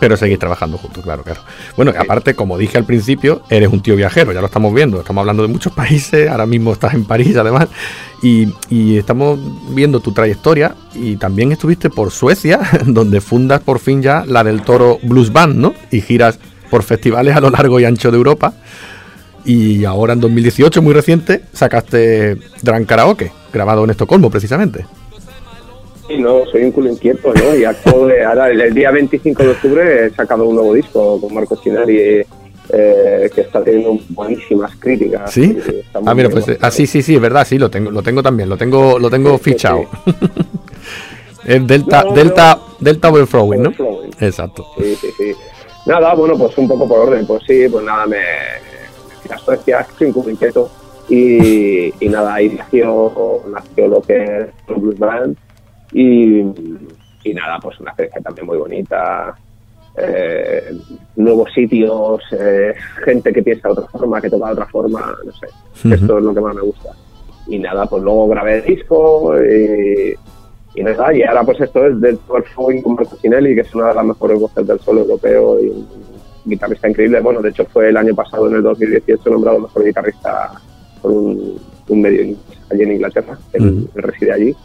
Pero 0.00 0.16
seguís 0.16 0.38
trabajando 0.38 0.78
juntos, 0.78 1.02
claro, 1.02 1.22
claro. 1.22 1.40
Bueno, 1.76 1.92
aparte, 1.96 2.34
como 2.34 2.58
dije 2.58 2.78
al 2.78 2.84
principio, 2.84 3.42
eres 3.48 3.68
un 3.72 3.82
tío 3.82 3.96
viajero, 3.96 4.32
ya 4.32 4.40
lo 4.40 4.46
estamos 4.46 4.74
viendo. 4.74 4.98
Estamos 4.98 5.22
hablando 5.22 5.42
de 5.42 5.48
muchos 5.48 5.72
países, 5.74 6.28
ahora 6.28 6.46
mismo 6.46 6.72
estás 6.72 6.94
en 6.94 7.04
París, 7.04 7.36
además. 7.36 7.68
Y, 8.22 8.48
estamos 8.96 9.38
viendo 9.74 10.00
tu 10.00 10.12
trayectoria. 10.12 10.74
Y 10.94 11.16
también 11.16 11.52
estuviste 11.52 11.90
por 11.90 12.10
Suecia, 12.10 12.60
donde 12.86 13.20
fundas 13.20 13.60
por 13.60 13.78
fin 13.78 14.02
ya 14.02 14.24
la 14.26 14.44
del 14.44 14.62
Toro 14.62 14.98
Blues 15.02 15.32
Band, 15.32 15.56
¿no? 15.56 15.74
Y 15.90 16.00
giras 16.00 16.38
por 16.70 16.82
festivales 16.82 17.36
a 17.36 17.40
lo 17.40 17.50
largo 17.50 17.78
y 17.78 17.84
ancho 17.84 18.10
de 18.10 18.16
Europa. 18.16 18.54
Y 19.44 19.84
ahora 19.84 20.14
en 20.14 20.20
2018, 20.20 20.80
muy 20.80 20.94
reciente, 20.94 21.42
sacaste 21.52 22.38
Dran 22.62 22.86
Karaoke, 22.86 23.30
grabado 23.52 23.84
en 23.84 23.90
Estocolmo, 23.90 24.30
precisamente. 24.30 24.86
Sí, 26.06 26.18
no, 26.18 26.44
soy 26.46 26.64
un 26.64 26.72
culo 26.72 26.90
inquieto, 26.90 27.32
¿no? 27.32 27.56
Y 27.56 27.64
acabo 27.64 28.06
de, 28.06 28.24
ahora, 28.24 28.50
el, 28.50 28.60
el 28.60 28.74
día 28.74 28.90
25 28.90 29.42
de 29.42 29.48
octubre 29.50 30.06
he 30.06 30.10
sacado 30.10 30.46
un 30.46 30.56
nuevo 30.56 30.74
disco 30.74 31.20
con 31.20 31.32
Marco 31.32 31.56
Chinari, 31.56 32.22
eh, 32.70 33.30
que 33.34 33.40
está 33.40 33.62
teniendo 33.62 33.98
buenísimas 34.10 34.74
críticas. 34.76 35.32
¿Sí? 35.32 35.58
Ah, 35.94 36.14
mira, 36.14 36.28
pues 36.28 36.44
ah, 36.60 36.70
sí, 36.70 36.86
sí, 36.86 37.02
sí, 37.02 37.14
es 37.14 37.20
verdad, 37.20 37.46
sí, 37.46 37.58
lo 37.58 37.70
tengo, 37.70 37.90
lo 37.90 38.02
tengo 38.02 38.22
también, 38.22 38.48
lo 38.48 38.56
tengo, 38.56 38.98
lo 38.98 39.10
tengo 39.10 39.38
fichado. 39.38 39.84
es 41.44 41.66
Delta, 41.66 42.02
No, 42.02 42.10
no, 42.10 42.16
Delta, 42.16 42.58
Delta 42.80 43.10
Overflowing, 43.10 43.62
¿no? 43.62 43.68
Overflowing. 43.70 44.10
Exacto. 44.20 44.66
Sí, 44.78 44.94
sí, 44.96 45.08
sí. 45.16 45.32
Nada, 45.86 46.14
bueno, 46.14 46.36
pues 46.38 46.56
un 46.56 46.68
poco 46.68 46.88
por 46.88 47.00
orden. 47.00 47.26
Pues 47.26 47.42
sí, 47.46 47.66
pues 47.70 47.84
nada, 47.84 48.06
me, 48.06 48.16
me 48.16 49.28
fui 49.28 49.38
Suecia, 49.44 49.86
soy 49.98 50.06
un 50.08 50.12
culo 50.12 50.30
inquieto. 50.30 50.70
Y, 51.08 51.92
y 52.02 52.08
nada, 52.08 52.34
ahí 52.34 52.48
nació, 52.48 53.42
nació 53.52 53.88
lo 53.88 54.00
que 54.00 54.24
es 54.24 54.46
Blues 54.66 54.98
Band. 54.98 55.36
Y, 55.94 56.40
y 57.24 57.34
nada, 57.34 57.58
pues 57.60 57.80
una 57.80 57.90
experiencia 57.90 58.20
también 58.20 58.46
muy 58.46 58.58
bonita. 58.58 59.34
Eh, 59.96 60.76
nuevos 61.16 61.52
sitios, 61.52 62.20
eh, 62.32 62.74
gente 63.04 63.32
que 63.32 63.42
piensa 63.42 63.68
de 63.68 63.74
otra 63.74 63.86
forma, 63.86 64.20
que 64.20 64.28
toca 64.28 64.46
de 64.46 64.52
otra 64.52 64.66
forma, 64.66 65.16
no 65.24 65.32
sé. 65.32 65.46
Esto 65.94 66.18
es 66.18 66.24
lo 66.24 66.34
que 66.34 66.40
más 66.40 66.54
me 66.54 66.62
gusta. 66.62 66.90
Y 67.46 67.58
nada, 67.58 67.86
pues 67.86 68.02
luego 68.02 68.28
grabé 68.28 68.58
el 68.58 68.64
disco 68.64 69.34
y, 69.40 70.14
y 70.74 70.82
nada, 70.82 71.14
y 71.14 71.22
ahora 71.22 71.44
pues 71.44 71.60
esto 71.60 71.86
es 71.86 72.00
del 72.00 72.18
Flowing 72.18 72.82
con 72.82 72.94
Marco 72.94 73.16
Cinelli, 73.16 73.54
que 73.54 73.60
es 73.60 73.74
una 73.74 73.88
de 73.88 73.94
las 73.94 74.04
mejores 74.04 74.40
voces 74.40 74.66
del 74.66 74.80
solo 74.80 75.02
europeo 75.02 75.62
y 75.62 75.68
un 75.68 75.86
guitarrista 76.44 76.88
increíble. 76.88 77.20
Bueno, 77.20 77.40
de 77.40 77.50
hecho 77.50 77.64
fue 77.66 77.90
el 77.90 77.96
año 77.96 78.14
pasado, 78.14 78.48
en 78.48 78.56
el 78.56 78.62
2018, 78.62 79.30
nombrado 79.30 79.60
mejor 79.60 79.84
guitarrista 79.84 80.50
por 81.00 81.12
un, 81.12 81.60
un 81.88 82.02
medio 82.02 82.36
allí 82.70 82.82
en 82.82 82.92
Inglaterra, 82.92 83.38
él 83.52 83.88
reside 83.94 84.32
allí. 84.32 84.56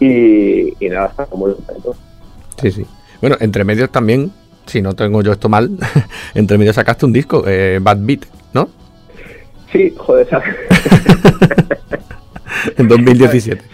Y, 0.00 0.84
y 0.84 0.88
nada, 0.88 1.08
está 1.08 1.26
muy 1.34 1.54
contento. 1.54 1.96
Sí, 2.60 2.70
sí. 2.70 2.86
Bueno, 3.20 3.36
entre 3.40 3.64
medios 3.64 3.90
también, 3.90 4.30
si 4.66 4.80
no 4.80 4.94
tengo 4.94 5.22
yo 5.22 5.32
esto 5.32 5.48
mal, 5.48 5.70
entre 6.34 6.58
medios 6.58 6.76
sacaste 6.76 7.06
un 7.06 7.12
disco, 7.12 7.44
eh, 7.46 7.78
Bad 7.82 7.98
Beat, 8.00 8.20
¿no? 8.52 8.68
Sí, 9.72 9.92
joder, 9.96 10.28
¿sabes? 10.28 10.54
En 12.76 12.88
2017. 12.88 13.62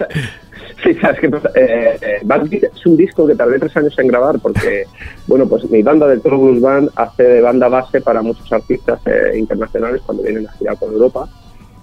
Sí, 0.83 0.93
sabes 1.01 1.19
que 1.19 1.29
eh, 1.29 1.99
eh, 2.03 2.19
Bad 2.25 2.47
Beat 2.51 2.65
es 2.65 2.85
un 2.85 2.95
disco 2.95 3.27
que 3.27 3.35
tardé 3.35 3.59
tres 3.59 3.75
años 3.75 3.99
en 3.99 4.07
grabar 4.07 4.39
porque, 4.39 4.85
bueno, 5.27 5.49
pues 5.49 5.71
mi 5.71 5.83
banda 5.83 6.07
del 6.07 6.21
Toro 6.21 6.39
Blues 6.39 6.61
Band 6.61 6.91
hace 6.97 7.23
de 7.23 7.41
banda 7.41 7.69
base 7.69 8.03
para 8.03 8.21
muchos 8.21 8.53
artistas 8.53 9.01
eh, 9.07 9.39
internacionales 9.39 10.03
cuando 10.05 10.23
vienen 10.23 10.47
a 10.47 10.53
girar 10.53 10.77
por 10.77 10.93
Europa. 10.93 11.27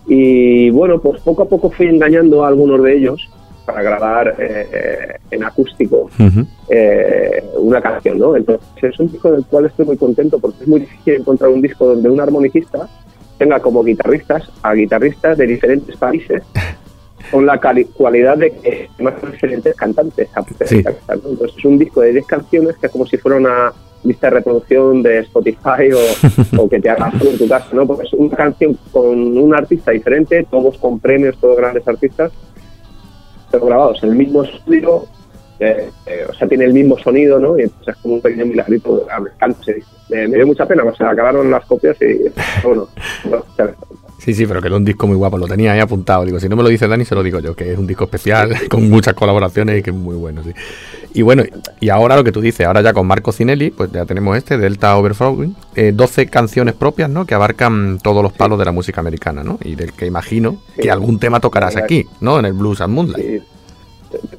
Y 0.05 0.69
bueno, 0.69 1.01
pues 1.01 1.19
poco 1.21 1.41
a 1.41 1.49
poco 1.49 1.71
fui 1.71 1.87
engañando 1.87 2.45
a 2.45 2.49
algunos 2.49 2.83
de 2.83 2.95
ellos 2.95 3.27
para 3.71 3.83
grabar 3.83 4.35
eh, 4.37 4.67
eh, 4.71 5.17
en 5.31 5.43
acústico 5.43 6.09
Ujú. 6.19 6.45
eh, 6.69 7.43
una 7.55 7.81
canción, 7.81 8.17
¿no? 8.19 8.35
Entonces 8.35 8.67
es 8.81 8.99
un 8.99 9.11
disco 9.11 9.31
del 9.31 9.45
cual 9.45 9.65
estoy 9.65 9.85
muy 9.85 9.97
contento 9.97 10.39
porque 10.39 10.63
es 10.63 10.67
muy 10.67 10.81
difícil 10.81 11.15
encontrar 11.15 11.49
un 11.49 11.61
disco 11.61 11.85
donde 11.87 12.09
un 12.09 12.19
armonicista 12.19 12.89
tenga 13.37 13.59
como 13.59 13.83
guitarristas 13.83 14.51
a 14.61 14.73
guitarristas 14.73 15.37
de 15.37 15.47
diferentes 15.47 15.95
países 15.95 16.43
con 17.31 17.45
la 17.45 17.59
cualidad 17.93 18.37
de 18.37 18.51
que 18.51 18.89
más 18.99 19.13
diferentes 19.31 19.73
cantantes 19.75 20.27
a 20.35 20.43
Sí. 20.65 20.83
Entonces 21.07 21.51
es 21.57 21.65
un 21.65 21.79
disco 21.79 22.01
de 22.01 22.11
10 22.11 22.25
canciones 22.25 22.75
que 22.77 22.87
es 22.87 22.91
como 22.91 23.05
si 23.05 23.17
fuera 23.17 23.37
una 23.37 23.71
lista 24.03 24.27
de 24.27 24.31
reproducción 24.31 25.01
de 25.01 25.19
Spotify 25.19 25.91
o, 25.93 26.57
o 26.63 26.69
que 26.69 26.79
te 26.79 26.89
hagas 26.89 27.13
en 27.21 27.37
tu 27.37 27.47
casa, 27.47 27.67
¿no? 27.73 27.85
Porque 27.87 28.07
es 28.07 28.13
una 28.13 28.35
canción 28.35 28.77
con 28.91 29.37
un 29.37 29.55
artista 29.55 29.91
diferente, 29.91 30.45
todos 30.49 30.77
con 30.77 30.99
premios, 30.99 31.37
todos 31.37 31.55
grandes 31.57 31.87
artistas, 31.87 32.31
grabados 33.51 34.03
en 34.03 34.09
el 34.09 34.15
mismo 34.15 34.43
estudio, 34.43 35.05
eh, 35.59 35.89
eh, 36.07 36.25
o 36.27 36.33
sea, 36.33 36.47
tiene 36.47 36.65
el 36.65 36.73
mismo 36.73 36.97
sonido, 36.97 37.39
¿no? 37.39 37.57
Y 37.57 37.63
entonces 37.63 37.95
es 37.95 38.01
como 38.01 38.15
un 38.15 38.21
pequeño 38.21 38.45
milagrito. 38.47 39.05
Me 39.21 39.29
encanta. 39.29 39.59
Me, 40.09 40.27
dio 40.27 40.47
mucha 40.47 40.65
pena, 40.65 40.83
o 40.83 40.95
sea, 40.95 41.11
acabaron 41.11 41.51
las 41.51 41.65
copias 41.65 41.95
y, 42.01 42.31
bueno, 42.63 42.87
bueno, 43.25 43.45
Sí, 44.23 44.35
sí, 44.35 44.45
pero 44.45 44.61
que 44.61 44.67
era 44.67 44.77
un 44.77 44.85
disco 44.85 45.07
muy 45.07 45.15
guapo, 45.15 45.35
lo 45.39 45.47
tenía 45.47 45.71
ahí 45.71 45.79
apuntado. 45.79 46.23
Digo, 46.25 46.39
si 46.39 46.47
no 46.47 46.55
me 46.55 46.61
lo 46.61 46.69
dice 46.69 46.87
Dani, 46.87 47.03
se 47.05 47.15
lo 47.15 47.23
digo 47.23 47.39
yo, 47.39 47.55
que 47.55 47.71
es 47.71 47.77
un 47.79 47.87
disco 47.87 48.03
especial, 48.03 48.55
con 48.69 48.87
muchas 48.87 49.15
colaboraciones 49.15 49.79
y 49.79 49.81
que 49.81 49.89
es 49.89 49.95
muy 49.95 50.15
bueno, 50.15 50.43
sí. 50.43 50.51
Y 51.15 51.23
bueno, 51.23 51.43
y 51.79 51.89
ahora 51.89 52.15
lo 52.15 52.23
que 52.23 52.31
tú 52.31 52.39
dices, 52.39 52.67
ahora 52.67 52.81
ya 52.81 52.93
con 52.93 53.07
Marco 53.07 53.31
Cinelli, 53.31 53.71
pues 53.71 53.91
ya 53.91 54.05
tenemos 54.05 54.37
este, 54.37 54.59
Delta 54.59 54.95
Overflowing, 54.95 55.55
eh, 55.75 55.91
12 55.91 56.27
canciones 56.27 56.75
propias, 56.75 57.09
¿no? 57.09 57.25
Que 57.25 57.33
abarcan 57.33 57.97
todos 58.03 58.21
los 58.21 58.31
palos 58.31 58.59
de 58.59 58.65
la 58.65 58.71
música 58.71 59.01
americana, 59.01 59.43
¿no? 59.43 59.57
Y 59.63 59.73
del 59.75 59.91
que 59.93 60.05
imagino 60.05 60.57
Sí. 60.75 60.83
que 60.83 60.91
algún 60.91 61.17
tema 61.19 61.39
tocarás 61.39 61.75
aquí, 61.75 62.05
¿no? 62.19 62.37
En 62.37 62.45
el 62.45 62.53
Blues 62.53 62.79
and 62.81 62.93
Moonlight. 62.93 63.25
Sí. 63.25 63.41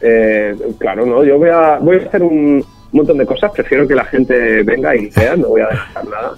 Eh, 0.00 0.54
claro, 0.78 1.04
no, 1.06 1.24
yo 1.24 1.38
voy 1.38 1.48
a, 1.48 1.78
voy 1.80 1.96
a 1.96 2.06
hacer 2.06 2.22
un 2.22 2.64
montón 2.92 3.18
de 3.18 3.26
cosas, 3.26 3.50
prefiero 3.52 3.88
que 3.88 3.94
la 3.96 4.04
gente 4.04 4.62
venga 4.62 4.94
y 4.94 5.10
vea, 5.10 5.34
no 5.36 5.48
voy 5.48 5.62
a 5.62 5.68
dejar 5.68 6.04
nada. 6.08 6.32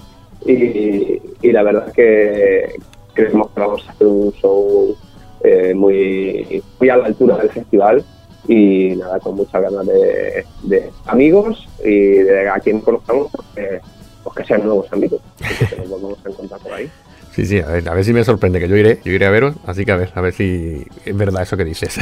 Y, 0.47 1.21
y 1.41 1.51
la 1.51 1.63
verdad 1.63 1.85
es 1.89 1.93
que 1.93 2.75
creemos 3.15 3.49
que 3.51 3.59
vamos 3.59 3.87
a 3.87 3.91
hacer 3.91 4.07
un 4.07 4.31
show 4.33 4.95
eh, 5.43 5.73
muy, 5.73 6.61
muy 6.79 6.89
a 6.89 6.97
la 6.97 7.05
altura 7.07 7.37
del 7.37 7.49
festival 7.49 8.03
y 8.47 8.95
nada, 8.95 9.19
con 9.19 9.35
muchas 9.35 9.61
ganas 9.61 9.85
de, 9.87 10.45
de 10.63 10.91
amigos 11.07 11.67
y 11.83 11.99
de 11.99 12.47
a 12.47 12.59
quien 12.59 12.81
conozcamos, 12.81 13.31
pues 13.31 13.47
que, 13.55 13.81
pues 14.23 14.35
que 14.35 14.45
sean 14.45 14.63
nuevos 14.63 14.91
amigos, 14.93 15.19
que 15.37 15.75
nos 15.77 15.89
volvamos 15.89 16.19
a 16.25 16.29
encontrar 16.29 16.59
por 16.61 16.73
ahí. 16.73 16.89
Sí, 17.35 17.45
sí, 17.45 17.59
a 17.59 17.65
ver, 17.65 17.89
a 17.89 17.93
ver 17.93 18.05
si 18.05 18.13
me 18.13 18.23
sorprende, 18.23 18.61
que 18.61 18.69
yo 18.69 18.77
iré, 18.77 19.01
yo 19.03 19.11
iré 19.11 19.25
a 19.25 19.29
veros, 19.29 19.55
así 19.65 19.83
que 19.83 19.91
a 19.91 19.97
ver, 19.97 20.09
a 20.15 20.21
ver 20.21 20.31
si 20.31 20.87
es 21.03 21.17
verdad 21.17 21.41
eso 21.41 21.57
que 21.57 21.65
dices. 21.65 21.99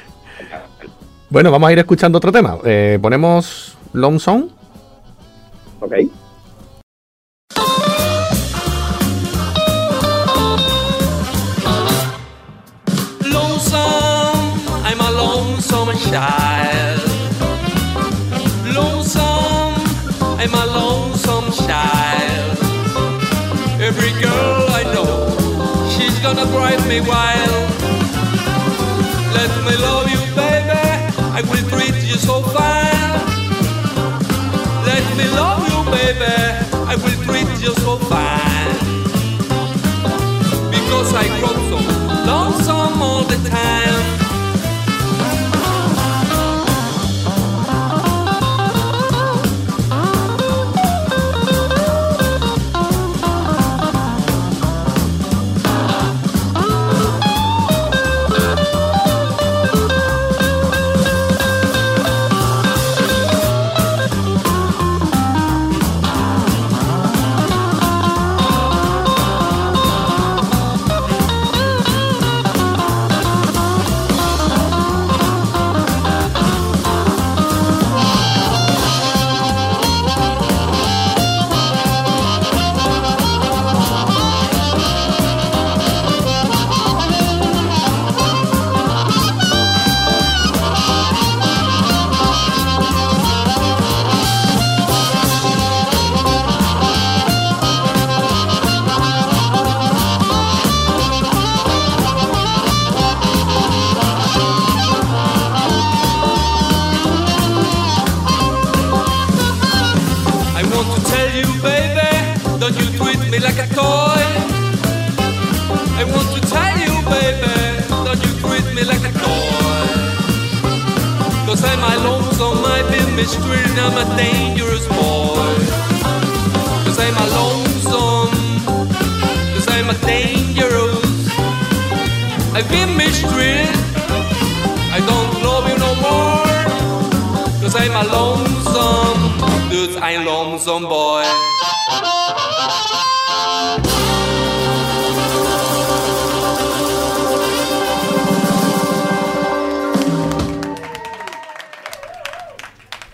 bueno, 1.30 1.50
vamos 1.50 1.70
a 1.70 1.72
ir 1.72 1.78
escuchando 1.78 2.18
otro 2.18 2.30
tema. 2.30 2.58
Eh, 2.66 2.98
ponemos 3.00 3.78
Long 3.94 4.20
Song. 4.20 4.50
Ok. 5.80 5.94
Child. 16.08 17.00
Lonesome, 18.74 19.76
I'm 20.40 20.54
a 20.54 20.66
lonesome 20.66 21.52
child. 21.66 22.58
Every 23.80 24.12
girl 24.20 24.66
I 24.80 24.82
know, 24.94 25.10
she's 25.90 26.18
gonna 26.20 26.46
drive 26.46 26.86
me 26.88 27.00
wild. 27.00 27.70
Let 29.36 29.52
me 29.66 29.76
love 29.76 30.08
you, 30.14 30.22
baby. 30.34 30.86
I 31.38 31.42
will 31.48 31.66
treat 31.68 31.96
you 32.08 32.16
so 32.16 32.42
fine. 32.42 33.20
Let 34.90 35.04
me 35.18 35.26
love 35.40 35.62
you, 35.70 35.78
baby. 35.90 36.36
I 36.92 36.96
will 36.96 37.18
treat 37.26 37.50
you 37.64 37.74
so 37.84 37.96
fine. 38.12 38.74
Because 40.70 41.14
I 41.14 41.26
grow 41.38 41.56
so 41.70 41.78
lonesome 42.26 43.02
all 43.02 43.24
the 43.24 43.48
time. 43.48 43.89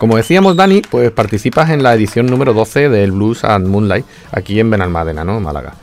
Como 0.07 0.19
decíamos, 0.19 0.55
Dani, 0.55 0.83
pues 0.89 1.11
participas 1.11 1.69
en 1.71 1.83
la 1.83 1.93
edición 1.93 2.27
número 2.27 2.55
12 2.55 2.91
del 2.91 3.11
Blues 3.11 3.43
and 3.43 3.67
Moonlight 3.67 4.07
aquí 4.31 4.61
en 4.61 4.71
Benalmádena, 4.71 5.25
¿no? 5.25 5.41
Málaga. 5.41 5.75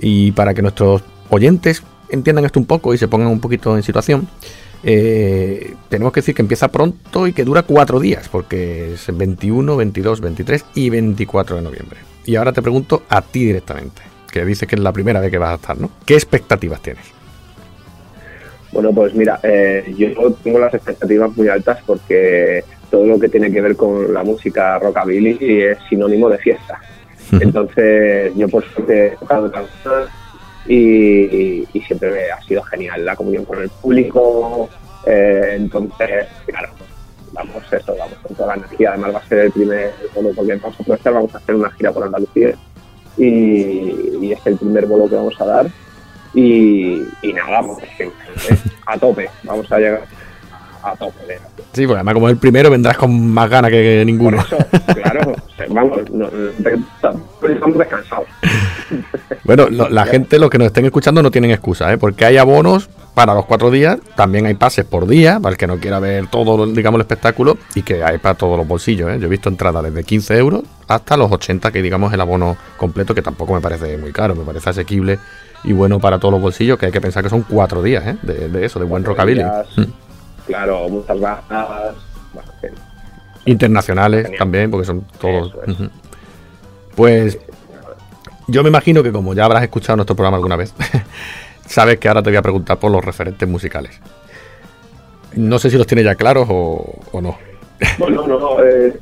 Y 0.00 0.30
para 0.30 0.54
que 0.54 0.62
nuestros 0.62 1.02
oyentes 1.30 1.82
entiendan 2.08 2.44
esto 2.44 2.60
un 2.60 2.66
poco 2.66 2.94
y 2.94 2.98
se 2.98 3.08
pongan 3.08 3.26
un 3.26 3.40
poquito 3.40 3.76
en 3.76 3.82
situación, 3.82 4.28
eh, 4.84 5.74
tenemos 5.88 6.12
que 6.12 6.20
decir 6.20 6.32
que 6.32 6.42
empieza 6.42 6.68
pronto 6.68 7.26
y 7.26 7.32
que 7.32 7.42
dura 7.42 7.64
cuatro 7.64 7.98
días, 7.98 8.28
porque 8.28 8.92
es 8.94 9.04
21, 9.12 9.76
22, 9.76 10.20
23 10.20 10.64
y 10.76 10.88
24 10.88 11.56
de 11.56 11.62
noviembre. 11.62 11.98
Y 12.24 12.36
ahora 12.36 12.52
te 12.52 12.62
pregunto 12.62 13.02
a 13.08 13.20
ti 13.20 13.46
directamente, 13.46 14.00
que 14.30 14.44
dices 14.44 14.68
que 14.68 14.76
es 14.76 14.80
la 14.80 14.92
primera 14.92 15.18
vez 15.18 15.32
que 15.32 15.38
vas 15.38 15.50
a 15.50 15.54
estar, 15.56 15.76
¿no? 15.76 15.90
¿Qué 16.06 16.14
expectativas 16.14 16.80
tienes? 16.80 17.06
Bueno, 18.70 18.92
pues 18.92 19.12
mira, 19.12 19.40
eh, 19.42 19.92
yo 19.98 20.32
tengo 20.34 20.60
las 20.60 20.72
expectativas 20.72 21.36
muy 21.36 21.48
altas 21.48 21.80
porque 21.84 22.64
todo 22.92 23.06
lo 23.06 23.18
que 23.18 23.30
tiene 23.30 23.50
que 23.50 23.62
ver 23.62 23.74
con 23.74 24.12
la 24.12 24.22
música 24.22 24.78
rockabilly 24.78 25.38
es 25.40 25.78
sinónimo 25.88 26.28
de 26.28 26.36
fiesta. 26.36 26.78
Entonces, 27.40 28.32
yo 28.36 28.46
por 28.50 28.62
suerte 28.62 29.06
he 29.06 29.16
tocado 29.16 29.50
canciones 29.50 30.10
y, 30.66 31.66
y 31.72 31.80
siempre 31.86 32.30
ha 32.30 32.40
sido 32.42 32.62
genial 32.64 33.02
la 33.06 33.16
comunión 33.16 33.46
con 33.46 33.62
el 33.62 33.70
público. 33.70 34.68
eh, 35.06 35.54
entonces, 35.56 36.26
claro, 36.44 36.68
vamos 37.32 37.62
eso, 37.72 37.96
vamos 37.98 38.18
con 38.22 38.36
toda 38.36 38.48
la 38.48 38.62
energía. 38.62 38.90
Además 38.90 39.14
va 39.14 39.18
a 39.20 39.26
ser 39.26 39.38
el 39.38 39.52
primer 39.52 39.90
bolo 40.14 40.30
porque 40.36 40.54
vamos 40.54 40.78
a 40.78 40.82
aprovechar, 40.82 41.14
vamos 41.14 41.34
a 41.34 41.38
hacer 41.38 41.54
una 41.54 41.70
gira 41.70 41.92
por 41.92 42.04
Andalucía 42.04 42.54
y, 43.16 44.18
y 44.20 44.32
es 44.32 44.46
el 44.46 44.56
primer 44.58 44.84
bolo 44.84 45.08
que 45.08 45.16
vamos 45.16 45.40
a 45.40 45.46
dar. 45.46 45.66
Y, 46.34 47.02
y 47.22 47.32
nada, 47.32 47.62
pues, 47.62 48.60
a 48.86 48.98
tope, 48.98 49.30
vamos 49.44 49.72
a 49.72 49.78
llegar 49.78 50.02
a 50.82 50.96
tope. 50.96 51.26
de- 51.26 51.38
Sí, 51.72 51.86
porque 51.86 51.98
además 51.98 52.14
como 52.14 52.28
el 52.28 52.36
primero 52.36 52.68
vendrás 52.70 52.96
con 52.98 53.28
más 53.30 53.48
ganas 53.48 53.70
que 53.70 54.02
ninguno. 54.04 54.38
eso, 54.40 54.56
claro, 54.94 55.32
vamos, 55.70 55.98
no- 56.12 56.28
estamos 57.44 57.78
descansados. 57.78 58.26
Bueno, 59.44 59.68
lo- 59.70 59.88
la 59.88 60.04
gente, 60.06 60.38
los 60.38 60.50
que 60.50 60.58
nos 60.58 60.66
estén 60.66 60.84
escuchando, 60.84 61.20
no 61.22 61.30
tienen 61.30 61.50
excusa, 61.50 61.92
¿eh? 61.92 61.98
porque 61.98 62.24
hay 62.24 62.36
abonos 62.36 62.88
para 63.14 63.34
los 63.34 63.44
cuatro 63.46 63.70
días, 63.70 63.98
también 64.14 64.46
hay 64.46 64.54
pases 64.54 64.84
por 64.84 65.06
día, 65.08 65.40
para 65.40 65.52
el 65.54 65.56
que 65.58 65.66
no 65.66 65.78
quiera 65.78 65.98
ver 65.98 66.28
todo, 66.28 66.64
digamos, 66.66 66.98
el 66.98 67.02
espectáculo, 67.02 67.58
y 67.74 67.82
que 67.82 68.04
hay 68.04 68.18
para 68.18 68.36
todos 68.36 68.56
los 68.56 68.68
bolsillos. 68.68 69.10
¿eh? 69.10 69.18
Yo 69.18 69.26
he 69.26 69.30
visto 69.30 69.48
entradas 69.48 69.82
desde 69.82 70.04
15 70.04 70.36
euros 70.38 70.62
hasta 70.86 71.16
los 71.16 71.30
80, 71.32 71.72
que 71.72 71.82
digamos 71.82 72.12
el 72.12 72.20
abono 72.20 72.56
completo, 72.76 73.14
que 73.14 73.22
tampoco 73.22 73.54
me 73.54 73.60
parece 73.60 73.96
muy 73.98 74.12
caro, 74.12 74.34
me 74.36 74.44
parece 74.44 74.70
asequible 74.70 75.18
y 75.64 75.72
bueno 75.72 75.98
para 76.00 76.18
todos 76.18 76.32
los 76.32 76.40
bolsillos, 76.42 76.78
que 76.78 76.86
hay 76.86 76.92
que 76.92 77.00
pensar 77.00 77.22
que 77.22 77.30
son 77.30 77.42
cuatro 77.42 77.82
días 77.82 78.04
¿eh? 78.06 78.16
de, 78.22 78.48
de 78.48 78.64
eso, 78.64 78.78
de 78.78 78.84
buen 78.84 79.04
rockabilly. 79.04 79.42
Claro, 80.46 80.88
muchas. 80.88 81.18
Bueno, 81.18 82.52
fin. 82.60 82.70
Internacionales 83.44 84.22
Genial. 84.24 84.38
también, 84.38 84.70
porque 84.70 84.86
son 84.86 85.04
todos. 85.20 85.52
Pues 86.94 87.38
yo 88.48 88.62
me 88.62 88.68
imagino 88.68 89.02
que 89.02 89.12
como 89.12 89.34
ya 89.34 89.44
habrás 89.44 89.62
escuchado 89.62 89.96
nuestro 89.96 90.14
programa 90.16 90.36
alguna 90.36 90.56
vez, 90.56 90.74
sabes 91.66 91.98
que 91.98 92.08
ahora 92.08 92.22
te 92.22 92.30
voy 92.30 92.36
a 92.36 92.42
preguntar 92.42 92.78
por 92.78 92.90
los 92.90 93.04
referentes 93.04 93.48
musicales. 93.48 93.98
No 95.34 95.58
sé 95.58 95.70
si 95.70 95.78
los 95.78 95.86
tienes 95.86 96.04
ya 96.04 96.14
claros 96.14 96.46
o, 96.50 97.00
o 97.12 97.20
no. 97.20 97.36
Bueno, 97.98 98.26
no, 98.28 98.62
eh, 98.62 98.96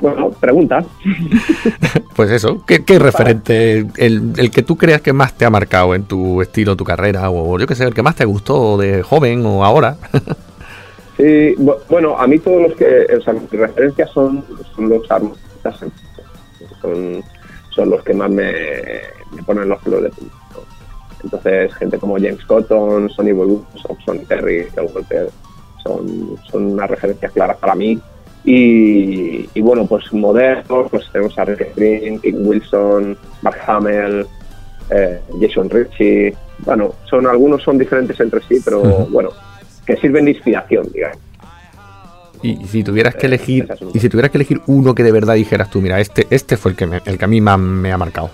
bueno, 0.00 0.30
pregunta. 0.30 0.84
Pues 2.14 2.30
eso, 2.30 2.64
¿qué, 2.64 2.84
qué 2.84 3.00
referente, 3.00 3.78
el, 3.96 4.34
el 4.36 4.50
que 4.52 4.62
tú 4.62 4.76
creas 4.76 5.00
que 5.00 5.12
más 5.12 5.32
te 5.34 5.44
ha 5.46 5.50
marcado 5.50 5.96
en 5.96 6.04
tu 6.04 6.40
estilo, 6.42 6.76
tu 6.76 6.84
carrera, 6.84 7.28
o 7.28 7.58
yo 7.58 7.66
qué 7.66 7.74
sé, 7.74 7.82
el 7.82 7.92
que 7.92 8.04
más 8.04 8.14
te 8.14 8.24
gustó 8.24 8.76
de 8.78 9.02
joven 9.02 9.44
o 9.44 9.64
ahora? 9.64 9.96
Sí, 11.16 11.54
bu- 11.56 11.78
bueno, 11.88 12.18
a 12.18 12.26
mí 12.26 12.38
todos 12.38 12.62
los 12.62 12.74
que, 12.76 13.06
o 13.16 13.20
sea, 13.22 13.32
mis 13.34 13.50
referencias 13.50 14.10
son, 14.10 14.44
son 14.74 14.88
los 14.88 15.08
artistas, 15.10 15.76
son, 16.80 17.24
son 17.70 17.90
los 17.90 18.02
que 18.02 18.14
más 18.14 18.30
me, 18.30 18.52
me 19.34 19.42
ponen 19.44 19.68
los 19.68 19.80
pelos 19.82 20.02
de 20.02 20.08
punta. 20.10 20.34
¿no? 20.54 20.60
Entonces, 21.22 21.74
gente 21.74 21.98
como 21.98 22.16
James 22.16 22.44
Cotton, 22.44 23.08
Sonny 23.10 23.32
Boy 23.32 23.58
Sonny 24.04 24.24
Terry, 24.26 24.64
Phil 24.74 24.88
Walker, 24.94 25.28
son, 25.82 26.36
son 26.50 26.72
unas 26.72 26.90
referencias 26.90 27.32
claras 27.32 27.56
para 27.58 27.74
mí. 27.74 27.98
Y, 28.46 29.48
y 29.54 29.60
bueno, 29.62 29.86
pues 29.86 30.12
modernos, 30.12 30.90
pues 30.90 31.08
tenemos 31.12 31.38
a 31.38 31.44
Rick 31.46 31.74
Green, 31.76 32.20
King 32.20 32.44
Wilson, 32.46 33.16
Mark 33.40 33.58
Hamill, 33.66 34.26
eh, 34.90 35.20
Jason 35.40 35.70
Ritchie. 35.70 36.34
Bueno, 36.58 36.94
son 37.08 37.26
algunos 37.26 37.62
son 37.62 37.78
diferentes 37.78 38.18
entre 38.20 38.40
sí, 38.42 38.60
pero 38.64 38.80
bueno, 39.08 39.30
que 39.86 39.96
sirven 39.96 40.24
de 40.26 40.32
inspiración, 40.32 40.86
digamos. 40.92 41.18
Y, 42.42 42.62
y 42.62 42.66
si 42.66 42.82
tuvieras 42.84 43.14
que 43.14 43.26
Eh, 43.26 43.28
elegir, 43.28 43.66
es 43.70 43.80
y 43.94 44.00
si 44.00 44.08
tuvieras 44.08 44.30
que 44.30 44.38
elegir 44.38 44.60
uno 44.66 44.94
que 44.94 45.02
de 45.02 45.12
verdad 45.12 45.34
dijeras 45.34 45.70
tú, 45.70 45.80
mira, 45.80 45.98
este, 46.00 46.26
este 46.30 46.56
fue 46.56 46.72
el 46.72 46.76
que 46.76 46.86
me- 46.86 47.00
el 47.06 47.16
que 47.18 47.24
a 47.24 47.28
mí 47.28 47.40
más 47.40 47.58
me 47.58 47.90
ha 47.92 47.96
marcado. 47.98 48.30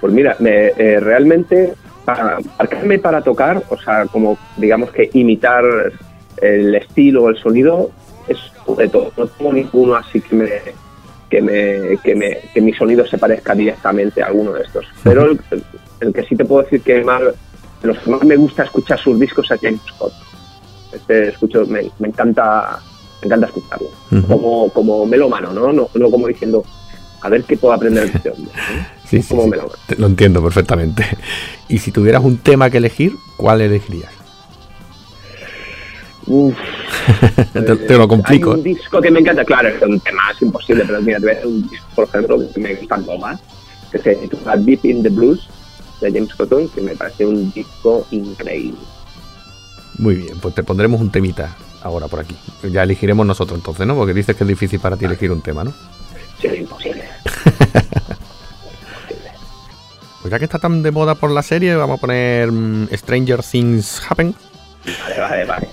Pues 0.00 0.12
mira, 0.12 0.36
me, 0.40 0.68
eh, 0.76 1.00
realmente 1.00 1.72
para 2.04 2.38
marcarme 2.58 2.98
para 2.98 3.22
tocar, 3.22 3.62
o 3.70 3.76
sea, 3.80 4.04
como 4.06 4.38
digamos 4.56 4.90
que 4.90 5.08
imitar 5.14 5.64
el 6.42 6.74
estilo 6.74 7.24
o 7.24 7.30
el 7.30 7.36
sonido, 7.38 7.90
es 8.28 8.38
de 8.76 8.88
todo. 8.88 9.10
No 9.16 9.26
tengo 9.26 9.52
ninguno 9.52 9.96
así 9.96 10.20
que 10.20 10.36
me 10.36 10.48
que 11.30 11.42
me, 11.42 11.98
que 12.04 12.14
me 12.14 12.38
que 12.54 12.60
mi 12.60 12.72
sonido 12.74 13.04
se 13.06 13.18
parezca 13.18 13.54
directamente 13.54 14.22
a 14.22 14.26
alguno 14.26 14.52
de 14.52 14.62
estos. 14.62 14.86
Pero 15.02 15.24
el, 15.50 15.62
el 16.00 16.12
que 16.12 16.22
sí 16.24 16.36
te 16.36 16.44
puedo 16.44 16.62
decir 16.62 16.82
que 16.82 17.02
más, 17.02 17.22
de 17.86 17.94
los 17.94 18.02
que 18.02 18.10
más 18.10 18.22
me 18.24 18.36
gusta 18.36 18.64
escuchar 18.64 18.98
sus 18.98 19.18
discos 19.18 19.50
es 19.50 19.60
James 19.60 19.80
Scott. 19.88 20.12
Este 20.92 21.28
escucho, 21.28 21.64
me, 21.66 21.90
me 21.98 22.08
encanta 22.08 22.78
me 23.22 23.26
encanta 23.26 23.46
escucharlo. 23.46 23.88
Como, 24.28 24.68
como 24.70 25.06
melómano, 25.06 25.52
¿no? 25.52 25.72
¿no? 25.72 25.88
No 25.94 26.10
como 26.10 26.26
diciendo, 26.28 26.62
a 27.22 27.28
ver 27.28 27.44
qué 27.44 27.56
puedo 27.56 27.74
aprender 27.74 28.10
de 28.10 28.16
este 28.16 28.30
hombre. 28.30 28.52
¿no? 28.54 28.96
Sí, 29.06 29.22
sí, 29.22 29.28
como 29.28 29.44
sí, 29.44 29.50
melómano. 29.50 29.74
te- 29.86 29.96
lo 29.96 30.06
entiendo 30.06 30.42
perfectamente. 30.42 31.06
Y 31.68 31.78
si 31.78 31.90
tuvieras 31.92 32.22
un 32.24 32.38
tema 32.38 32.70
que 32.70 32.78
elegir, 32.78 33.16
¿cuál 33.36 33.60
elegirías? 33.60 34.10
Uf, 36.26 36.56
te, 37.52 37.62
te 37.76 37.96
lo 37.96 38.08
complico. 38.08 38.52
Hay 38.54 38.60
un 38.60 38.66
¿eh? 38.66 38.70
disco 38.74 39.00
que 39.00 39.10
me 39.10 39.20
encanta, 39.20 39.44
claro, 39.44 39.68
es 39.68 39.80
un 39.82 40.00
tema 40.00 40.22
es 40.34 40.42
imposible, 40.42 40.84
pero 40.86 41.00
mira, 41.02 41.18
te 41.20 41.26
voy 41.26 41.34
a 41.34 41.38
hacer 41.38 41.46
un 41.46 41.68
disco, 41.68 41.86
por 41.94 42.04
ejemplo, 42.04 42.38
que 42.52 42.60
me 42.60 42.74
gusta 42.74 42.96
más, 43.20 43.40
que 43.92 43.98
se 43.98 44.14
titula 44.16 44.56
Deep 44.56 44.84
in 44.84 45.02
the 45.04 45.08
Blues, 45.08 45.48
de 46.00 46.12
James 46.12 46.34
Cotton, 46.34 46.68
que 46.68 46.80
me 46.80 46.96
parece 46.96 47.26
un 47.26 47.52
disco 47.52 48.06
increíble. 48.10 48.78
Muy 49.98 50.16
bien, 50.16 50.38
pues 50.40 50.54
te 50.54 50.62
pondremos 50.62 51.00
un 51.00 51.10
temita 51.10 51.56
ahora 51.82 52.08
por 52.08 52.20
aquí. 52.20 52.36
Ya 52.70 52.82
elegiremos 52.82 53.26
nosotros 53.26 53.58
entonces, 53.58 53.86
¿no? 53.86 53.94
Porque 53.94 54.14
dices 54.14 54.36
que 54.36 54.44
es 54.44 54.48
difícil 54.48 54.80
para 54.80 54.96
ti 54.96 55.04
elegir 55.06 55.32
un 55.32 55.40
tema, 55.40 55.64
¿no? 55.64 55.72
Sí, 56.40 56.48
es 56.48 56.60
imposible. 56.60 57.04
Pues 60.26 60.32
ya 60.32 60.40
que 60.40 60.46
está 60.46 60.58
tan 60.58 60.82
de 60.82 60.90
moda 60.90 61.14
por 61.14 61.30
la 61.30 61.40
serie, 61.40 61.76
vamos 61.76 61.98
a 61.98 62.00
poner 62.00 62.50
mm, 62.50 62.88
Stranger 62.92 63.44
Things 63.44 64.02
Happen. 64.08 64.34
Vale, 64.84 65.20
vale, 65.20 65.44
vale. 65.44 65.68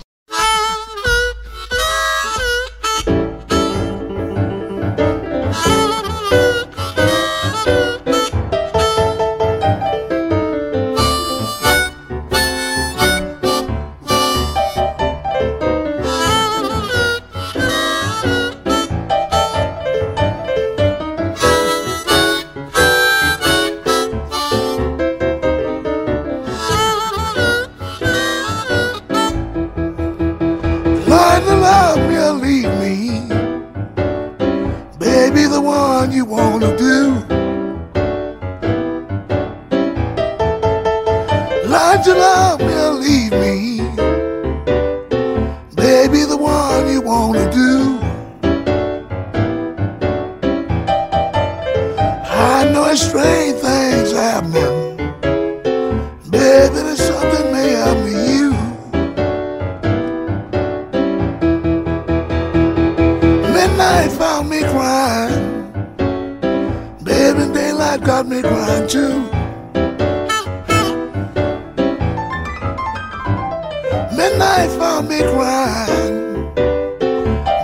Crying. 75.54 76.56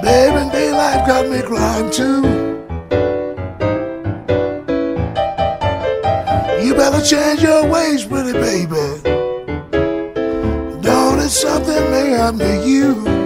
Baby, 0.04 0.42
daylight 0.52 1.08
got 1.08 1.28
me 1.28 1.42
crying 1.42 1.90
too. 1.90 2.22
You 6.64 6.76
better 6.76 7.02
change 7.04 7.42
your 7.42 7.66
ways, 7.68 8.06
pretty 8.06 8.34
baby. 8.34 8.86
Don't 10.82 11.20
it 11.20 11.30
something 11.30 11.84
may 11.92 12.10
happen 12.12 12.40
to 12.40 12.68
you? 12.68 13.19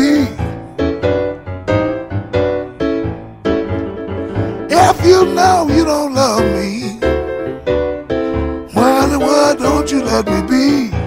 Be? 0.00 0.12
If 4.88 4.96
you 5.04 5.20
know 5.36 5.68
you 5.76 5.84
don't 5.84 6.14
love 6.14 6.44
me, 6.56 6.70
why 8.74 9.04
in 9.04 9.10
the 9.14 9.18
world 9.18 9.58
don't 9.58 9.90
you 9.92 10.02
let 10.02 10.24
me 10.26 10.40
be? 10.48 11.00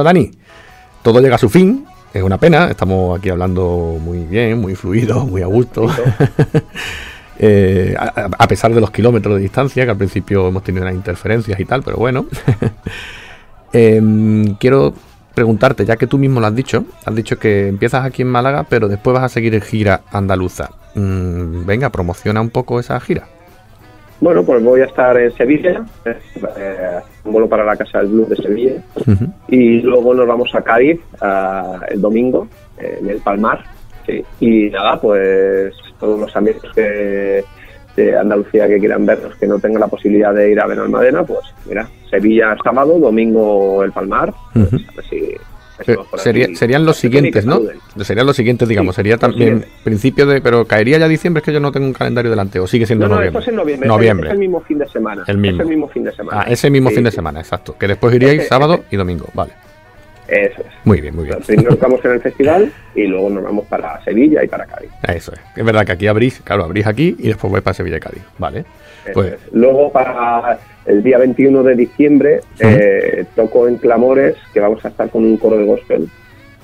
Bueno, 0.00 0.18
Dani, 0.18 0.30
todo 1.02 1.20
llega 1.20 1.34
a 1.34 1.38
su 1.38 1.50
fin. 1.50 1.84
Es 2.14 2.22
una 2.22 2.38
pena, 2.38 2.70
estamos 2.70 3.18
aquí 3.18 3.28
hablando 3.28 3.98
muy 4.00 4.20
bien, 4.20 4.58
muy 4.58 4.74
fluido, 4.74 5.26
muy 5.26 5.42
a 5.42 5.46
gusto. 5.46 5.88
Eh, 7.42 7.94
a, 7.98 8.28
a 8.38 8.48
pesar 8.48 8.74
de 8.74 8.82
los 8.82 8.90
kilómetros 8.90 9.36
de 9.36 9.40
distancia, 9.40 9.82
que 9.86 9.90
al 9.90 9.96
principio 9.96 10.48
hemos 10.48 10.62
tenido 10.62 10.82
unas 10.84 10.94
interferencias 10.94 11.58
y 11.58 11.64
tal, 11.64 11.82
pero 11.82 11.96
bueno. 11.96 12.26
Em, 13.72 14.56
quiero 14.56 14.92
preguntarte, 15.34 15.86
ya 15.86 15.96
que 15.96 16.06
tú 16.06 16.18
mismo 16.18 16.38
lo 16.40 16.48
has 16.48 16.54
dicho, 16.54 16.84
has 17.06 17.14
dicho 17.14 17.38
que 17.38 17.68
empiezas 17.68 18.04
aquí 18.04 18.20
en 18.20 18.28
Málaga, 18.28 18.66
pero 18.68 18.88
después 18.88 19.14
vas 19.14 19.24
a 19.24 19.30
seguir 19.30 19.54
en 19.54 19.62
gira 19.62 20.02
andaluza. 20.12 20.68
Mm, 20.94 21.64
venga, 21.64 21.88
promociona 21.88 22.42
un 22.42 22.50
poco 22.50 22.78
esa 22.78 23.00
gira. 23.00 23.26
Bueno, 24.20 24.42
pues 24.44 24.62
voy 24.62 24.80
a 24.82 24.84
estar 24.84 25.16
en 25.16 25.32
Sevilla, 25.32 25.82
eh, 26.04 26.98
un 27.24 27.32
vuelo 27.32 27.48
para 27.48 27.64
la 27.64 27.74
Casa 27.76 27.98
del 27.98 28.08
Blues 28.08 28.28
de 28.28 28.36
Sevilla, 28.36 28.72
y 29.48 29.80
luego 29.80 30.12
nos 30.14 30.26
vamos 30.26 30.54
a 30.54 30.60
Cádiz 30.62 31.00
el 31.88 32.00
domingo, 32.00 32.46
eh, 32.78 32.98
en 33.00 33.08
el 33.10 33.18
Palmar. 33.18 33.64
sí. 34.06 34.22
Y 34.40 34.68
nada, 34.70 35.00
pues 35.00 35.72
todos 35.98 36.20
los 36.20 36.36
amigos 36.36 36.62
que 36.74 37.42
de 37.96 38.16
Andalucía 38.16 38.68
que 38.68 38.78
quieran 38.78 39.04
vernos, 39.06 39.34
que 39.36 39.46
no 39.46 39.58
tengan 39.58 39.80
la 39.80 39.88
posibilidad 39.88 40.32
de 40.34 40.50
ir 40.52 40.60
a 40.60 40.66
Benalmádena, 40.66 41.22
pues 41.24 41.40
mira, 41.66 41.88
Sevilla 42.10 42.56
sábado, 42.62 42.98
domingo 42.98 43.82
el 43.82 43.92
Palmar. 43.92 44.32
pues, 44.52 44.66
Ujú. 44.72 44.76
a 44.76 44.96
ver 44.96 45.04
si- 45.06 45.16
a 45.16 45.20
ver 45.28 45.38
sería- 46.16 46.54
serían 46.54 46.84
los 46.84 46.96
siguientes, 46.96 47.46
¿no? 47.46 47.60
Serían 48.02 48.26
los 48.26 48.36
siguientes, 48.36 48.68
digamos. 48.68 48.94
Sí, 48.94 48.96
sería 48.96 49.16
también 49.18 49.64
principio 49.84 50.26
de. 50.26 50.40
Pero 50.40 50.64
caería 50.66 50.98
ya 50.98 51.08
diciembre, 51.08 51.40
es 51.40 51.44
que 51.44 51.52
yo 51.52 51.60
no 51.60 51.72
tengo 51.72 51.86
un 51.86 51.92
calendario 51.92 52.30
delante. 52.30 52.58
O 52.60 52.66
sigue 52.66 52.86
siendo 52.86 53.06
No, 53.06 53.10
no, 53.10 53.14
noviembre. 53.16 53.38
esto 53.40 53.50
es 53.50 53.52
en 53.52 53.56
noviembre. 53.56 53.88
Noviembre. 53.88 54.28
Es 54.28 54.32
el 54.34 54.38
mismo 54.38 54.60
fin 54.62 54.78
de 54.78 54.88
semana. 54.88 55.24
El 55.26 55.38
mismo. 55.38 55.56
Es 55.62 55.64
el 55.64 55.68
mismo 55.70 55.88
fin 55.88 56.04
de 56.04 56.12
semana. 56.12 56.40
Ah, 56.42 56.50
ese 56.50 56.70
mismo 56.70 56.88
Sí, 56.90 56.94
fin 56.96 57.04
de 57.04 57.10
semana, 57.10 57.40
exacto. 57.40 57.76
Que 57.78 57.88
después 57.88 58.14
iríais 58.14 58.46
sábado 58.48 58.84
y 58.90 58.96
domingo. 58.96 59.26
Vale. 59.34 59.52
Eso 60.28 60.60
es. 60.60 60.66
Muy 60.84 61.00
bien, 61.00 61.16
muy 61.16 61.24
bien. 61.24 61.38
Primero 61.44 61.72
estamos 61.72 62.04
en 62.04 62.12
el 62.12 62.20
festival 62.20 62.72
y 62.94 63.04
luego 63.06 63.30
nos 63.30 63.42
vamos 63.42 63.66
para 63.66 64.00
Sevilla 64.04 64.44
y 64.44 64.46
para 64.48 64.64
Cádiz. 64.64 64.90
Eso 65.02 65.32
es. 65.32 65.40
Es 65.56 65.64
verdad 65.64 65.84
que 65.84 65.92
aquí 65.92 66.06
abrís, 66.06 66.40
claro, 66.44 66.64
abrís 66.64 66.86
aquí 66.86 67.16
y 67.18 67.28
después 67.28 67.52
vais 67.52 67.64
para 67.64 67.74
Sevilla 67.74 67.96
y 67.96 68.00
Cádiz. 68.00 68.22
Vale. 68.38 68.64
Eso 69.04 69.12
Pues, 69.14 69.32
es. 69.34 69.40
Luego 69.52 69.90
para 69.92 70.58
el 70.86 71.02
día 71.02 71.18
21 71.18 71.62
de 71.62 71.74
diciembre 71.74 72.40
eh, 72.58 73.24
toco 73.34 73.68
en 73.68 73.76
Clamores 73.76 74.36
que 74.52 74.60
vamos 74.60 74.84
a 74.84 74.88
estar 74.88 75.08
con 75.10 75.24
un 75.24 75.36
coro 75.36 75.56
de 75.58 75.64
gospel 75.64 76.08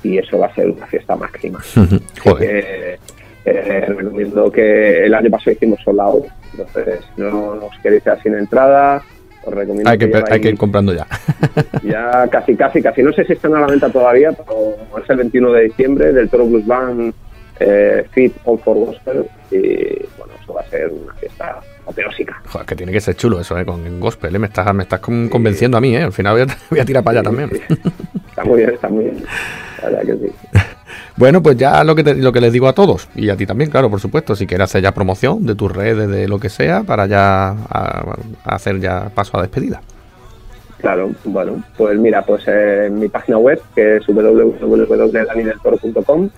y 0.03 0.19
eso 0.19 0.39
va 0.39 0.47
a 0.47 0.55
ser 0.55 0.71
una 0.71 0.87
fiesta 0.87 1.17
máxima. 1.17 1.61
Joder. 2.25 2.39
que 2.39 2.99
eh, 3.45 3.85
recomiendo 3.87 4.51
que 4.51 5.05
el 5.05 5.15
año 5.15 5.31
pasado 5.31 5.53
hicimos 5.53 5.81
sold 5.85 6.01
out, 6.01 6.25
entonces 6.53 7.01
no 7.17 7.53
os 7.53 7.79
queréis 7.83 8.03
quedar 8.03 8.21
sin 8.23 8.35
entrada, 8.35 9.03
os 9.45 9.55
recomiendo 9.55 9.89
Hay 9.89 9.99
que, 9.99 10.11
que, 10.11 10.23
hay 10.29 10.41
que 10.41 10.49
ir 10.49 10.59
comprando 10.59 10.93
ya. 10.93 11.07
ya 11.85 12.27
casi, 12.29 12.57
casi, 12.57 12.83
casi. 12.83 13.03
No 13.03 13.13
sé 13.13 13.25
si 13.25 13.35
están 13.35 13.55
a 13.55 13.61
la 13.61 13.69
venta 13.69 13.89
todavía, 13.89 14.33
pero 14.33 14.75
es 15.01 15.09
el 15.11 15.17
21 15.19 15.53
de 15.53 15.63
diciembre 15.65 16.13
del 16.13 16.29
Toro 16.29 16.47
Blues 16.47 16.67
Band 16.67 17.15
eh, 17.61 18.05
Fit 18.11 18.35
All 18.45 18.59
for 18.59 18.77
Gospel. 18.77 19.27
Y 19.53 19.59
bueno, 20.19 20.33
eso 20.43 20.53
va 20.53 20.63
a 20.63 20.67
ser 20.69 20.89
una 20.91 21.15
fiesta 21.15 21.61
apoteósica. 21.87 22.43
Joder, 22.49 22.67
que 22.67 22.75
tiene 22.77 22.93
que 22.93 23.01
ser 23.01 23.15
chulo 23.17 23.41
eso, 23.41 23.57
¿eh? 23.59 23.65
Con 23.65 23.87
el 23.87 23.99
gospel, 24.01 24.35
¿eh? 24.35 24.39
Me 24.39 24.47
estás, 24.49 24.75
me 24.75 24.83
estás 24.83 25.01
con- 25.01 25.29
convenciendo 25.29 25.77
a 25.77 25.81
mí, 25.81 25.95
¿eh? 25.97 26.03
Al 26.03 26.13
final 26.13 26.33
voy 26.35 26.43
a, 26.43 26.47
voy 26.71 26.81
a 26.81 26.85
tirar 26.85 27.05
para 27.05 27.21
allá 27.21 27.29
también. 27.29 27.51
Está 28.29 28.45
muy 28.45 28.59
bien, 28.59 28.71
está 28.71 28.89
muy 28.89 29.05
bien. 29.05 29.25
La 29.83 29.89
verdad 29.91 30.03
que 30.03 30.17
sí. 30.29 30.33
Bueno, 31.19 31.43
pues 31.43 31.57
ya 31.57 31.83
lo 31.83 31.95
que, 31.95 32.05
te- 32.05 32.15
lo 32.15 32.31
que 32.31 32.43
les 32.43 32.53
digo 32.53 32.69
a 32.69 32.75
todos, 32.75 33.09
y 33.15 33.31
a 33.31 33.37
ti 33.39 33.47
también, 33.47 33.71
claro, 33.71 33.89
por 33.89 34.01
supuesto, 34.01 34.37
si 34.37 34.47
quieres 34.47 34.65
hacer 34.65 34.83
ya 34.83 34.93
promoción 34.93 35.47
de 35.47 35.55
tus 35.55 35.75
redes, 35.75 36.11
de 36.11 36.29
lo 36.29 36.39
que 36.39 36.51
sea, 36.51 36.83
para 36.83 37.07
ya 37.07 37.49
a- 37.49 38.17
a 38.45 38.55
hacer 38.55 38.79
ya 38.81 39.09
paso 39.15 39.39
a 39.39 39.43
despedida. 39.43 39.81
Claro, 40.79 41.11
bueno, 41.25 41.63
pues 41.79 41.99
mira, 41.99 42.21
pues 42.21 42.47
en 42.49 42.99
mi 42.99 43.09
página 43.09 43.39
web, 43.39 43.59
que 43.75 43.97
es 43.97 44.07
www.danideltoro.com, 44.07 46.29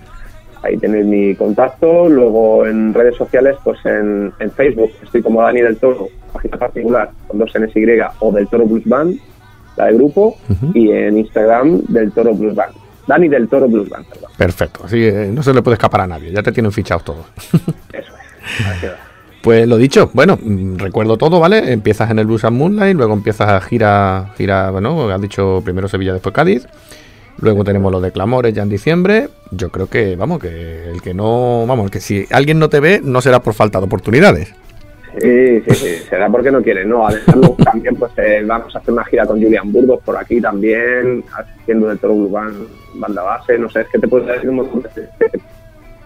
ahí 0.63 0.77
tenéis 0.77 1.05
mi 1.05 1.35
contacto. 1.35 2.09
Luego 2.09 2.65
en 2.65 2.93
redes 2.93 3.15
sociales, 3.15 3.57
pues 3.63 3.79
en, 3.85 4.31
en 4.39 4.51
Facebook 4.51 4.91
estoy 5.03 5.21
como 5.21 5.41
Dani 5.41 5.61
del 5.61 5.77
Toro, 5.77 6.07
página 6.33 6.57
particular, 6.57 7.11
con 7.27 7.39
dos 7.39 7.51
Ns 7.57 7.75
y 7.75 7.85
o 8.19 8.31
del 8.31 8.47
Toro 8.47 8.65
Blues 8.65 8.85
Band, 8.85 9.19
la 9.77 9.85
de 9.85 9.93
grupo, 9.93 10.37
y 10.73 10.91
en 10.91 11.17
Instagram 11.17 11.81
del 11.87 12.11
Toro 12.11 12.33
Blues 12.33 12.55
Band. 12.55 12.73
Dani 13.07 13.27
del 13.27 13.47
Toro 13.47 13.67
Blues 13.67 13.89
Band, 13.89 14.05
perdón. 14.07 14.31
Perfecto, 14.37 14.81
así 14.85 15.03
eh, 15.03 15.31
no 15.33 15.41
se 15.41 15.53
le 15.53 15.61
puede 15.61 15.75
escapar 15.75 16.01
a 16.01 16.07
nadie, 16.07 16.31
ya 16.31 16.43
te 16.43 16.51
tienen 16.51 16.71
fichados 16.71 17.03
todos. 17.03 17.25
Eso 17.93 18.13
es. 18.15 19.09
Pues 19.41 19.67
lo 19.67 19.77
dicho, 19.77 20.11
bueno, 20.13 20.37
mm, 20.41 20.77
recuerdo 20.77 21.17
todo, 21.17 21.39
¿vale? 21.39 21.71
Empiezas 21.71 22.11
en 22.11 22.19
el 22.19 22.25
Blues 22.25 22.43
and 22.43 22.57
Moonlight, 22.57 22.95
luego 22.95 23.13
empiezas 23.13 23.49
a 23.49 23.61
gira, 23.61 24.33
gira, 24.37 24.69
bueno, 24.69 25.09
has 25.09 25.21
dicho 25.21 25.61
primero 25.63 25.87
Sevilla, 25.87 26.13
después 26.13 26.35
Cádiz. 26.35 26.67
Luego 27.41 27.63
tenemos 27.63 27.91
lo 27.91 28.01
de 28.01 28.11
Clamores 28.11 28.53
ya 28.53 28.63
en 28.63 28.69
diciembre. 28.69 29.29
Yo 29.51 29.69
creo 29.69 29.87
que, 29.87 30.15
vamos, 30.15 30.39
que 30.39 30.89
el 30.91 31.01
que 31.01 31.13
no, 31.13 31.65
vamos, 31.67 31.89
que 31.89 31.99
si 31.99 32.25
alguien 32.31 32.59
no 32.59 32.69
te 32.69 32.79
ve, 32.79 33.01
no 33.03 33.21
será 33.21 33.39
por 33.41 33.53
falta 33.53 33.79
de 33.79 33.85
oportunidades. 33.85 34.53
Sí, 35.19 35.61
sí, 35.61 35.73
sí, 35.75 35.87
será 36.09 36.29
porque 36.29 36.51
no 36.51 36.61
quiere, 36.61 36.85
¿no? 36.85 37.07
Además, 37.07 37.51
también 37.63 37.95
pues 37.95 38.11
eh, 38.17 38.43
vamos 38.45 38.75
a 38.75 38.79
hacer 38.79 38.93
una 38.93 39.03
gira 39.05 39.25
con 39.25 39.41
Julian 39.41 39.71
Burgos 39.71 40.01
por 40.05 40.15
aquí 40.17 40.39
también, 40.39 41.23
haciendo 41.61 41.87
del 41.87 41.97
Toro 41.97 42.13
Blues 42.15 42.31
Band, 42.31 42.67
banda 42.95 43.23
base, 43.23 43.57
no 43.57 43.69
sé, 43.71 43.81
es 43.81 43.87
que 43.87 43.97
te 43.99 44.07
puedo 44.07 44.25
decir 44.25 44.49
un 44.49 44.57
montón 44.57 44.83
de 44.83 45.01
de- 45.01 45.41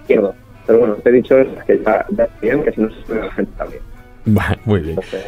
izquierdo. 0.02 0.34
Pero 0.66 0.80
bueno, 0.80 0.94
te 0.96 1.10
he 1.10 1.14
dicho 1.14 1.38
es 1.38 1.48
que 1.68 1.82
ya, 1.84 2.06
bien, 2.42 2.64
que 2.64 2.72
si 2.72 2.80
no 2.80 2.90
se 3.06 3.14
la 3.16 3.30
gente 3.34 3.52
también. 3.58 3.82
Vale, 4.26 4.58
Muy 4.66 4.80
bien. 4.80 4.90
Entonces, 4.92 5.26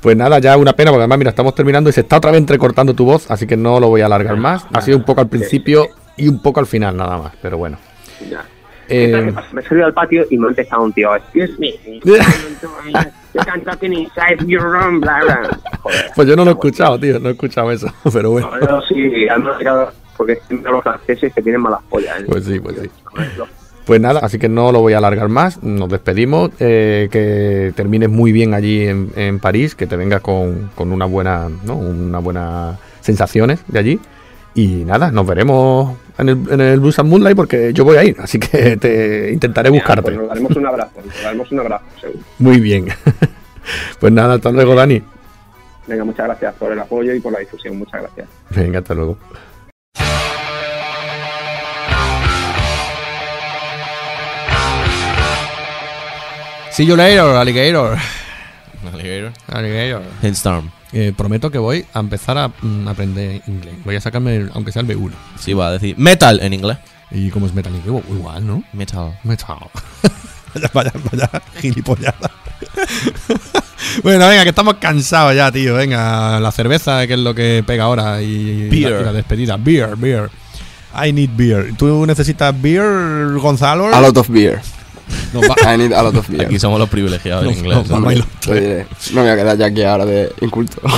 Pues 0.00 0.16
nada, 0.16 0.38
ya 0.38 0.56
una 0.56 0.72
pena, 0.72 0.90
porque 0.90 1.02
además, 1.02 1.18
mira, 1.18 1.30
estamos 1.30 1.54
terminando 1.54 1.90
y 1.90 1.92
se 1.92 2.00
está 2.00 2.16
otra 2.16 2.30
vez 2.30 2.40
entrecortando 2.40 2.94
tu 2.94 3.04
voz, 3.04 3.30
así 3.30 3.46
que 3.46 3.56
no 3.56 3.80
lo 3.80 3.88
voy 3.88 4.00
a 4.00 4.06
alargar 4.06 4.36
más. 4.36 4.66
Ha 4.72 4.80
sido 4.80 4.96
un 4.96 5.04
poco 5.04 5.20
al 5.20 5.28
principio 5.28 5.88
y 6.16 6.28
un 6.28 6.40
poco 6.40 6.60
al 6.60 6.66
final, 6.66 6.96
nada 6.96 7.18
más, 7.18 7.32
pero 7.42 7.58
bueno. 7.58 7.76
ya. 8.30 8.44
Eh, 8.92 9.32
Me 9.52 9.60
he 9.60 9.64
salido 9.64 9.86
al 9.86 9.94
patio 9.94 10.26
y 10.30 10.36
me 10.36 10.46
ha 10.46 10.50
empezado 10.50 10.82
un 10.82 10.92
tío, 10.92 11.14
excuse 11.14 11.54
me, 11.60 11.68
inside 13.92 14.44
your 14.46 14.62
room, 14.62 15.00
bla, 15.00 15.20
bla. 15.22 15.58
Joder. 15.80 16.10
pues 16.16 16.26
yo 16.26 16.34
no 16.34 16.44
lo 16.44 16.50
he 16.50 16.54
escuchado, 16.54 16.98
tío, 16.98 17.20
no 17.20 17.28
he 17.28 17.32
escuchado 17.32 17.70
eso, 17.70 17.86
pero 18.12 18.32
bueno. 18.32 18.50
No, 18.56 18.82
sí, 18.82 19.28
además, 19.28 19.90
porque 20.16 20.40
siempre 20.48 20.72
los 20.72 20.82
franceses 20.82 21.32
que 21.32 21.40
tienen 21.40 21.60
malas 21.60 21.82
pollas. 21.88 22.20
¿eh? 22.20 22.24
Pues 22.26 22.44
sí, 22.44 22.58
pues 22.58 22.80
sí. 22.80 22.90
Pues 23.90 24.00
nada, 24.00 24.20
así 24.20 24.38
que 24.38 24.48
no 24.48 24.70
lo 24.70 24.82
voy 24.82 24.92
a 24.92 24.98
alargar 24.98 25.28
más. 25.28 25.64
Nos 25.64 25.88
despedimos. 25.88 26.52
eh, 26.60 27.08
que 27.10 27.72
termines 27.74 28.08
muy 28.08 28.30
bien 28.30 28.54
allí 28.54 28.86
en, 28.86 29.10
en 29.16 29.40
París, 29.40 29.74
que 29.74 29.88
te 29.88 29.96
vengas 29.96 30.20
con, 30.20 30.70
con 30.76 30.92
una 30.92 31.06
buena, 31.06 31.48
¿no? 31.64 31.74
Una 31.74 32.20
buena 32.20 32.78
sensaciones 33.00 33.64
de 33.66 33.78
allí. 33.80 34.00
Y 34.54 34.84
nada, 34.84 35.10
nos 35.10 35.26
veremos 35.26 35.96
en 36.18 36.28
el, 36.28 36.38
en 36.52 36.60
el 36.60 36.78
Blues 36.78 37.00
and 37.00 37.10
Moonlight 37.10 37.34
porque 37.36 37.72
yo 37.72 37.84
voy 37.84 37.96
a 37.96 38.04
ir, 38.04 38.14
así 38.20 38.38
que 38.38 38.76
te 38.80 39.32
intentaré 39.32 39.70
buscarte. 39.70 40.02
Pues 40.02 40.18
nos 40.18 40.28
daremos 40.28 40.56
un 40.56 40.66
abrazo, 40.66 40.92
nos 41.04 41.22
daremos 41.24 41.50
un 41.50 41.58
abrazo, 41.58 41.84
seguro. 42.00 42.20
Muy 42.38 42.60
bien. 42.60 42.86
pues 43.98 44.12
nada, 44.12 44.34
hasta 44.34 44.52
luego, 44.52 44.76
Dani. 44.76 45.02
Venga, 45.88 46.04
muchas 46.04 46.26
gracias 46.28 46.54
por 46.54 46.70
el 46.70 46.78
apoyo 46.78 47.12
y 47.12 47.18
por 47.18 47.32
la 47.32 47.40
difusión, 47.40 47.76
muchas 47.76 48.02
gracias. 48.02 48.28
Venga, 48.50 48.78
hasta 48.78 48.94
luego. 48.94 49.18
See 56.80 56.86
you 56.86 56.96
later, 56.96 57.36
alligator. 57.36 57.98
Alligator. 58.90 59.32
Alligator. 59.48 60.02
Handstorm. 60.22 60.70
Eh, 60.94 61.12
prometo 61.14 61.50
que 61.50 61.58
voy 61.58 61.84
a 61.92 62.00
empezar 62.00 62.38
a 62.38 62.48
mm, 62.48 62.88
aprender 62.88 63.42
inglés. 63.48 63.74
Voy 63.84 63.96
a 63.96 64.00
sacarme, 64.00 64.36
el- 64.36 64.50
aunque 64.54 64.72
sea 64.72 64.80
el 64.80 64.88
B1. 64.88 65.12
Sí, 65.38 65.52
va 65.52 65.68
a 65.68 65.72
decir 65.72 65.98
metal 65.98 66.40
en 66.40 66.54
inglés. 66.54 66.78
¿Y 67.10 67.28
cómo 67.28 67.44
es 67.44 67.52
metal 67.52 67.74
inglés? 67.76 68.02
Igual, 68.08 68.46
¿no? 68.46 68.64
Metal. 68.72 69.14
Metal. 69.24 69.58
vaya, 70.54 70.70
vaya, 70.72 70.92
vaya, 71.12 71.30
gilipollada. 71.60 72.30
bueno, 74.02 74.26
venga, 74.26 74.42
que 74.44 74.48
estamos 74.48 74.76
cansados 74.80 75.36
ya, 75.36 75.52
tío. 75.52 75.74
Venga, 75.74 76.40
la 76.40 76.50
cerveza, 76.50 77.06
que 77.06 77.12
es 77.12 77.20
lo 77.20 77.34
que 77.34 77.62
pega 77.66 77.84
ahora. 77.84 78.22
Y, 78.22 78.70
Beer. 78.70 78.92
la, 78.92 79.00
y 79.00 79.04
la 79.04 79.12
despedida. 79.12 79.58
Beer, 79.58 79.96
beer. 79.96 80.30
I 80.94 81.12
need 81.12 81.28
beer. 81.34 81.74
¿Tú 81.76 82.06
necesitas 82.06 82.58
beer, 82.58 83.34
Gonzalo? 83.38 83.94
A 83.94 84.00
lot 84.00 84.16
of 84.16 84.30
beer. 84.30 84.62
Nos, 85.32 85.42
va- 85.42 85.74
I 85.74 85.78
need 85.78 85.92
a 85.92 86.02
lot 86.02 86.16
of 86.16 86.28
beer. 86.28 86.46
Aquí 86.46 86.58
somos 86.58 86.78
los 86.78 86.88
privilegiados 86.88 87.44
en 87.44 87.58
inglés. 87.58 87.76
nos 87.78 87.88
vamos 87.88 88.12
ir 88.12 88.18
los 88.18 88.28
tres. 88.40 88.58
Oye, 88.58 88.86
no 89.12 89.22
me 89.22 89.22
voy 89.22 89.30
a 89.30 89.36
quedar 89.36 89.58
ya 89.58 89.66
aquí 89.66 89.82
ahora 89.82 90.06
de 90.06 90.32
inculto. 90.40 90.80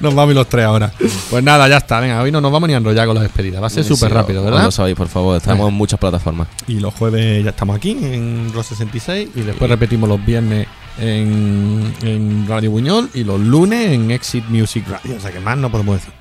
Nos 0.00 0.14
vamos 0.14 0.34
los 0.34 0.48
tres 0.48 0.66
ahora. 0.66 0.92
Pues 1.30 1.42
nada, 1.42 1.68
ya 1.68 1.78
está. 1.78 2.00
Venga, 2.00 2.20
hoy 2.20 2.30
no 2.30 2.40
nos 2.40 2.52
vamos 2.52 2.68
ni 2.68 2.74
a 2.74 2.78
enrollar 2.78 3.06
con 3.06 3.14
la 3.14 3.22
despedida. 3.22 3.60
Va 3.60 3.68
a 3.68 3.70
ser 3.70 3.84
súper 3.84 4.10
sí, 4.10 4.14
rápido, 4.14 4.44
¿verdad? 4.44 4.64
Lo 4.64 4.70
sabéis, 4.70 4.96
por 4.96 5.08
favor. 5.08 5.36
Estamos 5.36 5.68
en 5.68 5.74
muchas 5.74 5.98
plataformas. 5.98 6.48
Y 6.66 6.80
los 6.80 6.92
jueves 6.94 7.42
ya 7.44 7.50
estamos 7.50 7.76
aquí 7.76 7.92
en 7.92 8.52
Ros 8.52 8.66
66 8.66 9.30
y 9.34 9.40
después 9.40 9.70
repetimos 9.70 10.08
los 10.08 10.24
viernes 10.24 10.66
en, 10.98 11.94
en 12.02 12.46
Radio 12.46 12.70
Buñol 12.70 13.10
y 13.14 13.24
los 13.24 13.40
lunes 13.40 13.92
en 13.92 14.10
Exit 14.10 14.44
Music 14.48 14.84
Radio. 14.88 15.16
O 15.16 15.20
sea 15.20 15.30
que 15.30 15.40
más 15.40 15.56
no 15.56 15.70
podemos 15.70 15.96
decir. 15.96 16.12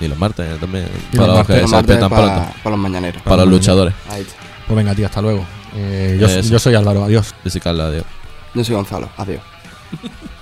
Y 0.00 0.08
los 0.08 0.18
martes 0.18 0.58
también. 0.58 0.88
Y 1.12 1.16
para 1.16 1.28
los 1.28 1.38
los 1.38 1.46
que 1.46 1.68
se 1.68 2.08
para, 2.08 2.08
para 2.08 2.70
los 2.70 2.78
mañaneros. 2.78 3.22
Para 3.22 3.44
los 3.44 3.48
luchadores. 3.48 3.94
Ahí 4.08 4.22
está. 4.22 4.34
Pues 4.66 4.76
venga, 4.76 4.94
tío, 4.94 5.06
hasta 5.06 5.20
luego. 5.20 5.44
Eh, 5.74 6.16
yo, 6.20 6.26
Eso. 6.26 6.48
yo 6.50 6.58
soy 6.58 6.74
Álvaro, 6.74 7.04
adiós. 7.04 7.34
Yo 7.44 7.50
soy 7.50 7.60
Carla, 7.60 7.86
adiós. 7.88 8.04
Yo 8.54 8.64
soy 8.64 8.74
Gonzalo. 8.76 9.08
Adiós. 9.16 9.42